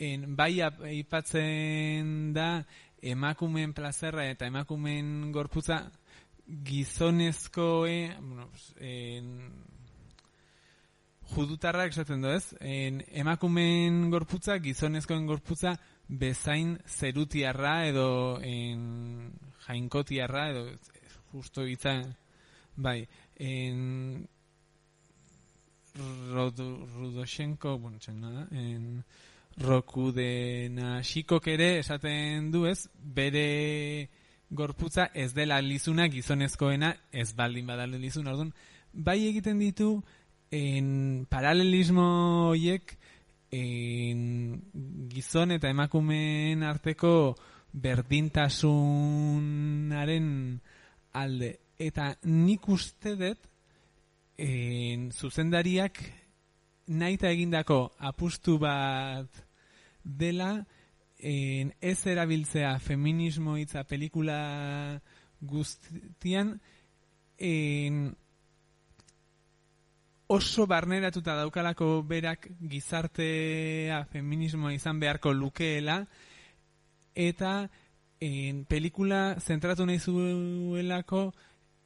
en, 0.00 0.24
bai 0.36 0.60
aipatzen 0.64 2.32
da 2.34 2.64
emakumen 3.00 3.72
plazerra 3.76 4.26
eta 4.28 4.48
emakumen 4.50 5.30
gorputza 5.32 5.82
gizonezkoe 6.66 8.16
bueno, 8.18 8.48
en, 8.80 9.28
judutarrak 11.34 11.92
esaten 11.94 12.24
du 12.24 12.32
ez 12.32 12.44
en, 12.60 13.04
emakumen 13.22 14.08
gorputza 14.10 14.58
gizonezkoen 14.64 15.28
gorputza 15.28 15.76
bezain 16.08 16.78
zerutiarra 16.88 17.76
edo 17.86 18.08
en, 18.42 19.30
jainkotiarra 19.68 20.48
edo 20.50 20.66
justo 21.32 21.68
hitza 21.68 22.00
bai 22.80 23.06
en, 23.36 24.26
Rudoshenko 26.00 27.78
bueno, 27.78 27.98
nada, 28.20 28.48
en, 28.52 29.04
roku 29.58 30.12
dena 30.12 31.02
xikok 31.04 31.46
ere 31.52 31.78
esaten 31.80 32.50
du 32.52 32.66
ez, 32.66 32.88
bere 33.00 34.08
gorputza 34.50 35.10
ez 35.14 35.34
dela 35.34 35.60
lizuna 35.60 36.08
gizonezkoena 36.08 36.96
ez 37.12 37.34
baldin 37.36 37.66
badale 37.66 37.98
lizun, 37.98 38.26
orduan, 38.26 38.54
bai 38.92 39.28
egiten 39.28 39.58
ditu 39.60 40.02
en 40.50 41.26
paralelismo 41.30 42.50
hoiek 42.50 42.98
en 43.54 44.60
gizon 45.10 45.50
eta 45.54 45.68
emakumeen 45.70 46.62
arteko 46.66 47.36
berdintasunaren 47.72 50.60
alde. 51.12 51.59
Eta 51.80 52.10
nik 52.28 52.68
uste 52.68 53.14
dut 53.16 53.46
en 54.40 55.08
zuzendariak 55.12 56.00
naita 56.90 57.30
egindako 57.30 57.92
apustu 57.98 58.58
bat 58.60 59.40
dela 60.04 60.66
en 61.20 61.72
ez 61.80 61.98
erabiltzea 62.06 62.78
feminismo 62.80 63.56
hitza 63.56 63.84
pelikula 63.84 65.00
guztian 65.40 66.58
en 67.38 68.16
oso 70.26 70.66
barneratuta 70.66 71.34
daukalako 71.34 72.02
berak 72.06 72.48
gizartea 72.60 74.04
feminismoa 74.12 74.72
izan 74.74 75.00
beharko 75.00 75.32
lukeela 75.32 76.04
eta 77.14 77.68
en 78.20 78.64
pelikula 78.64 79.36
zentratu 79.40 79.86
nahi 79.86 79.98
zuelako 79.98 81.30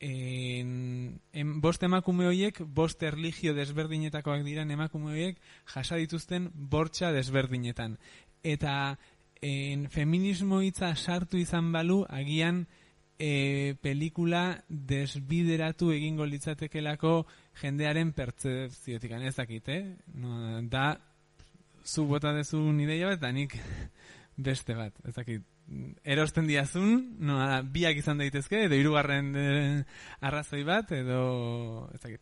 en, 0.05 1.21
en 1.33 1.61
bost 1.65 1.83
emakume 1.87 2.27
horiek, 2.29 2.61
bost 2.77 3.03
erligio 3.03 3.55
desberdinetakoak 3.57 4.43
diren 4.45 4.71
emakume 4.75 5.15
horiek, 5.15 5.39
jasa 5.73 5.97
dituzten 5.97 6.51
bortxa 6.53 7.13
desberdinetan. 7.15 7.97
Eta 8.45 8.99
en, 9.41 9.89
feminismo 9.89 10.61
hitza 10.61 10.93
sartu 10.97 11.41
izan 11.41 11.73
balu, 11.73 12.03
agian 12.13 12.67
e, 13.17 13.77
pelikula 13.81 14.45
desbideratu 14.69 15.91
egingo 15.97 16.29
litzatekelako 16.29 17.15
jendearen 17.63 18.13
pertsepziotik. 18.13 19.17
Ez 19.25 19.37
dakit, 19.41 19.73
eh? 19.73 19.83
No, 20.21 20.61
da, 20.69 20.99
zu 21.85 22.05
bota 22.11 22.35
dezu 22.37 22.61
ideia 22.77 23.09
bat, 23.09 23.23
eta 23.23 23.33
nik 23.33 23.57
beste 24.51 24.77
bat. 24.77 25.01
Ez 25.09 25.17
dakit, 25.17 25.49
erosten 26.05 26.47
diazun, 26.47 27.17
no, 27.25 27.39
biak 27.73 27.97
izan 27.99 28.21
daitezke, 28.21 28.67
edo 28.67 28.77
hirugarren 28.79 29.33
eh, 29.37 29.83
arrazoi 30.21 30.63
bat, 30.67 30.93
edo... 30.93 31.89
Ez 31.95 32.01
dakit. 32.03 32.21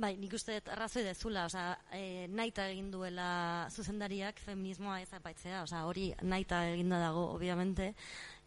Bai, 0.00 0.14
nik 0.16 0.32
uste 0.32 0.56
dut 0.56 0.70
arrazoi 0.72 1.02
dezula, 1.04 1.44
oza, 1.50 1.74
e, 1.92 2.26
naita 2.32 2.64
egin 2.70 2.86
duela 2.92 3.68
zuzendariak 3.68 4.38
feminismoa 4.40 5.00
ez 5.02 5.10
apaitzea, 5.12 5.64
oza, 5.66 5.82
hori 5.84 6.06
naita 6.24 6.62
eginda 6.70 7.00
dago, 7.02 7.26
obviamente. 7.34 7.90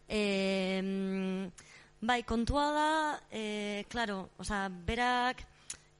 E, 0.08 0.90
bai, 2.02 2.22
kontua 2.26 2.64
da, 2.74 2.88
e, 3.30 3.84
claro, 3.88 4.30
oza, 4.42 4.66
berak 4.86 5.44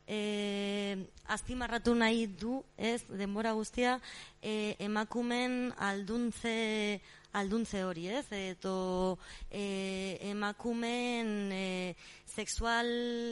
e, 0.06 1.06
azpimarratu 1.30 1.94
nahi 1.94 2.26
du, 2.26 2.58
ez, 2.76 3.04
denbora 3.08 3.54
guztia, 3.54 4.00
e, 4.42 4.74
emakumen 4.82 5.70
alduntze 5.78 7.00
alduntze 7.34 7.82
hori, 7.84 8.06
ez? 8.08 8.26
Eto 8.30 9.18
e, 9.50 10.18
emakumen 10.30 11.50
e, 11.52 11.96
sexual, 12.24 12.86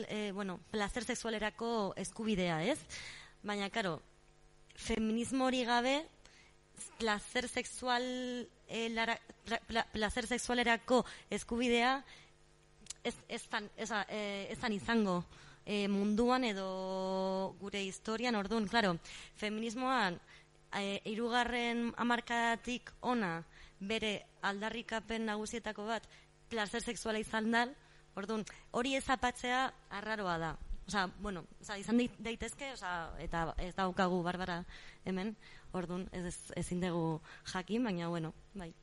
e, 0.09 0.31
bueno, 0.35 0.59
placer 0.71 1.07
sexualerako 1.07 1.93
eskubidea, 1.97 2.61
ez? 2.67 2.79
Baina, 3.43 3.69
karo, 3.71 4.01
feminismo 4.75 5.47
hori 5.47 5.63
gabe, 5.65 6.03
placer 6.99 7.47
sexual 7.47 8.03
e, 8.67 8.89
lara, 8.89 9.17
pla, 9.67 9.87
placer 9.91 10.27
sexualerako 10.27 11.03
eskubidea 11.31 12.03
ez, 13.03 13.15
ez, 13.27 13.43
ez, 13.77 13.89
e, 14.09 14.21
ez 14.51 14.59
tan 14.59 14.73
izango 14.73 15.23
e, 15.65 15.87
munduan 15.87 16.43
edo 16.43 17.55
gure 17.59 17.83
historian, 17.83 18.35
orduan, 18.35 18.67
claro, 18.67 18.97
feminismoan 19.39 20.19
e, 20.75 20.99
irugarren 21.11 21.91
amarkadatik 21.97 22.91
ona, 23.01 23.43
bere 23.87 24.13
aldarrikapen 24.41 25.25
nagusietako 25.29 25.87
bat 25.87 26.07
placer 26.49 26.81
sexuala 26.81 27.19
izan 27.19 27.51
dal, 27.51 27.73
orduan, 28.15 28.45
hori 28.71 28.95
ezapatzea 28.99 29.65
arraroa 29.89 30.37
da. 30.37 30.53
Osa, 30.87 31.07
bueno, 31.23 31.45
osa, 31.61 31.77
izan 31.79 32.01
daitezke, 32.19 32.73
osa, 32.75 33.13
eta 33.23 33.53
ez 33.63 33.71
daukagu 33.75 34.19
barbara 34.23 34.63
hemen, 35.05 35.35
orduan, 35.71 36.09
ez, 36.11 36.25
ez, 36.27 36.37
ezin 36.59 36.83
dugu 36.83 37.21
jakin, 37.53 37.87
baina, 37.87 38.09
bueno, 38.11 38.33
bai. 38.53 38.73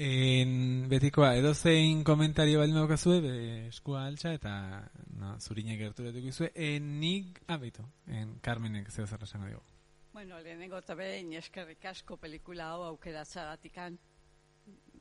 En 0.00 0.52
betikoa, 0.88 1.34
edo 1.36 1.52
zein 1.54 2.04
komentario 2.08 2.60
baldin 2.60 2.78
daukazue, 2.78 3.18
eskua 3.68 4.06
altxa 4.08 4.32
eta 4.36 4.52
no, 5.20 5.34
zurinek 5.40 5.80
gerturatuko 5.80 6.30
izue, 6.32 6.52
en 6.54 6.94
nik, 7.02 7.42
ah, 7.48 7.58
behitu, 7.60 7.84
en 8.08 8.38
Carmenek 8.44 8.88
zeo 8.92 9.06
zer 9.06 9.28
esango 9.28 9.50
dugu. 9.50 9.69
Bueno, 10.12 10.40
lehenengo 10.42 10.80
eta 10.82 10.96
behin 10.98 11.28
eskerrik 11.38 11.84
asko 11.86 12.16
pelikula 12.18 12.64
hau 12.72 12.82
aukeratza 12.82 13.44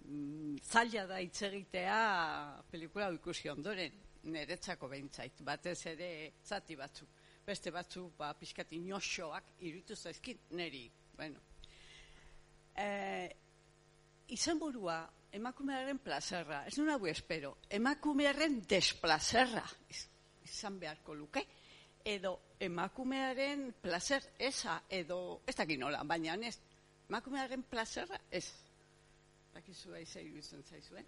mm, 0.06 0.57
zaila 0.61 1.07
da 1.10 1.18
itzegitea 1.19 2.61
pelikula 2.69 3.07
hau 3.07 3.15
ikusi 3.15 3.49
ondoren, 3.49 3.91
niretzako 4.30 4.88
behintzait, 4.88 5.41
batez 5.41 5.86
ere 5.88 6.10
zati 6.45 6.76
batzu. 6.76 7.07
Beste 7.45 7.72
batzu, 7.72 8.11
ba, 8.19 8.36
pixkati 8.38 8.76
inoxoak 8.77 9.44
irutu 9.65 9.95
zaizkin, 9.95 10.38
neri, 10.52 10.86
bueno. 11.18 11.41
E, 12.77 13.30
izan 14.38 14.60
burua, 14.61 14.99
emakumearen 15.34 15.98
plazerra, 16.06 16.68
ez 16.68 16.77
nuna 16.77 16.99
espero, 17.10 17.57
emakumearen 17.69 18.61
desplazerra, 18.61 19.65
izan 20.45 20.77
beharko 20.80 21.15
luke, 21.15 21.48
edo 22.05 22.39
emakumearen 22.59 23.73
placer 23.81 24.23
esa 24.38 24.81
edo 24.89 25.41
ez 25.47 25.55
dakit 25.55 25.80
nola, 25.80 26.03
baina 26.03 26.35
ez 26.47 26.57
emakumearen 27.09 27.63
plazerra 27.63 28.19
ez 28.31 28.45
dakizu 29.53 29.93
aizei 29.93 30.26
iruditzen 30.27 30.63
zaizuen 30.63 31.07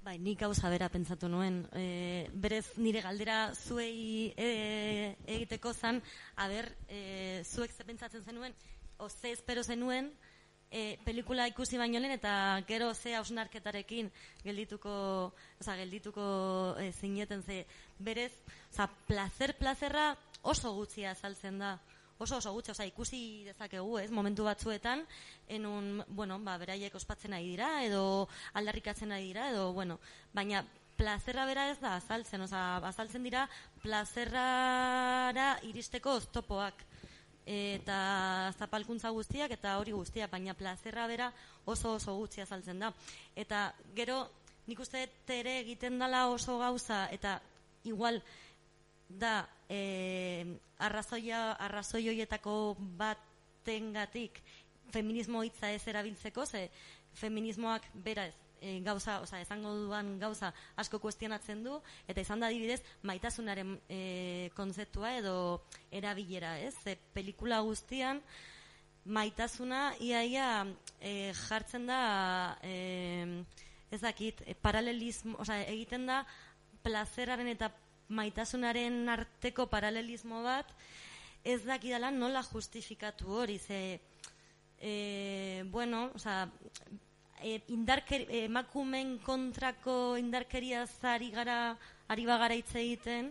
Bai, 0.00 0.14
nik 0.16 0.38
gauza 0.40 0.70
bera 0.72 0.86
pentsatu 0.88 1.28
nuen. 1.28 1.58
E, 1.76 2.28
berez 2.32 2.64
nire 2.80 3.02
galdera 3.04 3.52
zuei 3.52 4.32
e, 4.32 4.46
egiteko 5.26 5.74
zan, 5.74 6.00
aber, 6.40 6.70
e, 6.88 7.42
zuek 7.44 7.74
ze 7.74 7.84
pentsatzen 7.84 8.24
zenuen, 8.24 8.54
o 8.96 9.10
ze 9.10 9.34
espero 9.36 9.62
zenuen, 9.62 10.08
e, 10.70 10.98
pelikula 11.04 11.48
ikusi 11.50 11.78
baino 11.78 11.98
lehen 11.98 12.14
eta 12.14 12.62
gero 12.68 12.94
ze 12.94 13.14
hausnarketarekin 13.18 14.10
geldituko, 14.44 15.32
oza, 15.60 15.76
geldituko 15.76 16.76
e, 16.78 16.92
zineten 16.92 17.42
ze 17.42 17.66
berez, 17.98 18.32
oza, 18.72 18.88
placer, 19.06 19.56
plazerra 19.58 20.16
oso 20.42 20.72
gutxia 20.74 21.10
azaltzen 21.10 21.58
da. 21.58 21.78
Oso 22.20 22.36
oso 22.36 22.52
gutxi, 22.52 22.70
oza, 22.70 22.84
ikusi 22.84 23.44
dezakegu, 23.46 23.96
ez, 23.98 24.10
momentu 24.12 24.44
batzuetan, 24.44 25.06
enun, 25.48 26.04
bueno, 26.06 26.36
ba, 26.44 26.58
beraiek 26.60 26.94
ospatzen 26.94 27.32
ari 27.32 27.54
dira, 27.54 27.70
edo 27.82 28.28
aldarrikatzen 28.60 29.12
ari 29.16 29.30
dira, 29.32 29.48
edo, 29.50 29.72
bueno, 29.72 29.96
baina 30.36 30.60
plazerra 31.00 31.46
bera 31.48 31.70
ez 31.72 31.78
da 31.80 31.94
azaltzen, 31.96 32.44
oza, 32.44 32.76
azaltzen 32.84 33.24
dira 33.24 33.46
plazerrara 33.80 35.54
iristeko 35.64 36.18
oztopoak 36.20 36.84
eta 37.50 38.52
zapalkuntza 38.58 39.10
guztiak 39.10 39.50
eta 39.56 39.78
hori 39.80 39.92
guztia, 39.92 40.28
baina 40.30 40.54
plazerra 40.54 41.06
bera 41.10 41.32
oso 41.64 41.96
oso 41.98 42.14
gutxi 42.14 42.44
azaltzen 42.44 42.78
da. 42.78 42.92
Eta 43.34 43.72
gero 43.96 44.22
nik 44.68 44.78
uste 44.78 45.08
ere 45.34 45.58
egiten 45.64 45.98
dala 45.98 46.28
oso 46.30 46.58
gauza 46.60 47.08
eta 47.10 47.40
igual 47.84 48.20
da 49.08 49.48
e, 49.68 50.46
arrazoia, 50.78 51.52
arrazoi 51.58 52.06
horietako 52.08 52.76
batengatik 52.78 54.38
feminismo 54.90 55.42
hitza 55.42 55.72
ez 55.72 55.82
erabiltzeko, 55.88 56.46
ze 56.46 56.68
feminismoak 57.14 57.86
bera 57.94 58.26
ez, 58.26 58.34
e, 58.60 58.80
gauza, 58.84 59.20
oza, 59.24 59.40
esango 59.40 59.72
duan 59.74 60.18
gauza 60.20 60.52
asko 60.76 61.00
kuestionatzen 61.02 61.64
du, 61.64 61.80
eta 62.08 62.20
izan 62.20 62.40
da 62.40 62.50
adibidez 62.52 62.80
maitasunaren 63.02 63.76
e, 63.88 64.50
konzeptua 64.56 65.16
edo 65.18 65.34
erabilera, 65.90 66.58
ez? 66.60 66.74
Ze 66.84 66.96
pelikula 67.14 67.60
guztian 67.66 68.22
maitasuna 69.04 69.94
iaia 70.00 70.66
e, 71.00 71.32
jartzen 71.48 71.86
da 71.88 72.58
e, 72.62 73.44
ez 73.90 74.00
dakit, 74.00 74.42
e, 74.46 74.54
paralelismo, 74.54 75.38
oza, 75.40 75.58
egiten 75.64 76.06
da 76.06 76.24
plazeraren 76.84 77.48
eta 77.50 77.72
maitasunaren 78.10 79.08
arteko 79.08 79.66
paralelismo 79.70 80.42
bat 80.42 80.70
ez 81.44 81.62
dakidala 81.64 82.10
nola 82.10 82.42
justifikatu 82.42 83.32
hori, 83.32 83.58
ze 83.58 84.00
e, 84.80 85.64
bueno, 85.70 86.10
oza, 86.14 86.50
e, 87.42 87.60
indarker, 87.68 88.26
emakumen 88.46 89.18
kontrako 89.24 90.16
indarkeria 90.20 90.86
zari 90.86 91.30
gara, 91.30 91.76
ari 92.08 92.26
bagara 92.26 92.54
hitz 92.54 92.74
egiten, 92.74 93.30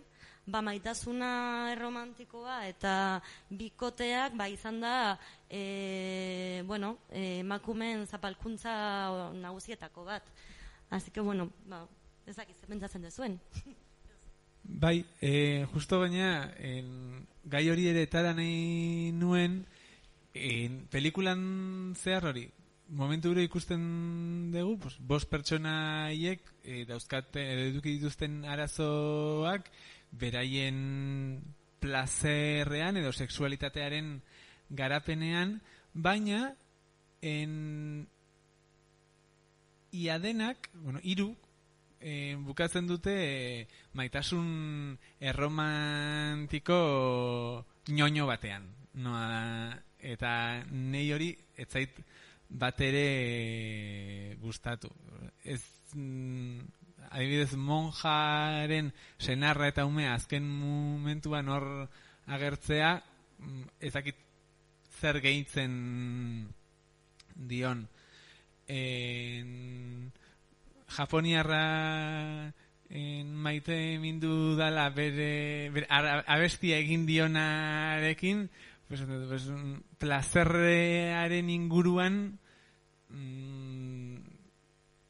ba 0.49 0.61
maitasuna 0.65 1.71
erromantikoa 1.73 2.63
eta 2.67 3.21
bikoteak 3.53 4.35
ba 4.37 4.47
izan 4.49 4.81
da 4.81 5.19
e, 5.49 6.63
bueno, 6.65 6.97
e, 7.11 7.43
zapalkuntza 8.07 9.31
nagusietako 9.33 10.05
bat. 10.05 10.23
Así 10.89 11.11
que 11.11 11.21
bueno, 11.21 11.51
ba, 11.67 11.87
ez 12.25 12.35
dakiz, 12.35 12.57
pentsatzen 12.67 13.01
dezuen. 13.01 13.39
Bai, 14.63 15.05
e, 15.21 15.65
justo 15.73 15.99
baina 15.99 16.53
en, 16.59 17.25
gai 17.45 17.69
hori 17.69 17.87
ere 17.87 18.03
etara 18.03 18.33
nahi 18.33 19.11
nuen 19.13 19.65
en, 20.33 20.85
pelikulan 20.91 21.95
zehar 21.95 22.25
hori 22.25 22.49
momentu 22.89 23.29
gure 23.33 23.43
ikusten 23.45 24.51
dugu, 24.53 24.77
pues, 24.83 24.97
bost 24.99 25.29
pertsona 25.29 26.09
hiek, 26.11 26.41
e, 26.63 26.85
dauzkate, 26.89 27.43
eduki 27.69 27.97
dituzten 27.97 28.43
arazoak, 28.49 29.69
beraien 30.11 31.41
plazerrean 31.79 32.97
edo 32.97 33.11
sexualitatearen 33.13 34.21
garapenean, 34.69 35.59
baina 35.93 36.55
en 37.21 38.07
iadenak, 39.91 40.69
bueno, 40.73 40.99
iru, 41.03 41.35
e, 41.99 42.35
bukatzen 42.39 42.87
dute 42.87 43.13
e, 43.13 43.67
maitasun 43.93 44.97
erromantiko 45.19 46.79
ñoño 47.89 48.25
batean. 48.27 48.69
Noa, 48.99 49.77
eta 49.99 50.63
nei 50.71 51.11
hori, 51.13 51.33
etzait, 51.57 51.99
bat 52.49 52.81
ere 52.81 54.35
gustatu. 54.41 54.89
Ez 55.43 55.61
mm, 55.93 56.59
adibidez 57.09 57.53
monjaren 57.55 58.91
senarra 59.17 59.69
eta 59.69 59.85
ume 59.85 60.07
azken 60.09 60.45
momentuan 60.45 61.49
hor 61.49 61.67
agertzea 62.27 62.95
mm, 63.39 63.63
ezakit 63.79 64.17
zer 64.99 65.21
gehitzen 65.23 66.49
dion. 67.35 67.87
En, 68.67 70.11
Japoniarra 70.89 72.53
en 72.89 73.33
maite 73.37 73.75
mindu 74.01 74.55
dala 74.57 74.87
bere, 74.89 75.69
bere 75.73 75.85
abestia 76.25 76.79
egin 76.81 77.05
dionarekin 77.05 78.47
plazerrearen 79.99 81.49
inguruan 81.53 82.19
mm, 83.09 84.17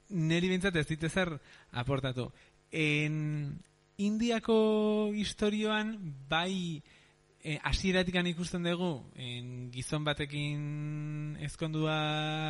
neri 0.09 0.49
bintzat 0.51 0.75
ez 0.75 0.87
dite 0.89 1.09
zer 1.09 1.33
aportatu. 1.71 2.29
En 2.71 3.59
Indiako 3.99 5.11
historioan 5.11 5.97
bai 6.29 6.81
e, 7.43 7.57
asieratikan 7.63 8.27
ikusten 8.27 8.63
dugu 8.63 9.03
en, 9.15 9.69
gizon 9.73 10.05
batekin 10.07 11.37
ezkondua 11.43 11.97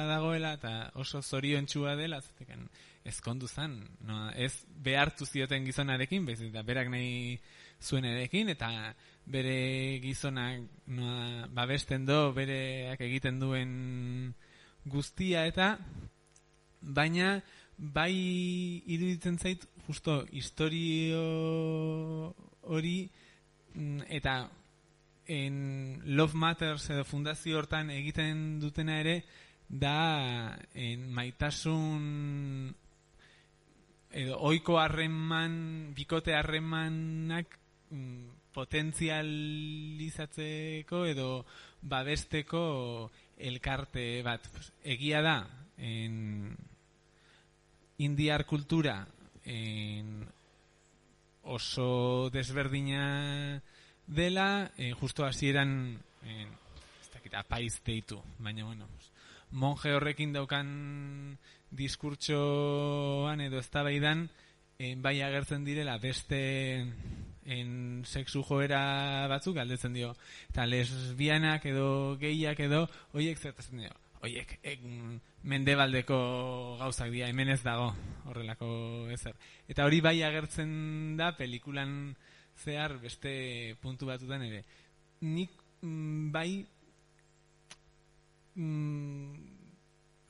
dagoela 0.10 0.54
eta 0.58 0.74
oso 1.02 1.22
zorion 1.22 1.66
txua 1.70 1.96
dela 1.98 2.22
zatekan 2.22 2.68
ezkondu 3.10 3.48
zan 3.48 3.80
no, 4.06 4.28
ez 4.36 4.66
behartu 4.70 5.26
zioten 5.26 5.66
gizonarekin 5.66 6.26
bez, 6.26 6.40
eta 6.46 6.64
berak 6.66 6.90
nahi 6.92 7.40
zuen 7.82 8.06
erekin 8.06 8.50
eta 8.54 8.70
bere 9.30 10.00
gizonak 10.02 10.66
noa, 10.90 11.48
babesten 11.54 12.06
do, 12.06 12.32
bereak 12.34 13.02
egiten 13.06 13.40
duen 13.42 13.72
guztia 14.90 15.46
eta 15.50 15.76
baina 16.82 17.40
bai 17.78 18.14
iruditzen 18.86 19.38
zait 19.38 19.66
justo 19.88 20.24
historio 20.32 21.22
hori 22.62 23.10
mm, 23.74 24.02
eta 24.10 24.50
en 25.30 26.02
Love 26.06 26.34
Matters 26.34 26.90
edo 26.90 27.06
fundazio 27.06 27.60
hortan 27.60 27.92
egiten 27.94 28.60
dutena 28.60 29.00
ere 29.00 29.22
da 29.70 30.58
en 30.74 31.06
maitasun 31.14 32.74
edo 34.10 34.40
oiko 34.50 34.80
harreman 34.82 35.94
bikote 35.94 36.34
harremanak 36.34 37.60
mm, 37.92 38.39
potentzializatzeko 38.60 41.06
edo 41.08 41.46
babesteko 41.82 43.10
elkarte 43.40 44.22
bat. 44.26 44.44
Egia 44.84 45.22
da, 45.24 45.48
en 45.80 46.56
indiar 48.00 48.46
kultura 48.46 49.08
en 49.46 50.28
oso 51.44 52.30
desberdina 52.30 53.62
dela, 54.08 54.72
en 54.78 54.94
justo 54.94 55.26
hasieran 55.26 56.00
en 56.24 56.48
ez 57.00 57.10
dakit 57.14 57.34
apaiz 57.40 57.80
deitu, 57.86 58.20
baina 58.40 58.66
bueno, 58.66 58.88
monje 59.52 59.94
horrekin 59.96 60.34
daukan 60.36 61.38
diskurtsoan 61.72 63.42
edo 63.42 63.60
eztabaidan 63.62 64.28
en 64.80 65.02
bai 65.02 65.22
agertzen 65.22 65.66
direla 65.66 65.98
beste 65.98 66.86
en 67.46 68.04
sexu 68.06 68.44
joera 68.44 69.28
batzuk 69.32 69.56
galdetzen 69.56 69.94
dio. 69.94 70.14
Eta 70.50 70.66
lesbianak 70.66 71.66
edo 71.66 72.18
gehiak 72.22 72.60
edo, 72.68 72.86
oiek 73.14 73.40
zertazen 73.40 73.86
dio. 73.86 73.96
Oiek, 74.28 74.58
en, 74.68 75.20
mendebaldeko 75.48 76.18
gauzak 76.82 77.12
dira, 77.14 77.30
hemen 77.32 77.54
ez 77.54 77.62
dago 77.64 77.94
horrelako 78.28 78.68
ezer. 79.16 79.38
Eta 79.72 79.86
hori 79.88 80.02
bai 80.04 80.18
agertzen 80.28 81.16
da 81.18 81.32
pelikulan 81.38 82.16
zehar 82.60 82.98
beste 83.00 83.78
puntu 83.82 84.10
batutan 84.10 84.44
ere. 84.44 84.66
Nik 85.24 85.56
mm, 85.82 86.32
bai 86.36 86.66
mm, 88.56 89.36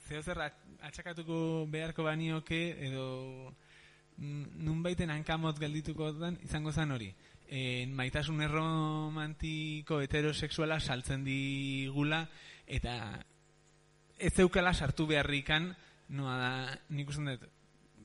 zeo 0.07 0.21
zer 0.21 0.43
atxakatuko 0.45 1.65
beharko 1.71 2.05
banioke 2.05 2.61
edo 2.87 3.53
nun 4.19 4.83
baiten 4.83 5.11
hankamot 5.13 5.59
geldituko 5.59 6.11
den 6.13 6.37
izango 6.43 6.71
zen 6.71 6.91
hori. 6.91 7.09
En 7.49 7.93
maitasun 7.97 8.41
erromantiko 8.45 10.01
heterosexuala 10.03 10.79
saltzen 10.79 11.23
digula 11.25 12.25
eta 12.67 13.23
ez 14.19 14.33
zeukala 14.35 14.73
sartu 14.73 15.07
beharrikan 15.07 15.71
noa 16.09 16.35
da 16.37 16.51
nik 16.89 17.09
usan 17.09 17.31
dut 17.31 17.47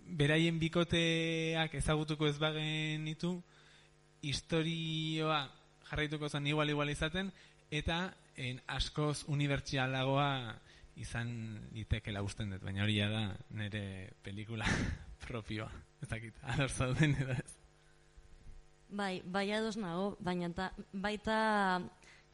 beraien 0.04 0.58
bikoteak 0.60 1.74
ezagutuko 1.80 2.28
ez 2.28 2.38
bagen 2.38 3.04
ditu 3.08 3.34
historioa 4.24 5.40
jarraituko 5.90 6.28
zen 6.28 6.46
igual 6.46 6.70
igual 6.70 6.92
izaten 6.92 7.32
eta 7.70 8.14
en 8.36 8.60
askoz 8.66 9.24
unibertsialagoa 9.28 10.28
izan 11.00 11.30
litekela 11.74 12.22
usten 12.22 12.52
dut, 12.54 12.62
baina 12.62 12.84
hori 12.84 13.00
da 13.00 13.24
nire 13.58 14.14
pelikula 14.22 14.68
propioa. 15.26 15.70
Ez 16.04 16.10
dakit, 16.10 16.36
ador 16.52 16.68
zauden 16.68 17.14
edo 17.16 17.32
ez. 17.32 17.52
Bai, 18.92 19.22
bai 19.24 19.46
ados 19.56 19.78
nago, 19.80 20.10
baina 20.20 20.50
ta, 20.52 20.66
baita 20.92 21.36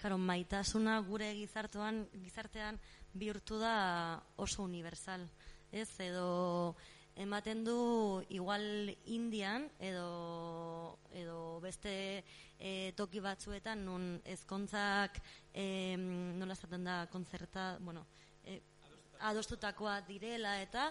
karo, 0.01 0.17
maitasuna 0.19 0.97
gure 1.07 1.29
gizartean, 1.39 2.01
gizartean 2.25 2.81
bihurtu 3.15 3.61
da 3.63 3.75
oso 4.43 4.65
universal. 4.67 5.23
Ez, 5.71 5.87
edo 6.03 6.75
ematen 7.15 7.63
du 7.63 7.79
igual 8.35 8.91
Indian 9.07 9.69
edo, 9.79 10.99
edo 11.15 11.61
beste 11.63 11.95
e, 12.59 12.91
toki 12.99 13.23
batzuetan 13.23 13.87
nun 13.87 14.17
ezkontzak 14.35 15.23
e, 15.55 15.95
nola 15.95 16.59
esaten 16.59 16.91
da 16.91 17.05
konzerta, 17.13 17.77
bueno, 17.79 18.03
e, 18.43 18.59
adostutakoa 19.21 20.01
direla 20.09 20.61
eta 20.63 20.91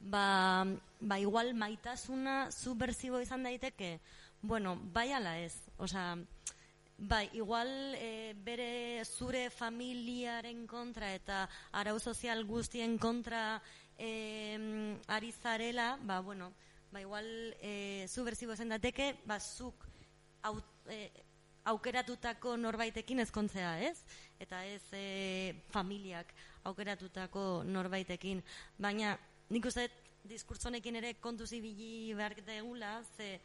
ba, 0.00 0.64
ba 1.00 1.18
igual 1.18 1.54
maitasuna 1.54 2.50
subversibo 2.52 3.20
izan 3.20 3.42
daiteke? 3.42 3.98
Bueno, 4.42 4.76
bai 4.92 5.12
ala 5.12 5.38
ez. 5.38 5.54
Osea, 5.76 6.16
Bai, 7.02 7.30
igual 7.32 7.94
e, 7.96 8.34
bere 8.44 9.02
zure 9.08 9.48
familiaren 9.48 10.66
kontra 10.68 11.14
eta 11.16 11.46
arau 11.72 11.94
sozial 11.96 12.44
guztien 12.44 12.98
kontra 13.00 13.62
e, 13.96 15.00
ari 15.08 15.32
zarela, 15.32 15.96
ba, 16.04 16.20
bueno, 16.20 16.52
ba, 16.92 17.00
igual 17.00 17.24
e, 17.64 18.04
zu 18.06 18.20
berzibo 18.22 18.52
zen 18.52 18.68
dateke, 18.68 19.14
ba, 19.24 19.40
zuk 19.40 19.88
au, 20.42 20.60
e, 20.92 21.08
aukeratutako 21.70 22.56
norbaitekin 22.60 23.22
ezkontzea, 23.24 23.72
ez? 23.88 23.96
Eta 24.40 24.62
ez 24.66 24.82
e, 24.96 25.54
familiak 25.72 26.32
aukeratutako 26.68 27.62
norbaitekin. 27.66 28.42
Baina, 28.78 29.16
nik 29.50 29.66
uste, 29.70 29.88
diskurtzonekin 30.28 31.00
ere 31.00 31.14
kontuz 31.22 31.52
ibili 31.56 32.12
behar 32.16 32.34
degula, 32.46 33.00
ze 33.16 33.38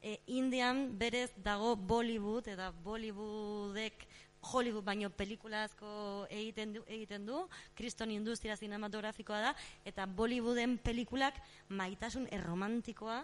e, 0.00 0.18
Indian 0.26 0.86
berez 0.98 1.30
dago 1.36 1.74
Bollywood, 1.76 2.48
eta 2.48 2.70
Bollywoodek 2.84 4.06
Hollywood 4.44 4.84
baino 4.84 5.08
pelikula 5.10 5.64
asko 5.64 5.88
egiten 6.28 6.74
du, 6.76 6.82
egiten 6.86 7.24
du, 7.26 7.40
kriston 7.76 8.12
industria 8.12 8.56
cinematografikoa 8.60 9.40
da, 9.48 9.54
eta 9.88 10.06
Bollywooden 10.06 10.76
pelikulak 10.84 11.40
maitasun 11.68 12.28
erromantikoa 12.34 13.22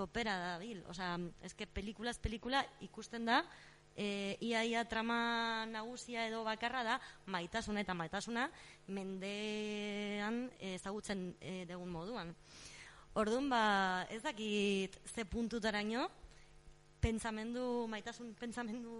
topera 0.00 0.36
da 0.40 0.54
bil. 0.60 0.80
Osea, 0.88 1.18
eske 1.44 1.68
pelikulaz 1.68 2.16
pelikula 2.22 2.62
ikusten 2.86 3.28
da, 3.28 3.42
e, 3.96 4.36
ia 4.40 4.64
ia 4.64 4.84
trama 4.88 5.66
nagusia 5.68 6.24
edo 6.28 6.42
bakarra 6.46 6.82
da, 6.86 6.96
maitasuna 7.26 7.84
eta 7.84 7.96
maitasuna 7.96 8.48
mendean 8.88 10.46
ezagutzen 10.72 11.34
e, 11.40 11.64
degun 11.68 11.92
moduan. 11.92 12.32
Orduan, 13.20 13.50
ba, 13.50 13.62
ez 14.08 14.22
dakit 14.22 14.96
ze 15.10 15.26
puntutaraino, 15.26 16.06
pentsamendu, 17.00 17.88
maitasun 17.90 18.34
pentsamendu 18.38 18.92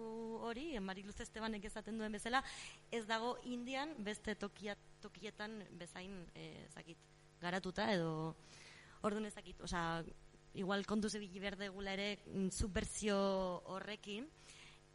hori, 0.49 0.73
Mari 0.81 1.05
Luz 1.07 1.19
Estebanek 1.21 1.69
ezaten 1.69 2.01
duen 2.01 2.13
bezala, 2.13 2.43
ez 2.91 3.05
dago 3.07 3.37
indian 3.45 3.93
beste 4.05 4.35
tokiat, 4.35 4.81
tokietan 5.01 5.61
bezain 5.79 6.17
e, 6.35 6.51
zakit, 6.75 6.99
garatuta 7.41 7.87
edo 7.93 8.35
orduan 9.07 9.29
ez 9.29 9.35
dakit, 9.37 9.61
oza, 9.65 10.03
igual 10.55 10.87
kontu 10.87 11.09
zebili 11.09 11.41
berde 11.41 11.69
gula 11.69 11.95
ere 11.95 12.19
mm, 12.27 12.49
subversio 12.51 13.17
horrekin, 13.71 14.27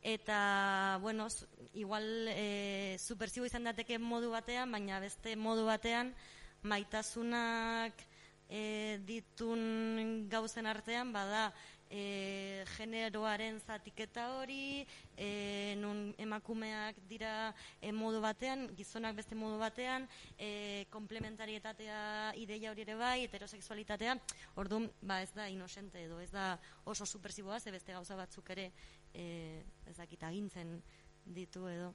eta, 0.06 1.00
bueno, 1.02 1.28
igual 1.74 2.28
e, 2.30 2.98
subversio 3.02 3.46
izan 3.46 3.66
dateke 3.66 3.98
modu 3.98 4.30
batean, 4.36 4.72
baina 4.72 5.00
beste 5.02 5.36
modu 5.36 5.66
batean 5.66 6.14
maitasunak 6.62 8.04
e, 8.50 9.00
ditun 9.06 10.28
gauzen 10.30 10.70
artean, 10.70 11.14
bada, 11.14 11.50
e, 11.90 12.64
generoaren 12.76 13.60
zatiketa 13.60 14.28
hori, 14.40 14.86
e, 15.18 15.76
nun 15.80 16.14
emakumeak 16.22 16.98
dira 17.10 17.54
e, 17.82 17.92
modu 17.92 18.22
batean, 18.24 18.68
gizonak 18.78 19.16
beste 19.16 19.36
modu 19.36 19.60
batean, 19.62 20.08
e, 20.38 20.86
komplementarietatea 20.94 22.34
ideia 22.42 22.72
hori 22.72 22.86
ere 22.86 22.98
bai, 23.00 23.18
heterosexualitatea, 23.26 24.18
orduan, 24.56 24.90
ba 25.02 25.22
ez 25.24 25.32
da 25.36 25.50
inosente 25.50 26.04
edo, 26.06 26.20
ez 26.20 26.32
da 26.32 26.56
oso 26.86 27.06
supersiboa, 27.06 27.60
ze 27.60 27.72
beste 27.72 27.94
gauza 27.94 28.16
batzuk 28.16 28.50
ere 28.56 28.72
e, 29.14 29.64
ezakit 29.92 30.24
agintzen 30.24 30.80
ditu 31.26 31.68
edo. 31.70 31.94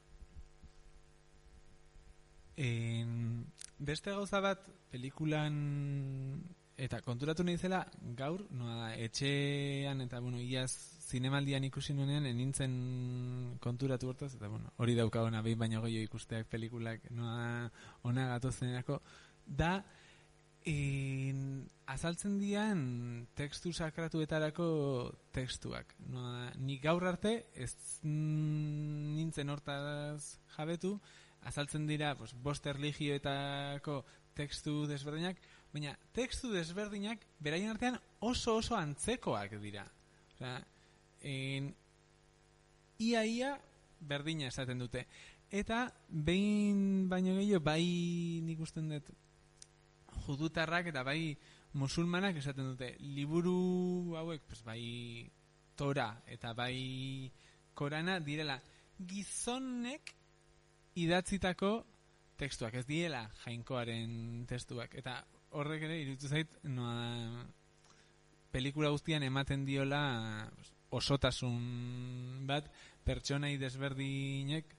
En, 2.61 3.47
beste 3.79 4.13
gauza 4.13 4.41
bat 4.45 4.67
pelikulan 4.91 5.55
Eta 6.81 7.03
konturatu 7.05 7.45
nahi 7.45 7.59
zela, 7.61 7.83
gaur, 8.17 8.47
noa, 8.57 8.95
etxean 8.97 10.01
eta, 10.07 10.21
bueno, 10.25 10.39
iaz 10.41 10.71
zinemaldian 11.11 11.67
ikusi 11.67 11.93
nuenean, 11.93 12.25
enintzen 12.31 12.77
konturatu 13.61 14.09
hortaz, 14.09 14.31
eta, 14.39 14.49
bueno, 14.49 14.73
hori 14.81 14.95
daukagona 14.97 15.43
behin 15.45 15.61
baino 15.61 15.83
gehiago 15.85 16.09
ikusteak 16.09 16.49
pelikulak, 16.49 17.05
noa, 17.13 17.69
ona 18.09 18.31
gatozenerako, 18.31 18.97
da, 19.45 19.75
in, 20.71 21.69
azaltzen 21.91 22.39
dian 22.41 22.81
tekstu 23.37 23.75
sakratuetarako 23.77 24.71
tekstuak. 25.37 25.93
Noa, 26.09 26.49
ni 26.65 26.79
gaur 26.81 27.05
arte, 27.13 27.35
ez 27.53 27.75
nintzen 28.09 29.53
hortaz 29.53 30.39
jabetu, 30.57 30.97
azaltzen 31.45 31.85
dira, 31.91 32.15
pues, 32.17 32.33
bost 32.33 32.73
erligioetako 32.73 34.01
tekstu 34.37 34.87
desberdinak, 34.89 35.41
baina 35.73 35.95
tekstu 36.17 36.53
desberdinak 36.53 37.23
beraien 37.39 37.71
artean 37.71 37.99
oso 38.21 38.57
oso 38.61 38.77
antzekoak 38.77 39.57
dira. 39.63 39.87
Osea, 40.35 40.59
en 41.23 41.75
ia 42.99 43.25
ia 43.25 43.55
berdina 44.01 44.49
esaten 44.49 44.79
dute. 44.79 45.07
Eta 45.51 45.89
behin 46.09 47.09
baino 47.11 47.35
gehiago 47.39 47.65
bai 47.65 48.41
nik 48.47 48.61
usten 48.61 48.89
dut 48.93 49.11
judutarrak 50.27 50.91
eta 50.93 51.03
bai 51.03 51.37
musulmanak 51.73 52.37
esaten 52.37 52.73
dute 52.73 52.95
liburu 53.01 54.17
hauek 54.19 54.43
pues, 54.49 54.63
bai 54.67 55.31
tora 55.77 56.23
eta 56.27 56.53
bai 56.55 57.31
korana 57.75 58.19
direla 58.21 58.59
gizonek 58.99 60.15
idatzitako 61.01 61.73
tekstuak 62.41 62.75
ez 62.81 62.87
diela 62.87 63.23
jainkoaren 63.45 64.45
testuak 64.49 64.95
eta 64.99 65.21
horrek 65.51 65.83
ere 65.89 66.01
irutu 66.03 66.29
zait 66.29 66.51
noa 66.63 67.45
pelikula 68.51 68.91
guztian 68.95 69.23
ematen 69.27 69.65
diola 69.67 70.03
osotasun 70.95 72.47
bat 72.47 72.71
pertsonai 73.07 73.57
desberdinek 73.59 74.75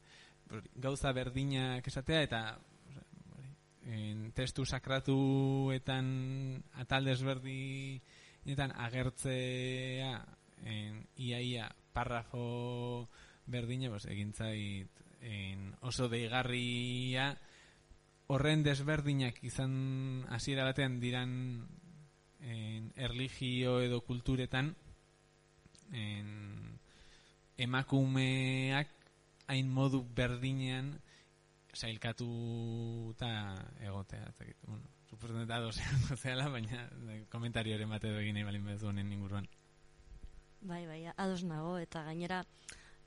gauza 0.75 1.11
berdinak 1.15 1.87
esatea 1.87 2.21
eta 2.27 2.41
en, 3.87 4.31
testu 4.35 4.65
sakratuetan 4.65 6.07
atal 6.83 7.07
desberdinetan 7.07 8.75
agertzea 8.87 10.11
en, 10.63 11.05
ia 11.15 11.39
ia 11.41 11.69
parrafo 11.93 13.07
berdine 13.47 13.89
pues, 13.89 14.05
egintzait 14.05 14.87
en, 15.21 15.71
oso 15.81 16.07
deigarria 16.09 17.31
horren 18.31 18.63
desberdinak 18.63 19.41
izan 19.43 19.73
hasiera 20.31 20.63
batean 20.63 20.99
diran 21.03 21.31
en, 22.39 22.91
erligio 22.95 23.79
edo 23.83 24.01
kulturetan 24.07 24.71
en, 25.91 26.79
emakumeak 27.61 28.93
hain 29.51 29.69
modu 29.69 30.01
berdinean 30.15 30.93
sailkatu 31.75 32.27
eta 33.15 33.31
egotea 33.83 34.27
ezakit, 34.31 34.57
bueno, 34.67 34.87
suposatzen 35.09 35.47
da 35.47 35.59
dozean 35.65 36.53
baina 36.55 36.87
komentario 37.29 37.75
ere 37.75 37.87
mate 37.87 38.11
egin 38.21 38.39
nahi 38.39 38.47
balin 38.47 38.65
bezu 38.65 38.89
honen 38.91 39.11
inguruan. 39.11 39.47
Bai, 40.61 40.85
bai, 40.85 41.01
ados 41.17 41.43
nago 41.43 41.77
eta 41.81 42.03
gainera 42.07 42.43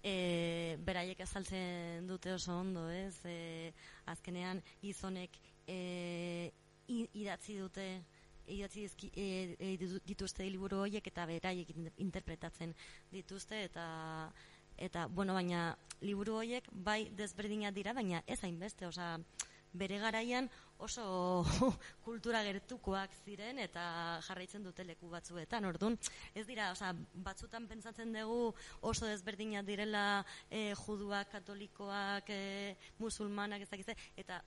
e, 0.04 0.76
beraiek 0.84 1.20
azaltzen 1.24 2.06
dute 2.06 2.34
oso 2.34 2.58
ondo, 2.60 2.84
ez? 2.92 3.16
E, 3.24 3.72
azkenean 4.12 4.60
gizonek 4.82 5.38
e, 5.66 6.52
idatzi 6.88 7.58
dute 7.58 7.88
idatzi 8.46 8.84
dizki, 8.84 9.08
e, 9.16 9.56
e, 9.56 9.98
dituzte 10.04 10.44
liburu 10.44 10.82
horiek 10.84 11.06
eta 11.08 11.24
beraiek 11.26 11.70
interpretatzen 12.04 12.74
dituzte 13.12 13.62
eta 13.70 13.86
eta 14.76 15.06
bueno, 15.06 15.34
baina 15.34 15.76
liburu 16.02 16.36
horiek 16.42 16.68
bai 16.72 17.08
desberdinak 17.16 17.74
dira, 17.74 17.94
baina 17.94 18.22
ez 18.26 18.40
hainbeste, 18.42 18.86
osea 18.86 19.16
bere 19.74 19.98
garaian 19.98 20.48
oso 20.78 21.44
kultura 22.06 22.42
gertukoak 22.46 23.14
ziren 23.24 23.58
eta 23.62 23.84
jarraitzen 24.26 24.64
dute 24.64 24.84
leku 24.86 25.10
batzuetan. 25.10 25.66
Ordun, 25.68 25.98
ez 26.34 26.46
dira, 26.46 26.70
osea, 26.74 26.92
batzutan 27.26 27.68
pentsatzen 27.70 28.14
dugu 28.14 28.54
oso 28.82 29.06
desberdinak 29.10 29.66
direla 29.66 30.24
e, 30.50 30.72
juduak, 30.84 31.30
katolikoak, 31.32 32.30
e, 32.30 32.76
musulmanak, 32.98 33.64
ez 33.64 33.70
dakize, 33.70 33.96
eta 34.16 34.40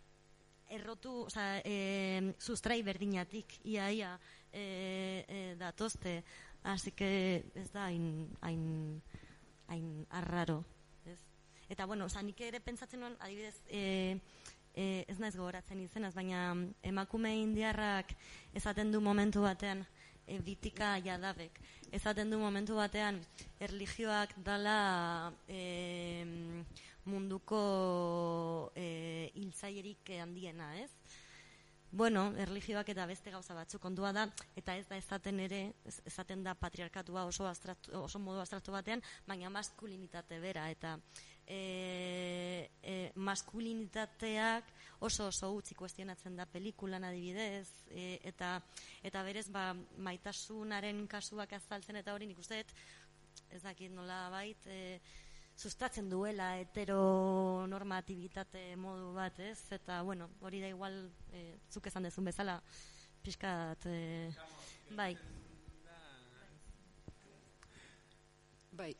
errotu, 0.77 1.13
osea, 1.27 1.61
e, 1.63 2.33
sustrai 2.39 2.81
berdinatik 2.83 3.59
ia 3.65 3.91
ia 3.91 4.17
e, 4.51 5.25
e, 5.27 5.55
datozte. 5.59 6.23
Así 6.63 6.91
que 6.91 7.45
ez 7.55 7.69
da 7.71 7.85
hain 7.87 8.27
hain 8.41 9.01
hain 9.67 10.05
arraro, 10.09 10.63
ez? 11.05 11.19
Eta 11.69 11.85
bueno, 11.85 12.07
osea, 12.07 12.23
nik 12.23 12.41
ere 12.41 12.59
pentsatzen 12.59 12.99
nuen 12.99 13.15
adibidez, 13.19 13.61
eh 13.67 14.19
e, 14.77 15.05
ez 15.09 15.17
naiz 15.17 15.35
gogoratzen 15.35 15.81
izenaz, 15.81 16.13
baina 16.15 16.51
emakume 16.85 17.33
indiarrak 17.41 18.13
esaten 18.55 18.93
du 18.93 19.01
momentu 19.01 19.41
batean, 19.41 19.83
e, 20.27 20.37
bitika 20.45 20.95
jadabek, 21.03 21.57
esaten 21.91 22.29
du 22.29 22.39
momentu 22.39 22.77
batean, 22.77 23.19
erligioak 23.59 24.35
dala 24.45 25.33
e, 25.49 26.23
munduko 27.07 28.71
e, 28.75 29.31
hiltzaierik 29.39 30.13
handiena, 30.21 30.75
ez? 30.83 30.91
Bueno, 31.87 32.33
erligioak 32.35 32.89
eta 32.91 33.05
beste 33.07 33.31
gauza 33.31 33.55
batzuk 33.55 33.81
kontua 33.81 34.11
da, 34.11 34.25
eta 34.59 34.75
ez 34.75 34.83
da 34.89 34.97
esaten 34.99 35.39
ere, 35.39 35.61
esaten 35.87 36.43
da 36.43 36.53
patriarkatua 36.53 37.23
oso, 37.25 37.47
abstraktu, 37.47 37.93
oso 37.95 38.19
modu 38.19 38.43
abstraktu 38.43 38.75
batean, 38.75 39.01
baina 39.25 39.49
maskulinitate 39.49 40.41
bera, 40.43 40.67
eta 40.69 40.97
e, 41.47 42.69
e, 42.83 43.11
maskulinitateak 43.15 44.63
oso 44.99 45.27
oso 45.27 45.51
utzi 45.55 45.75
kuestionatzen 45.77 46.35
da 46.35 46.45
pelikulan 46.49 47.03
adibidez, 47.07 47.69
e, 47.89 48.19
eta, 48.27 48.57
eta 49.05 49.23
berez 49.23 49.47
ba, 49.53 49.71
maitasunaren 50.03 51.05
kasuak 51.07 51.53
azaltzen 51.53 51.95
eta 52.01 52.13
hori 52.13 52.27
nik 52.27 52.39
uste 52.41 52.63
dut, 52.63 52.73
ez 53.53 53.61
dakit 53.63 53.91
nola 53.93 54.29
bait, 54.33 54.67
e, 54.67 54.99
sustatzen 55.57 56.09
duela 56.09 56.51
heteronormatibitate 56.59 58.75
modu 58.77 59.13
bat, 59.15 59.39
ez? 59.39 59.71
Eta, 59.73 60.03
bueno, 60.05 60.29
hori 60.45 60.61
da 60.61 60.69
igual, 60.69 61.09
e, 61.33 61.57
zuk 61.71 61.87
esan 61.89 62.03
dezun 62.05 62.25
bezala, 62.29 62.61
pixkat, 63.23 63.85
e, 63.89 64.29
bai. 64.97 65.17
Bai, 68.77 68.93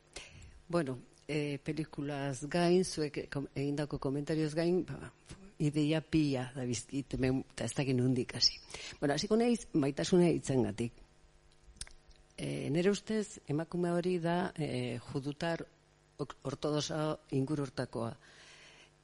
bueno, 0.68 0.98
e, 1.28 1.58
pelikulaz 1.64 2.46
gain, 2.50 2.84
zuek 2.86 3.28
kom- 3.34 3.50
egindako 3.56 4.00
komentarioz 4.00 4.54
gain, 4.56 4.84
ba, 4.86 5.12
ideia 5.60 6.02
pila 6.02 6.52
da 6.56 6.64
bizkit, 6.66 7.14
eta 7.18 7.66
ez 7.66 7.74
dakit 7.74 7.96
nondik 7.98 8.36
hasi. 8.38 8.54
Bueno, 9.00 9.16
hasiko 9.16 9.36
naiz, 9.38 9.68
maitasuna 9.74 10.30
hitzen 10.30 10.64
gatik. 10.64 10.94
E, 12.38 12.70
nere 12.70 12.92
ustez, 12.94 13.40
emakume 13.50 13.92
hori 13.92 14.20
da 14.22 14.52
e, 14.56 15.00
judutar 15.12 15.66
ok- 16.18 16.36
ortodoxa 16.44 17.18
ingururtakoa. 17.34 18.12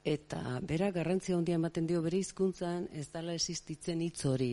Eta 0.04 0.60
bera 0.62 0.90
garrantzia 0.92 1.34
handia 1.36 1.56
ematen 1.56 1.86
dio 1.88 2.02
bere 2.04 2.18
hizkuntzan 2.20 2.88
ez 2.92 3.08
dala 3.10 3.34
existitzen 3.34 4.02
hitz 4.04 4.24
hori. 4.28 4.52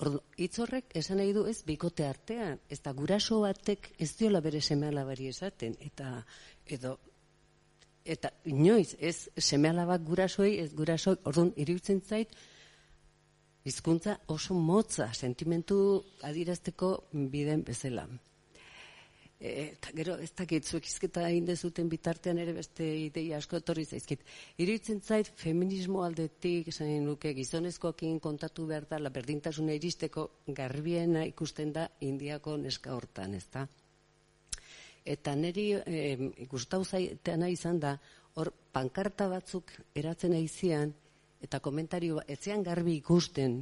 Ordu, 0.00 0.20
hitz 0.36 0.58
horrek 0.60 0.90
esan 0.98 1.20
nahi 1.20 1.32
du 1.32 1.46
ez 1.48 1.62
bikote 1.64 2.04
artean, 2.04 2.58
ez 2.68 2.80
da 2.84 2.92
guraso 2.92 3.38
batek 3.44 3.92
ez 3.98 4.10
diola 4.18 4.40
bere 4.44 4.60
seme 4.60 4.88
alabari 4.90 5.28
esaten, 5.28 5.76
eta 5.80 6.24
edo 6.68 6.96
eta 8.06 8.30
inoiz 8.46 8.94
ez 8.98 9.28
seme 9.36 9.68
alabak 9.68 10.04
gurasoei, 10.06 10.58
ez 10.62 10.70
gurasoi, 10.74 11.16
orduan 11.24 11.50
iruditzen 11.56 12.00
zait 12.00 12.36
hizkuntza 13.66 14.20
oso 14.30 14.54
motza, 14.54 15.10
sentimentu 15.12 15.78
adirazteko 16.22 16.92
biden 17.32 17.64
bezala. 17.66 18.06
E, 19.36 19.50
eta 19.64 19.90
gero 19.96 20.14
ez 20.22 20.30
dakit 20.38 20.64
zuek 20.64 20.86
izketa 20.86 21.26
egin 21.28 21.48
dezuten 21.48 21.90
bitartean 21.92 22.38
ere 22.40 22.54
beste 22.56 22.86
ideia 23.02 23.40
asko 23.42 23.58
etorri 23.58 23.84
zaizkit. 23.84 24.22
Iruditzen 24.62 25.02
zait 25.02 25.32
feminismo 25.42 26.04
aldetik 26.06 26.70
esan 26.72 26.92
nuke 27.04 27.34
gizonezkoekin 27.36 28.20
kontatu 28.20 28.68
behar 28.70 28.86
da 28.88 29.02
la 29.02 29.10
berdintasuna 29.10 29.74
iristeko 29.76 30.28
garbiena 30.46 31.26
ikusten 31.26 31.74
da 31.74 31.90
indiako 32.06 32.56
neska 32.62 32.94
hortan, 32.94 33.34
ezta? 33.34 33.66
Eta 35.06 35.36
niri 35.38 35.68
eh, 35.78 36.46
gustau 36.50 36.82
zaitena 36.84 37.48
izan 37.52 37.78
da 37.80 37.94
hor 38.36 38.50
pankarta 38.74 39.28
batzuk 39.30 39.70
eratzen 39.94 40.34
aizian 40.34 40.92
eta 41.46 41.60
komentario 41.62 42.18
ba- 42.18 42.24
etzean 42.26 42.64
garbi 42.66 42.96
ikusten 42.98 43.60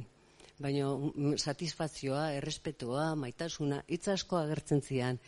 baina 0.59 0.87
mm, 0.95 1.35
satisfazioa, 1.37 2.29
errespetua, 2.39 3.09
maitasuna, 3.19 3.81
hitz 3.91 4.07
asko 4.13 4.39
agertzen 4.39 4.81
zian. 4.81 5.19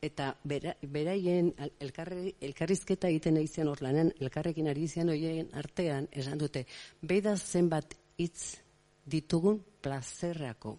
Eta 0.00 0.30
bera, 0.46 0.76
beraien 0.86 1.50
elkarri, 1.82 2.32
elkarrizketa 2.48 3.10
egiten 3.10 3.40
aizian 3.40 3.68
hor 3.68 3.82
lanen 3.82 4.12
elkarrekin 4.20 4.70
ari 4.70 4.86
zian 4.86 5.10
hoien 5.10 5.50
artean 5.58 6.06
esan 6.12 6.38
dute 6.38 6.62
beida 7.02 7.34
zenbat 7.36 7.96
hitz 8.22 8.62
ditugun 9.10 9.58
plazerrako 9.82 10.78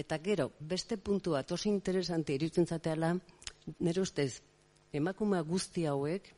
Eta 0.00 0.18
gero, 0.22 0.46
beste 0.60 0.96
puntu 0.96 1.34
bat 1.34 1.50
oso 1.52 1.68
interesante 1.68 2.32
iruditzen 2.36 2.66
zateala, 2.66 3.10
nire 3.78 4.02
ustez, 4.02 4.42
emakume 4.92 5.40
guzti 5.46 5.86
hauek, 5.86 6.28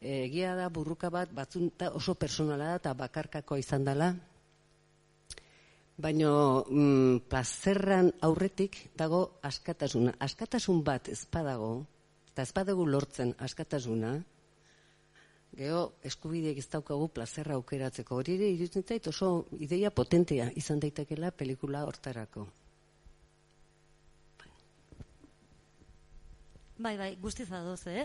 eh, 0.00 0.24
egia 0.26 0.54
da 0.54 0.68
burruka 0.68 1.10
bat 1.10 1.32
batzunta 1.32 1.90
oso 1.92 2.14
personala 2.14 2.72
da 2.72 2.80
eta 2.82 2.94
bakarkakoa 2.94 3.58
izan 3.58 3.84
dela, 3.84 4.14
baino 5.96 6.30
mm, 6.68 7.26
plazerran 7.30 8.12
aurretik 8.20 8.90
dago 8.96 9.40
askatasuna. 9.42 10.14
Askatasun 10.20 10.82
bat 10.84 11.08
ez 11.08 11.24
badago, 11.32 11.86
eta 12.32 12.42
ez 12.42 12.52
badago 12.52 12.86
lortzen 12.86 13.34
askatasuna, 13.38 14.16
Gero, 15.56 15.94
eskubideek 16.04 16.58
ez 16.60 16.66
daukagu 16.68 17.06
plazerra 17.16 17.54
aukeratzeko. 17.56 18.18
Hori 18.20 18.34
ere, 18.36 18.50
iruditzen 18.52 18.84
zait 18.84 19.06
oso 19.08 19.46
ideia 19.66 19.90
potentea 19.90 20.50
izan 20.62 20.82
daitekela 20.82 21.30
pelikula 21.32 21.86
hortarako. 21.88 22.44
Bai, 26.76 26.98
bai, 27.00 27.16
guztiz 27.16 27.48
adoz, 27.56 27.86
eh? 27.88 28.04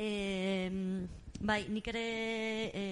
E, 0.00 0.70
bai, 1.44 1.66
nik 1.68 1.88
ere 1.92 2.04
e, 2.72 2.84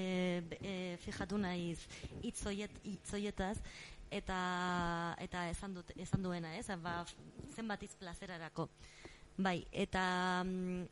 e, 0.60 0.72
fijatu 1.00 1.38
naiz 1.40 1.78
hitzoiet 2.20 2.74
hitzoietaz 2.84 3.54
eta 4.12 4.36
eta 5.24 5.46
esan 5.48 5.78
dut 5.78 5.94
esan 5.96 6.20
duena, 6.28 6.52
ez? 6.58 6.68
Ba, 6.84 6.98
zenbat 7.56 7.86
hitz 7.86 7.96
plazerarako. 7.96 8.68
Bai, 9.40 9.62
eta 9.72 10.04
mm, 10.44 10.84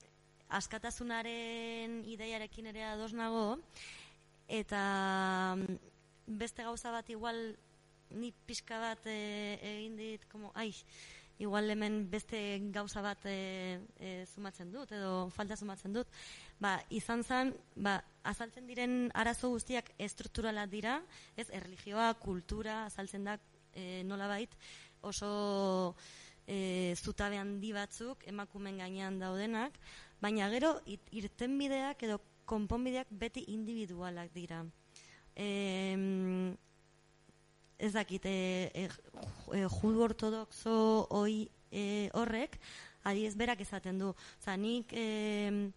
askatasunaren 0.62 2.00
ideiarekin 2.09 2.72
ere 2.72 2.86
ados 2.88 3.12
nago 3.12 3.59
eta 4.48 4.80
mm, 5.60 5.76
beste 6.40 6.64
gauza 6.64 6.90
bat 6.90 7.12
igual 7.12 7.52
ni 8.16 8.32
pixka 8.48 8.80
bat 8.80 9.04
e, 9.04 9.59
egin 9.60 10.00
dit 10.00 10.24
como 10.32 10.56
ai 10.56 10.72
igual 11.38 11.70
hemen 11.70 12.09
beste 12.10 12.38
gauza 12.72 13.02
bat 13.02 13.24
e, 13.26 13.78
e, 13.98 14.26
sumatzen 14.34 14.70
dut 14.72 14.92
edo 14.92 15.28
falta 15.30 15.56
sumatzen 15.56 15.92
dut. 15.92 16.06
Ba 16.60 16.76
izan 16.90 17.22
zen 17.24 17.54
ba 17.76 17.96
azaltzen 18.22 18.66
diren 18.66 19.10
arazo 19.14 19.50
guztiak 19.50 19.90
estrukturalak 19.98 20.70
dira 20.70 21.00
ez 21.36 21.48
erlijioa 21.50 22.12
kultura 22.14 22.84
azaltzen 22.86 23.24
da 23.24 23.38
e, 23.74 24.02
nolabait 24.04 24.52
oso 25.02 25.94
e, 26.46 26.94
zutabe 26.96 27.38
handi 27.38 27.72
batzuk 27.72 28.22
emakumen 28.30 28.78
gainean 28.78 29.18
daudenak 29.18 29.74
baina 30.20 30.48
gero 30.50 30.76
it- 30.86 31.09
irtenbideak 31.10 32.02
edo 32.06 32.20
konponbideak 32.46 33.06
beti 33.10 33.44
individualak 33.54 34.30
dira. 34.34 34.64
Em, 35.34 36.54
ez 37.82 37.92
dakit, 37.96 38.24
e, 38.30 38.70
e, 38.74 38.88
ju- 38.88 39.54
e, 39.59 39.66
judu 39.66 40.04
ortodoxo 40.06 40.74
hoi 41.10 41.48
e, 41.70 42.10
horrek, 42.14 42.60
adiez 43.02 43.34
berak 43.34 43.60
esaten 43.64 43.98
du. 43.98 44.12
Oza, 44.38 44.54
nik 44.56 44.92
e, 44.94 45.72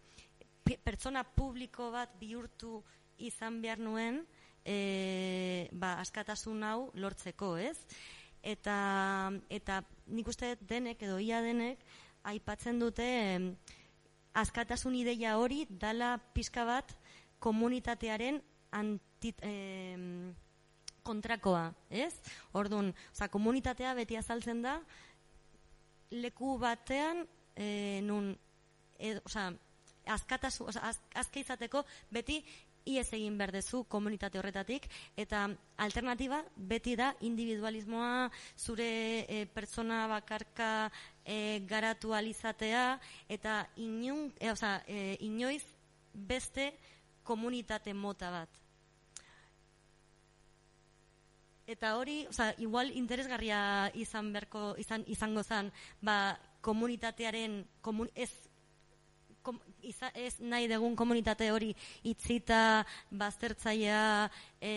pertsona 0.85 1.23
publiko 1.25 1.89
bat 1.93 2.13
bihurtu 2.19 2.83
izan 3.17 3.57
behar 3.63 3.81
nuen, 3.81 4.21
e, 4.61 5.69
ba, 5.73 5.95
askatasun 6.03 6.61
hau 6.67 6.91
lortzeko, 6.93 7.55
ez? 7.57 7.77
Eta, 8.45 8.77
eta 9.49 9.81
nik 10.05 10.29
uste 10.29 10.53
denek, 10.61 11.01
edo 11.01 11.17
ia 11.17 11.41
denek, 11.41 11.81
aipatzen 12.29 12.77
dute 12.81 13.05
em, 13.05 13.51
askatasun 14.37 14.93
ideia 15.01 15.39
hori 15.41 15.65
dala 15.69 16.19
pixka 16.37 16.65
bat 16.69 16.93
komunitatearen 17.41 18.43
antit, 18.69 19.41
em, 19.41 20.35
kontrakoa, 21.05 21.69
ez? 21.89 22.13
Ordun, 22.57 22.91
osea, 23.13 23.29
komunitatea 23.33 23.93
beti 23.97 24.17
azaltzen 24.17 24.63
da 24.65 24.79
leku 26.11 26.57
batean 26.61 27.23
e, 27.55 28.01
nun 28.05 28.33
edo, 28.99 29.21
osea, 29.25 29.51
askatasu, 30.15 30.69
osea, 30.71 30.89
az, 30.89 30.99
azka 31.15 31.41
izateko 31.41 31.83
beti 32.13 32.41
iez 32.85 33.07
egin 33.17 33.37
berdezu 33.37 33.83
komunitate 33.89 34.37
horretatik 34.37 34.85
eta 35.17 35.47
alternatiba 35.81 36.43
beti 36.55 36.93
da 36.95 37.11
individualismoa 37.25 38.29
zure 38.57 38.89
e, 39.25 39.45
pertsona 39.53 40.05
bakarka 40.11 40.91
e, 41.25 41.61
garatu 41.65 42.13
alizatea 42.13 42.99
eta 43.29 43.63
inun, 43.81 44.29
e, 44.39 44.51
osea, 44.51 44.83
e, 44.87 45.17
inoiz 45.25 45.63
beste 46.13 46.75
komunitate 47.23 47.93
mota 47.93 48.29
bat. 48.31 48.64
Eta 51.67 51.95
hori, 51.97 52.27
oza, 52.29 52.51
igual 52.61 52.91
interesgarria 52.93 53.89
izan 53.97 54.29
berko, 54.33 54.75
izan, 54.77 55.03
izango 55.09 55.41
zen, 55.41 55.71
ba, 56.01 56.37
komunitatearen, 56.61 57.63
komun, 57.81 58.09
ez 58.13 58.29
kom, 59.45 59.57
iza, 59.81 60.11
ez 60.13 60.35
nahi 60.41 60.67
dugun 60.69 60.93
komunitate 60.97 61.51
hori 61.53 61.71
itzita, 62.05 62.85
baztertzaia 63.09 64.29
e, 64.61 64.73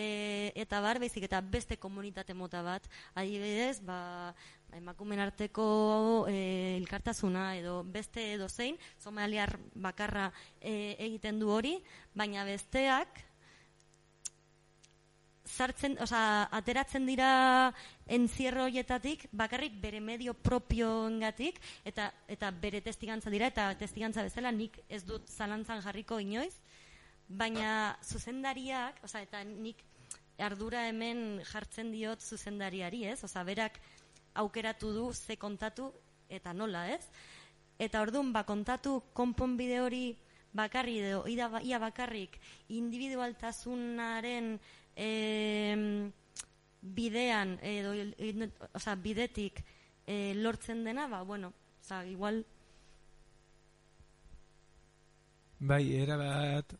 eta 0.57 0.81
bar, 0.81 1.01
baizik 1.01 1.25
eta 1.29 1.41
beste 1.41 1.77
komunitate 1.77 2.33
mota 2.33 2.61
bat. 2.65 2.89
Adibidez, 3.13 3.79
ba, 3.85 4.33
emakumen 4.77 5.21
arteko 5.21 5.69
e, 6.29 6.75
elkartasuna 6.77 7.51
edo 7.61 7.83
beste 7.85 8.31
edo 8.33 8.49
zein, 8.49 8.77
somaliar 8.97 9.57
bakarra 9.73 10.31
e, 10.57 10.95
egiten 10.97 11.41
du 11.41 11.53
hori, 11.53 11.77
baina 12.17 12.45
besteak 12.49 13.28
sartzen, 15.49 15.97
oza, 16.01 16.47
ateratzen 16.55 17.05
dira 17.09 17.73
entzierro 18.07 18.67
hoietatik 18.67 19.27
bakarrik 19.31 19.75
bere 19.81 19.99
medio 19.99 20.33
propioengatik 20.33 21.59
eta 21.89 22.11
eta 22.27 22.51
bere 22.51 22.81
testigantza 22.85 23.33
dira 23.33 23.49
eta 23.51 23.71
testigantza 23.79 24.23
bezala 24.27 24.51
nik 24.51 24.79
ez 24.89 25.03
dut 25.05 25.27
zalantzan 25.27 25.81
jarriko 25.85 26.19
inoiz, 26.19 26.53
baina 27.27 27.97
zuzendariak, 28.03 29.03
oza, 29.05 29.21
eta 29.21 29.43
nik 29.43 29.83
ardura 30.39 30.87
hemen 30.87 31.41
jartzen 31.45 31.91
diot 31.91 32.23
zuzendariari, 32.23 33.05
ez? 33.11 33.23
Oza, 33.23 33.43
berak 33.43 33.79
aukeratu 34.39 34.93
du 34.93 35.11
ze 35.13 35.37
kontatu 35.37 35.91
eta 36.29 36.53
nola, 36.53 36.87
ez? 36.93 37.03
Eta 37.79 38.01
orduan, 38.01 38.33
ba, 38.33 38.43
kontatu 38.43 38.99
konponbide 39.13 39.79
hori 39.81 40.03
bakarri 40.53 40.97
edo 41.03 41.23
ia 41.29 41.77
bakarrik 41.79 42.39
individualtasunaren 42.73 44.57
e, 44.99 46.11
bidean 46.81 47.57
edo 47.63 47.93
o 48.73 48.79
sea, 48.79 48.95
bidetik 48.95 49.63
e, 50.05 50.33
lortzen 50.35 50.83
dena, 50.83 51.07
ba, 51.07 51.21
bueno, 51.23 51.53
o 51.55 51.83
sea, 51.83 52.05
igual 52.05 52.45
Bai, 55.59 55.93
era 55.95 56.15
bat 56.15 56.75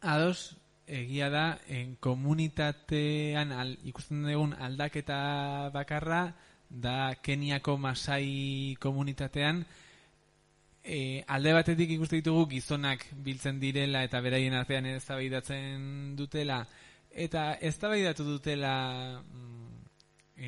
ados 0.00 0.56
egia 0.86 1.28
da 1.30 1.60
en 1.68 1.96
komunitatean 1.96 3.52
al, 3.52 3.78
ikusten 3.84 4.24
dugun 4.24 4.52
aldaketa 4.52 5.70
bakarra 5.72 6.34
da 6.68 7.14
Keniako 7.16 7.78
Masai 7.78 8.76
komunitatean. 8.80 9.64
E, 10.84 11.24
alde 11.28 11.52
batetik 11.52 11.90
ikuste 11.96 12.20
ditugu 12.20 12.46
gizonak 12.52 13.04
biltzen 13.24 13.60
direla 13.60 14.04
eta 14.04 14.20
beraien 14.24 14.56
artean 14.56 14.86
eztabaidatzen 14.92 16.14
dutela 16.16 16.62
eta 17.18 17.52
eztabaidatu 17.60 18.24
dutela 18.24 19.22
mm, 19.22 19.78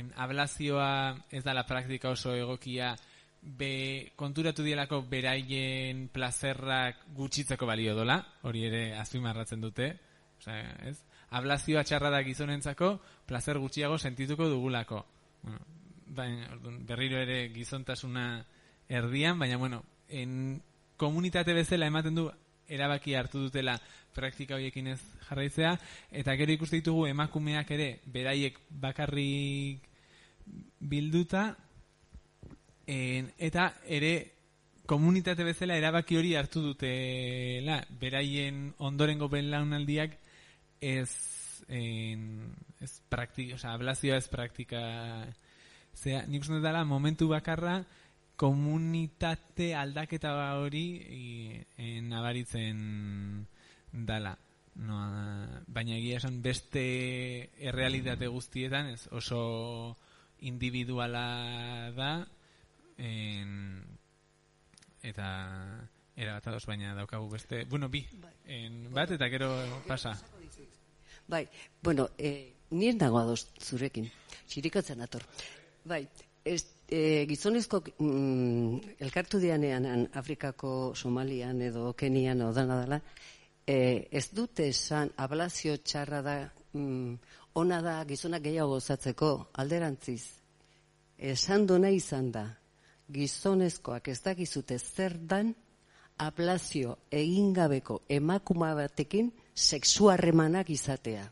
en 0.01 0.13
ablazioa 0.17 1.17
ez 1.31 1.43
da 1.45 1.55
la 1.55 1.67
praktika 1.67 2.11
oso 2.15 2.35
egokia 2.35 2.95
be 3.43 4.13
konturatu 4.17 4.63
dielako 4.63 5.03
beraien 5.09 6.09
plazerrak 6.13 7.07
gutxitzeko 7.17 7.67
balio 7.67 7.95
dola 7.97 8.21
hori 8.43 8.67
ere 8.69 8.83
azpimarratzen 9.01 9.61
dute 9.61 9.95
osea 10.41 10.75
ez? 10.89 10.99
Ablazioa 11.31 11.85
txarra 11.85 12.11
da 12.11 12.23
gizonentzako 12.27 12.97
plazer 13.27 13.59
gutxiago 13.63 13.99
sentituko 13.99 14.49
dugulako. 14.51 15.05
Bueno, 15.43 16.59
berriro 16.89 17.21
ere 17.23 17.53
gizontasuna 17.55 18.45
erdian 18.89 19.39
baina 19.39 19.57
bueno 19.57 19.85
en 20.09 20.63
komunitate 20.97 21.55
bezala 21.55 21.87
ematen 21.87 22.15
du 22.19 22.27
erabaki 22.71 23.15
hartu 23.19 23.45
dutela 23.47 23.77
praktika 24.15 24.57
horiekin 24.57 24.93
ez 24.95 25.01
jarraitzea. 25.29 25.77
Eta 26.23 26.35
gero 26.39 26.55
ikuste 26.55 26.81
ditugu 26.81 27.07
emakumeak 27.11 27.71
ere 27.77 27.89
beraiek 28.07 28.59
bakarrik 28.71 29.87
bilduta 30.81 31.51
en, 32.87 33.31
eta 33.39 33.71
ere 33.87 34.15
komunitate 34.91 35.45
bezala 35.47 35.77
erabaki 35.79 36.19
hori 36.19 36.35
hartu 36.35 36.63
dutela. 36.65 37.81
Beraien 38.01 38.71
ondorengo 38.79 39.29
belaunaldiak 39.31 40.17
ez 40.81 41.11
en, 41.69 42.51
ez 42.81 42.93
praktika, 43.09 43.55
o 43.55 43.59
sea, 43.59 43.75
ablazioa 43.77 44.19
ez 44.19 44.29
praktika 44.29 44.81
zera, 45.95 46.25
nik 46.27 46.47
dela 46.63 46.85
momentu 46.85 47.29
bakarra 47.29 47.85
komunitate 48.41 49.75
aldaketa 49.77 50.33
hori 50.57 50.87
e, 51.77 52.01
nabaritzen 52.01 52.79
dala. 53.93 54.33
No, 54.81 54.97
baina 55.69 55.99
egia 55.99 56.21
esan 56.23 56.39
beste 56.41 56.83
errealitate 57.69 58.31
guztietan 58.33 58.89
ez 58.95 59.11
oso 59.13 59.41
individuala 60.47 61.91
da 61.93 62.13
en, 62.97 63.83
eta 65.05 65.29
era 66.17 66.39
ados 66.39 66.65
baina 66.71 66.95
daukagu 66.97 67.29
beste 67.29 67.67
bueno 67.69 67.91
bi 67.93 68.07
en, 68.47 68.87
bat 68.95 69.11
eta 69.19 69.29
gero 69.29 69.53
pasa. 69.87 70.17
Bai 71.29 71.45
bueno 71.83 72.09
eh, 72.17 72.55
nien 72.71 72.97
dago 72.97 73.21
ados 73.21 73.51
zurekin 73.61 74.09
txirikatzen 74.49 75.03
ator 75.05 75.27
bai 75.85 76.07
ez 76.45 76.80
e, 76.91 77.27
gizonezko 77.31 77.83
mm, 77.99 78.97
elkartu 78.99 79.39
dianean 79.41 80.09
Afrikako 80.15 80.93
Somalian 80.95 81.63
edo 81.63 81.93
Kenian 81.95 82.43
edo 82.43 82.53
dana 82.53 82.81
dela, 82.83 83.01
e, 83.67 84.09
ez 84.11 84.27
dute 84.35 84.69
esan 84.69 85.13
ablazio 85.17 85.77
txarra 85.79 86.23
da, 86.27 86.37
mm, 86.75 87.15
ona 87.55 87.81
da 87.83 87.97
gizonak 88.05 88.43
gehiago 88.43 88.77
gozatzeko 88.77 89.31
alderantziz. 89.63 90.23
Esan 91.19 91.67
duna 91.67 91.91
izan 91.95 92.31
da, 92.33 92.47
gizonezkoak 93.11 94.09
ez 94.09 94.21
dakizute 94.25 94.79
zer 94.79 95.19
dan 95.19 95.55
ablazio 96.21 96.97
egingabeko 97.11 98.01
emakuma 98.09 98.75
batekin 98.75 99.31
sexuarremanak 99.55 100.71
izatea. 100.71 101.27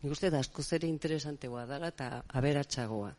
Nik 0.00 0.12
uste 0.12 0.30
da 0.32 0.40
asko 0.40 0.62
zere 0.62 0.88
interesantegoa 0.88 1.66
dela 1.68 1.90
eta 1.92 2.22
aberatsagoa. 2.28 3.10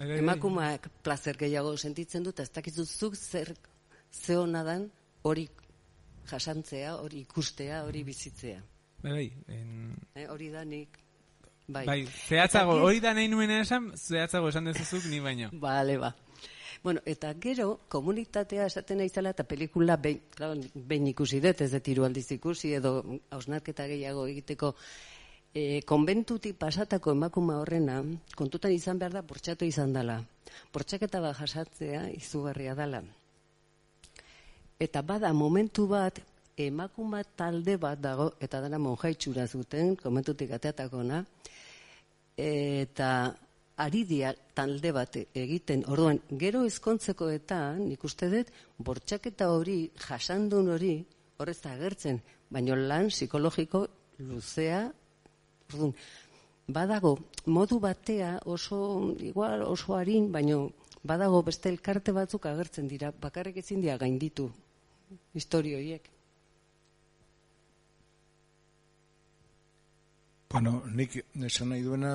Emakumeak 0.00 0.88
placer 1.04 1.36
gehiago 1.36 1.74
sentitzen 1.76 2.24
dut, 2.24 2.40
ez 2.40 2.48
dakizu 2.50 2.86
zuk 2.86 3.16
zer 3.16 3.52
ze 4.10 4.34
dan 4.34 4.90
hori 5.22 5.48
jasantzea, 6.30 6.96
hori 6.96 7.20
ikustea, 7.20 7.84
hori 7.84 8.04
bizitzea. 8.04 8.62
Bai, 9.02 9.12
bai. 9.12 9.32
En... 9.48 9.94
Eh, 10.14 10.26
hori 10.28 10.50
da 10.50 10.64
nik. 10.64 10.98
Bai, 11.68 11.84
bai 11.86 12.06
zehatzago, 12.06 12.80
hori 12.82 13.00
da 13.00 13.12
nahi 13.14 13.28
nuen 13.28 13.50
esan, 13.50 13.92
zehatzago 13.96 14.48
esan 14.48 14.64
dezuzuk 14.64 15.04
ni 15.10 15.20
baino. 15.20 15.50
Bale, 15.66 15.98
ba. 15.98 16.14
Bueno, 16.82 17.02
eta 17.04 17.34
gero, 17.36 17.82
komunitatea 17.92 18.66
esaten 18.66 18.98
naizela 19.02 19.34
eta 19.34 19.44
pelikula 19.44 19.98
behin, 20.00 20.22
claro, 20.34 20.56
behin 20.74 21.10
ikusi 21.12 21.40
dut, 21.44 21.60
ez 21.60 21.70
detiru 21.74 22.06
aldiz 22.06 22.30
ikusi, 22.32 22.72
edo 22.78 22.94
hausnarketa 23.30 23.86
gehiago 23.90 24.24
egiteko 24.32 24.72
e, 25.54 25.82
konbentutik 25.82 26.56
pasatako 26.58 27.14
emakuma 27.16 27.58
horrena, 27.60 28.00
kontutan 28.36 28.72
izan 28.72 28.98
behar 28.98 29.18
da, 29.18 29.22
bortxatu 29.26 29.66
izan 29.66 29.92
dela. 29.94 30.20
Bortxaketa 30.72 31.20
bat 31.22 31.38
jasatzea 31.38 32.08
izugarria 32.14 32.74
dela. 32.78 33.02
Eta 34.80 35.02
bada, 35.02 35.32
momentu 35.32 35.86
bat, 35.90 36.20
emakuma 36.60 37.22
talde 37.36 37.76
bat 37.80 38.00
dago, 38.00 38.30
eta 38.40 38.60
dara 38.60 38.78
monjaitxura 38.78 39.46
zuten, 39.46 39.94
komentutik 39.96 40.52
ateatako 40.56 41.02
na, 41.04 41.22
eta 42.36 43.10
ari 43.80 44.04
dia 44.04 44.32
talde 44.54 44.92
bat 44.92 45.16
egiten, 45.16 45.84
orduan, 45.88 46.20
gero 46.40 46.64
ezkontzeko 46.68 47.30
eta, 47.32 47.60
nik 47.80 48.04
uste 48.04 48.28
dut, 48.32 48.50
bortxaketa 48.78 49.50
hori, 49.52 49.90
jasandun 50.00 50.68
hori, 50.74 50.94
horrez 51.40 51.60
agertzen, 51.64 52.20
baino 52.52 52.76
lan 52.76 53.08
psikologiko 53.08 53.86
luzea 54.20 54.82
Orduan, 55.70 55.94
badago 56.68 57.16
modu 57.46 57.80
batea 57.80 58.38
oso 58.44 58.80
igual 59.18 59.62
oso 59.62 59.96
harin, 59.96 60.30
baino 60.32 60.70
badago 61.02 61.42
beste 61.42 61.68
elkarte 61.70 62.12
batzuk 62.12 62.46
agertzen 62.46 62.88
dira, 62.88 63.12
bakarrik 63.12 63.56
ezin 63.62 63.80
dira 63.80 63.96
gainditu 63.98 64.50
historio 65.34 65.78
horiek. 65.78 66.10
Bueno, 70.50 70.82
nik 70.90 71.14
esan 71.46 71.70
nahi 71.70 71.82
duena 71.82 72.12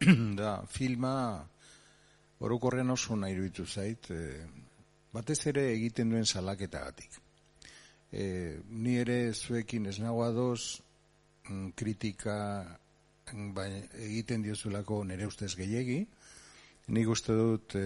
da 0.40 0.54
filma 0.66 1.14
orokorrean 2.40 2.90
oso 2.90 3.16
nahi 3.16 3.36
duitu 3.36 3.66
zait, 3.66 4.08
e, 4.10 4.20
batez 5.12 5.40
ere 5.52 5.66
egiten 5.74 6.10
duen 6.10 6.24
salaketagatik. 6.24 7.20
E, 8.12 8.24
ni 8.70 8.96
ere 9.00 9.18
zuekin 9.32 9.86
ez 9.90 9.98
nagoa 10.00 10.30
doz, 10.32 10.80
mm, 11.48 11.68
kritika 11.76 12.36
bai, 13.32 13.70
egiten 14.06 14.42
diozulako 14.42 15.02
nere 15.04 15.26
ustez 15.26 15.54
gehiegi, 15.56 16.00
nik 16.94 17.08
uste 17.08 17.32
dut 17.32 17.76
e, 17.78 17.84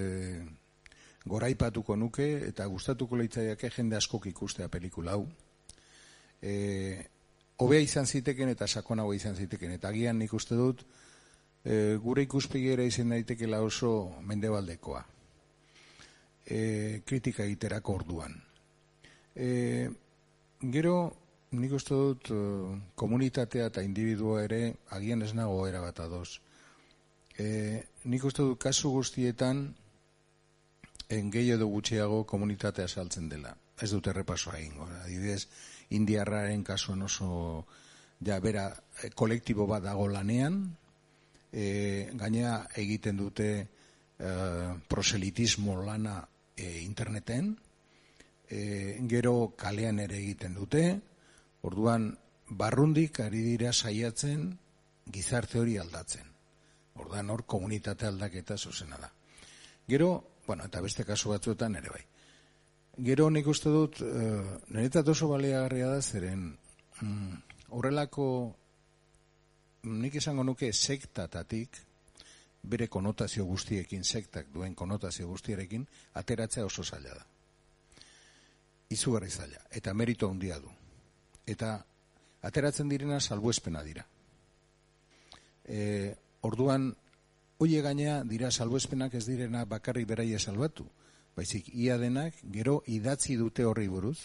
goraipatuko 1.29 1.97
nuke 1.97 2.27
eta 2.49 2.67
gustatuko 2.67 3.17
leitzaiake 3.17 3.71
jende 3.77 3.97
askok 3.97 4.27
ikustea 4.27 4.69
pelikula 4.69 5.15
hau. 5.15 5.27
E, 6.43 7.05
hobea 7.59 7.81
izan 7.83 8.07
ziteken 8.07 8.49
eta 8.55 8.67
sakonago 8.67 9.13
izan 9.15 9.37
ziteken, 9.37 9.73
eta 9.79 9.89
agian 9.89 10.19
nik 10.19 10.35
uste 10.35 10.59
dut 10.59 10.83
e, 11.65 11.97
gure 12.03 12.23
ikuspegi 12.27 12.75
ere 12.75 12.87
izan 12.87 13.15
daitekela 13.15 13.61
oso 13.63 14.21
mendebaldekoa. 14.23 15.05
e, 16.49 17.03
kritika 17.05 17.45
egiterako 17.45 17.95
orduan. 18.01 18.35
E, 19.37 19.89
gero, 20.73 20.95
nik 21.51 21.73
uste 21.73 21.95
dut 21.95 22.31
e, 22.31 22.39
komunitatea 22.99 23.69
eta 23.71 23.83
individua 23.83 24.43
ere 24.45 24.63
agian 24.97 25.23
ez 25.23 25.33
nago 25.35 25.67
era 25.69 25.81
bat 25.81 26.01
adoz. 26.05 26.41
E, 27.39 27.83
nik 28.05 28.25
uste 28.25 28.43
dut 28.43 28.61
kasu 28.61 28.91
guztietan 28.93 29.69
en 31.09 31.31
edo 31.33 31.67
gutxiago 31.67 32.25
komunitatea 32.25 32.89
saltzen 32.89 33.29
dela. 33.29 33.57
Ez 33.81 33.91
dut 33.91 34.07
errepasoa 34.07 34.59
egingo. 34.59 34.89
Adibidez, 35.05 35.49
indiarraren 35.91 36.65
kasuan 36.65 37.03
oso 37.03 37.65
ja 38.21 38.41
bera 38.41 38.69
e, 39.03 39.11
kolektibo 39.11 39.67
bat 39.67 39.83
dago 39.83 40.09
lanean, 40.09 40.77
e, 41.53 42.11
gaina 42.13 42.67
egiten 42.77 43.17
dute 43.17 43.49
e, 44.19 44.33
proselitismo 44.89 45.83
lana 45.83 46.21
e, 46.57 46.83
interneten, 46.83 47.57
e, 48.51 48.99
gero 49.09 49.55
kalean 49.57 50.01
ere 50.01 50.19
egiten 50.19 50.55
dute, 50.55 51.01
orduan 51.63 52.11
barrundik 52.49 53.21
ari 53.21 53.43
dira 53.43 53.73
saiatzen 53.73 54.51
gizarte 55.07 55.59
hori 55.59 55.77
aldatzen. 55.79 56.27
Orduan 56.99 57.31
hor 57.31 57.45
komunitate 57.47 58.07
aldaketa 58.07 58.57
zuzena 58.57 58.99
da. 58.99 59.11
Gero, 59.89 60.39
bueno, 60.47 60.65
eta 60.65 60.81
beste 60.81 61.05
kasu 61.05 61.31
batzuetan 61.31 61.77
ere 61.81 61.91
bai. 61.93 62.05
Gero 63.09 63.29
nik 63.31 63.47
uste 63.47 63.71
dut, 63.71 64.01
e, 64.03 64.29
niretzat 64.75 65.09
oso 65.09 65.29
baleagarria 65.31 65.93
da 65.93 66.01
zeren 66.03 66.49
mm, 67.01 67.37
horrelako 67.79 68.27
nik 69.89 70.17
esango 70.19 70.43
nuke 70.43 70.73
sektatatik 70.73 71.79
bere 72.63 72.89
konotazio 72.89 73.47
guztiekin, 73.47 74.03
sektak 74.05 74.51
duen 74.53 74.75
konotazio 74.75 75.29
guztierekin, 75.29 75.87
ateratzea 76.21 76.67
oso 76.67 76.83
zaila 76.85 77.15
da. 77.15 77.25
Izugarri 78.91 79.31
zaila. 79.31 79.63
Eta 79.71 79.95
merito 79.95 80.29
handia 80.29 80.59
du. 80.59 80.78
Eta 81.49 81.79
ateratzen 82.45 82.89
direna 82.93 83.21
salbuespena 83.21 83.83
dira. 83.83 84.05
E, 85.65 86.15
orduan, 86.47 86.91
hoie 87.59 87.81
gaina 87.83 88.23
dira 88.25 88.51
salbuespenak 88.51 89.15
ez 89.19 89.25
direna 89.27 89.65
bakarrik 89.65 90.07
beraia 90.09 90.39
salbatu. 90.39 90.87
Baizik, 91.37 91.71
ia 91.75 91.99
denak, 91.99 92.39
gero 92.55 92.83
idatzi 92.87 93.37
dute 93.39 93.65
horri 93.65 93.87
buruz, 93.89 94.19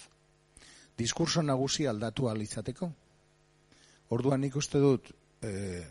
diskurso 0.97 1.43
nagusi 1.45 1.85
aldatu 1.87 2.29
alizateko. 2.29 2.89
Orduan 4.13 4.41
nik 4.41 4.55
uste 4.57 4.81
dut, 4.81 5.11
e, 5.41 5.83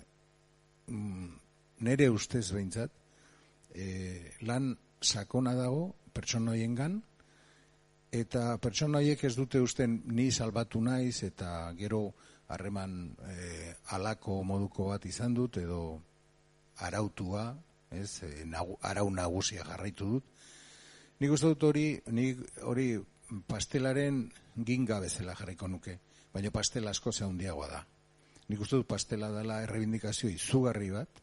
nere 1.83 2.09
ustez 2.11 2.49
behintzat, 2.51 2.91
e, 3.75 3.87
lan 4.47 4.73
sakona 5.01 5.55
dago 5.59 5.93
pertsonoien 6.15 6.75
eta 8.13 8.59
pertsonoiek 8.61 9.25
ez 9.25 9.33
dute 9.39 9.61
usten 9.65 10.03
ni 10.13 10.29
salbatu 10.31 10.81
naiz, 10.85 11.23
eta 11.25 11.73
gero 11.79 12.13
harreman 12.53 13.17
e, 13.25 13.73
alako 13.97 14.43
moduko 14.45 14.91
bat 14.91 15.07
izan 15.09 15.35
dut, 15.35 15.57
edo 15.57 15.81
arautua, 16.85 17.47
ez, 17.91 18.23
e, 18.27 18.45
nagu, 18.45 18.77
arau 18.85 19.09
nagusia 19.11 19.65
jarraitu 19.65 20.11
dut. 20.17 20.29
Nik 21.23 21.33
uste 21.33 21.55
dut 21.55 21.65
hori, 21.71 21.87
nik 22.13 22.43
hori 22.69 22.91
pastelaren 23.49 24.27
ginga 24.57 25.01
bezala 25.01 25.37
jarraiko 25.39 25.71
nuke, 25.73 25.97
baina 26.35 26.53
pastela 26.53 26.93
asko 26.93 27.13
zehundiagoa 27.13 27.69
da. 27.71 27.83
Nik 28.51 28.61
uste 28.61 28.77
dut 28.77 28.89
pastela 28.91 29.31
dela 29.33 29.63
errebindikazio 29.65 30.29
izugarri 30.29 30.91
bat, 30.93 31.23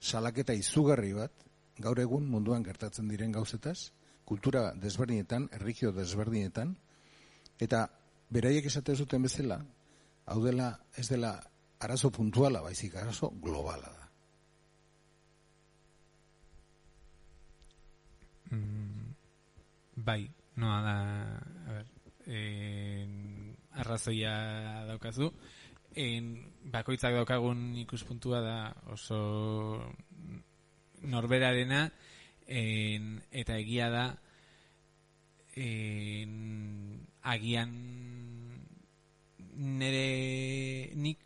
salaketa 0.00 0.56
izugarri 0.58 1.12
bat, 1.14 1.46
gaur 1.78 2.00
egun 2.00 2.26
munduan 2.26 2.64
gertatzen 2.66 3.06
diren 3.12 3.30
gauzetaz, 3.30 3.92
kultura 4.26 4.72
desberdinetan, 4.74 5.48
errigio 5.54 5.92
desberdinetan, 5.94 6.74
eta 7.62 7.86
beraiek 8.34 8.66
esate 8.66 8.96
zuten 8.98 9.22
bezala, 9.22 9.60
hau 10.26 10.40
dela, 10.42 10.72
ez 10.98 11.06
dela 11.08 11.36
arazo 11.80 12.10
puntuala, 12.10 12.60
baizik 12.64 12.96
arazo 12.98 13.30
globala 13.42 13.92
da. 13.92 14.08
Mm, 18.56 19.14
bai, 20.08 20.24
noa 20.56 20.80
da, 20.82 20.96
a 21.66 21.76
ber, 21.76 21.86
en, 22.26 23.14
arrazoia 23.78 24.34
daukazu, 24.90 25.30
en, 25.94 26.34
bakoitzak 26.74 27.14
daukagun 27.14 27.76
ikuspuntua 27.86 28.42
da 28.42 28.58
oso 28.90 29.20
norberarena 31.06 31.86
en, 32.46 33.22
eta 33.30 33.58
egia 33.58 33.90
da 33.90 34.06
en, 35.56 37.06
agian 37.22 37.72
nere 39.56 40.90
nik 40.94 41.22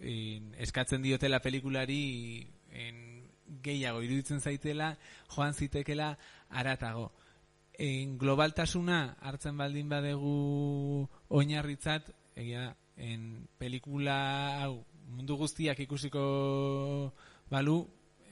en, 0.00 0.54
eskatzen 0.58 1.02
diotela 1.02 1.40
pelikulari 1.44 2.46
en, 2.72 3.02
gehiago 3.64 4.00
iruditzen 4.02 4.40
zaitela 4.40 4.94
joan 5.34 5.54
zitekela 5.54 6.14
aratago 6.50 7.12
en, 7.78 8.16
globaltasuna 8.18 9.16
hartzen 9.20 9.56
baldin 9.60 9.88
badegu 9.88 11.08
oinarritzat 11.28 12.10
egia 12.34 12.70
da 12.70 12.72
en 12.96 13.46
pelikula 13.58 14.16
hau 14.62 14.84
mundu 15.10 15.36
guztiak 15.36 15.80
ikusiko 15.84 16.24
balu 17.50 17.78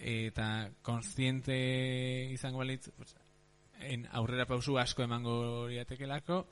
eta 0.02 0.70
konstiente 0.82 1.54
izango 2.32 2.58
balitz 2.58 2.90
pues, 2.96 3.14
en 3.80 4.06
aurrera 4.12 4.46
pausu 4.46 4.76
asko 4.78 5.04
emango 5.04 5.68
liatekelako 5.68 6.46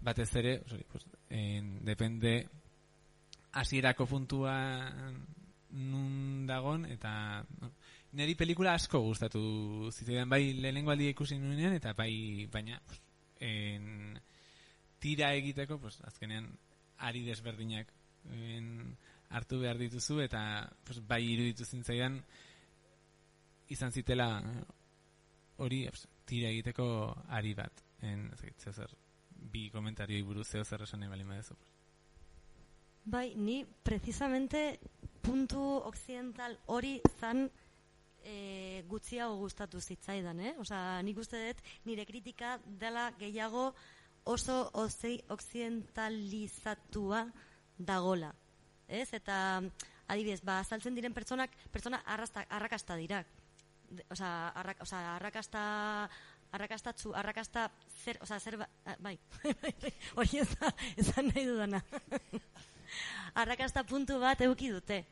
batez 0.00 0.34
ere 0.36 0.62
sorry, 0.66 0.84
pues, 0.90 1.06
en, 1.30 1.84
depende 1.84 2.48
hasierako 3.52 4.06
puntua 4.06 4.56
nun 5.72 6.46
dagon 6.46 6.84
eta 6.86 7.44
neri 8.12 8.34
pelikula 8.34 8.74
asko 8.74 9.00
gustatu 9.00 9.90
zitzaidan 9.90 10.28
bai 10.28 10.52
lehenengo 10.54 10.92
aldi 10.92 11.08
ikusi 11.10 11.38
nuenean 11.38 11.74
eta 11.74 11.94
bai 11.96 12.46
baina 12.52 12.80
pues, 12.86 13.00
en, 13.40 14.20
tira 14.98 15.34
egiteko 15.34 15.78
pues, 15.78 16.00
azkenean 16.06 16.52
ari 16.98 17.24
desberdinak 17.26 17.90
en, 18.30 18.96
hartu 19.32 19.58
behar 19.60 19.78
dituzu 19.80 20.20
eta 20.20 20.70
pues, 20.84 21.00
bai 21.08 21.24
iruditu 21.24 21.64
zintzaidan 21.64 22.20
izan 23.72 23.92
zitela 23.92 24.28
hori 25.62 25.84
tira 26.28 26.50
egiteko 26.52 26.86
ari 27.28 27.54
bat 27.58 27.84
en, 28.02 28.30
zer, 28.58 28.94
bi 29.52 29.68
komentarioi 29.70 30.22
buruz 30.22 30.48
zeo 30.48 30.64
zer 30.64 30.82
esan 30.86 31.02
ebali 31.08 31.24
madezu 31.24 31.56
Bai, 33.04 33.34
ni 33.34 33.66
precisamente 33.82 34.78
puntu 35.22 35.60
occidental 35.60 36.58
hori 36.66 37.00
zan 37.18 37.50
e, 38.22 38.84
gutxiago 38.86 39.36
gustatu 39.40 39.80
zitzaidan, 39.80 40.40
eh? 40.40 40.54
Osa, 40.62 41.02
nik 41.02 41.18
uste 41.18 41.36
dut 41.48 41.56
nire 41.88 42.04
kritika 42.06 42.60
dela 42.64 43.12
gehiago 43.18 43.74
oso 44.24 44.70
occidentalizatua 44.74 47.32
dagola. 47.78 48.34
Ez? 48.86 49.12
Eta 49.12 49.62
adibidez, 50.06 50.40
ba, 50.46 50.64
saltzen 50.64 50.94
diren 50.94 51.14
pertsonak, 51.14 51.50
pertsona 51.72 52.02
arrasta, 52.06 52.46
arrakasta 52.48 52.96
dira. 52.96 53.24
Osa, 54.10 54.28
arrak, 54.56 54.80
osa, 54.80 55.00
arrakasta 55.16 55.62
arrakastatzu, 56.52 57.14
arrakasta 57.16 57.70
zer, 58.04 58.18
osa, 58.22 58.38
zer, 58.40 58.58
ba, 58.60 58.68
bai, 59.00 59.16
hori 60.18 60.42
ez 60.42 60.48
da, 60.52 60.72
ez 60.96 61.06
da 61.08 61.24
nahi 61.24 61.44
dudana. 61.48 61.80
arrakasta 63.42 63.84
puntu 63.88 64.18
bat 64.20 64.40
euki 64.44 64.68
dute 64.72 65.02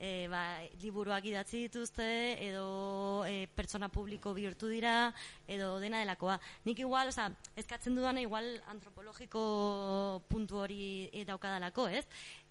e, 0.00 0.26
ba, 0.32 0.42
liburuak 0.80 1.26
idatzi 1.28 1.66
dituzte 1.66 2.06
edo 2.40 3.22
e, 3.28 3.44
pertsona 3.52 3.90
publiko 3.92 4.32
bihurtu 4.32 4.70
dira 4.72 5.12
edo 5.46 5.74
dena 5.78 6.00
delakoa. 6.00 6.38
Nik 6.64 6.80
igual, 6.80 7.12
oza, 7.12 7.28
eskatzen 7.60 7.94
dudana 7.94 8.24
igual 8.24 8.48
antropologiko 8.72 10.24
puntu 10.32 10.64
hori 10.64 10.82
e, 11.12 11.26
daukadalako, 11.28 11.90
ez? 11.92 12.06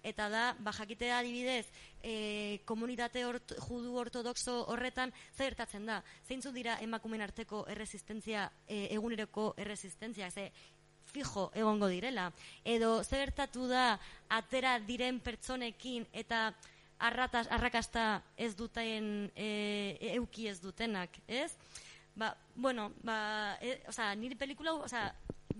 Eta 0.06 0.30
da, 0.32 0.44
ba, 0.62 0.72
jakitea 0.78 1.18
adibidez, 1.18 1.66
e, 2.00 2.62
komunitate 2.64 3.26
ort, 3.26 3.56
judu 3.66 3.98
ortodoxo 3.98 4.60
horretan, 4.70 5.12
zertatzen 5.34 5.90
da? 5.90 6.00
Zeintzu 6.28 6.54
dira 6.54 6.78
emakumen 6.80 7.26
arteko 7.26 7.66
erresistentzia, 7.68 8.46
e, 8.68 8.86
eguneroko 8.94 9.52
erresistentzia, 9.58 10.30
ze, 10.30 10.52
fijo 11.10 11.50
egongo 11.58 11.88
direla. 11.90 12.30
Edo 12.64 13.00
zertatu 13.02 13.66
da 13.66 13.98
atera 14.30 14.78
diren 14.86 15.18
pertsonekin 15.18 16.06
eta 16.12 16.52
arratas, 17.00 17.46
arrakasta 17.50 18.22
ez 18.36 18.54
duten 18.56 19.30
e, 19.34 19.96
euki 20.14 20.46
ez 20.50 20.60
dutenak, 20.60 21.18
ez? 21.26 21.50
Ba, 22.14 22.34
bueno, 22.54 22.90
ba, 23.02 23.56
e, 23.60 23.80
oza, 23.88 24.12
niri 24.14 24.36
pelikula, 24.36 24.74
oza, 24.84 25.08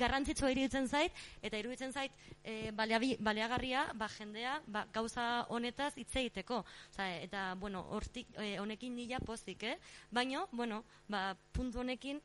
garrantzitsua 0.01 0.51
iruditzen 0.53 0.89
zait, 0.89 1.17
eta 1.43 1.59
iruditzen 1.61 1.93
zait 1.93 2.13
e, 2.45 2.71
baleagarria, 2.73 3.87
ba, 3.99 4.09
jendea, 4.13 4.59
ba, 4.67 4.85
gauza 4.93 5.47
honetaz 5.49 5.93
hitz 5.99 6.13
egiteko. 6.23 6.63
Oza, 6.93 7.09
eta, 7.21 7.55
bueno, 7.61 7.85
hortik, 7.97 8.29
e, 8.39 8.59
honekin 8.61 8.97
nila 8.97 9.21
pozik, 9.25 9.65
eh? 9.65 9.79
Baina, 10.11 10.47
bueno, 10.53 10.85
ba, 11.09 11.35
puntu 11.57 11.81
honekin, 11.85 12.21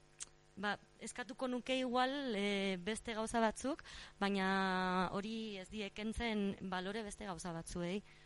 ba, 0.56 0.76
eskatuko 1.04 1.48
nuke 1.52 1.78
igual 1.80 2.36
e, 2.36 2.78
beste 2.84 3.16
gauza 3.16 3.42
batzuk, 3.44 3.84
baina 4.20 5.10
hori 5.14 5.58
ez 5.62 5.68
diekentzen 5.72 6.56
balore 6.72 7.04
beste 7.04 7.28
gauza 7.28 7.54
batzuei. 7.56 8.00
Bai, 8.00 8.25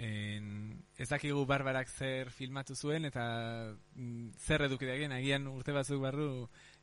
en, 0.00 0.82
ez 0.96 1.08
dakigu 1.10 1.44
barbarak 1.48 1.88
zer 1.88 2.30
filmatu 2.32 2.74
zuen 2.74 3.04
eta 3.08 3.24
mm, 3.94 4.32
zer 4.40 4.64
eduki 4.66 4.88
egin 4.88 5.12
agian 5.12 5.46
urte 5.52 5.74
batzuk 5.76 6.00
barru 6.00 6.30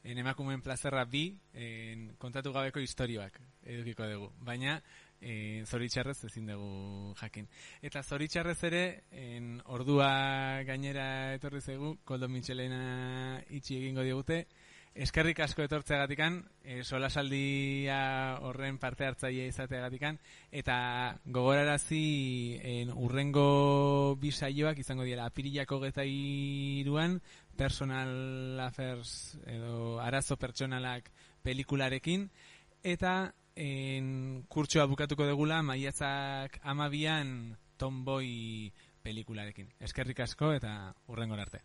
en 0.04 0.22
emakumeen 0.22 0.62
plazerra 0.62 1.04
bi 1.06 1.32
en, 1.54 2.12
kontatu 2.22 2.54
gabeko 2.54 2.80
istorioak 2.80 3.40
edukiko 3.66 4.06
dugu. 4.12 4.30
Baina 4.46 4.78
e, 5.20 5.64
zoritxarrez 5.66 6.18
ezin 6.30 6.48
dugu 6.52 7.16
jakin. 7.20 7.48
Eta 7.82 8.04
zoritxarrez 8.04 8.58
ere, 8.70 8.84
en, 9.12 9.58
ordua 9.66 10.64
gainera 10.68 11.34
etorri 11.36 11.62
zegu, 11.62 11.96
Koldo 12.06 12.30
Michelena 12.30 13.42
itxi 13.50 13.80
egingo 13.82 14.06
digute, 14.06 14.46
eskerrik 14.98 15.40
asko 15.46 15.62
etortzeagatikan, 15.62 16.40
e, 16.66 16.82
solasaldia 16.84 18.00
horren 18.42 18.80
parte 18.82 19.06
hartzaile 19.06 19.46
izateagatikan, 19.52 20.18
eta 20.52 20.78
gogorarazi 21.26 22.58
en, 22.66 22.92
urrengo 22.96 24.16
bisaioak 24.22 24.82
izango 24.82 25.06
dira 25.06 25.28
apirilako 25.30 25.80
geta 25.86 26.06
iruan, 26.08 27.20
personal 27.58 28.60
affairs 28.66 29.38
edo 29.46 30.00
arazo 30.02 30.38
pertsonalak 30.42 31.12
pelikularekin, 31.46 32.30
eta 32.84 33.34
en 33.56 34.44
kurtsoa 34.50 34.86
bukatuko 34.90 35.26
degula 35.30 35.62
maiatzak 35.66 36.60
amabian 36.64 37.58
Tomboy 37.78 38.72
pelikularekin. 39.06 39.70
Eskerrik 39.80 40.26
asko 40.26 40.52
eta 40.58 40.94
urrengo 41.08 41.38
arte. 41.38 41.62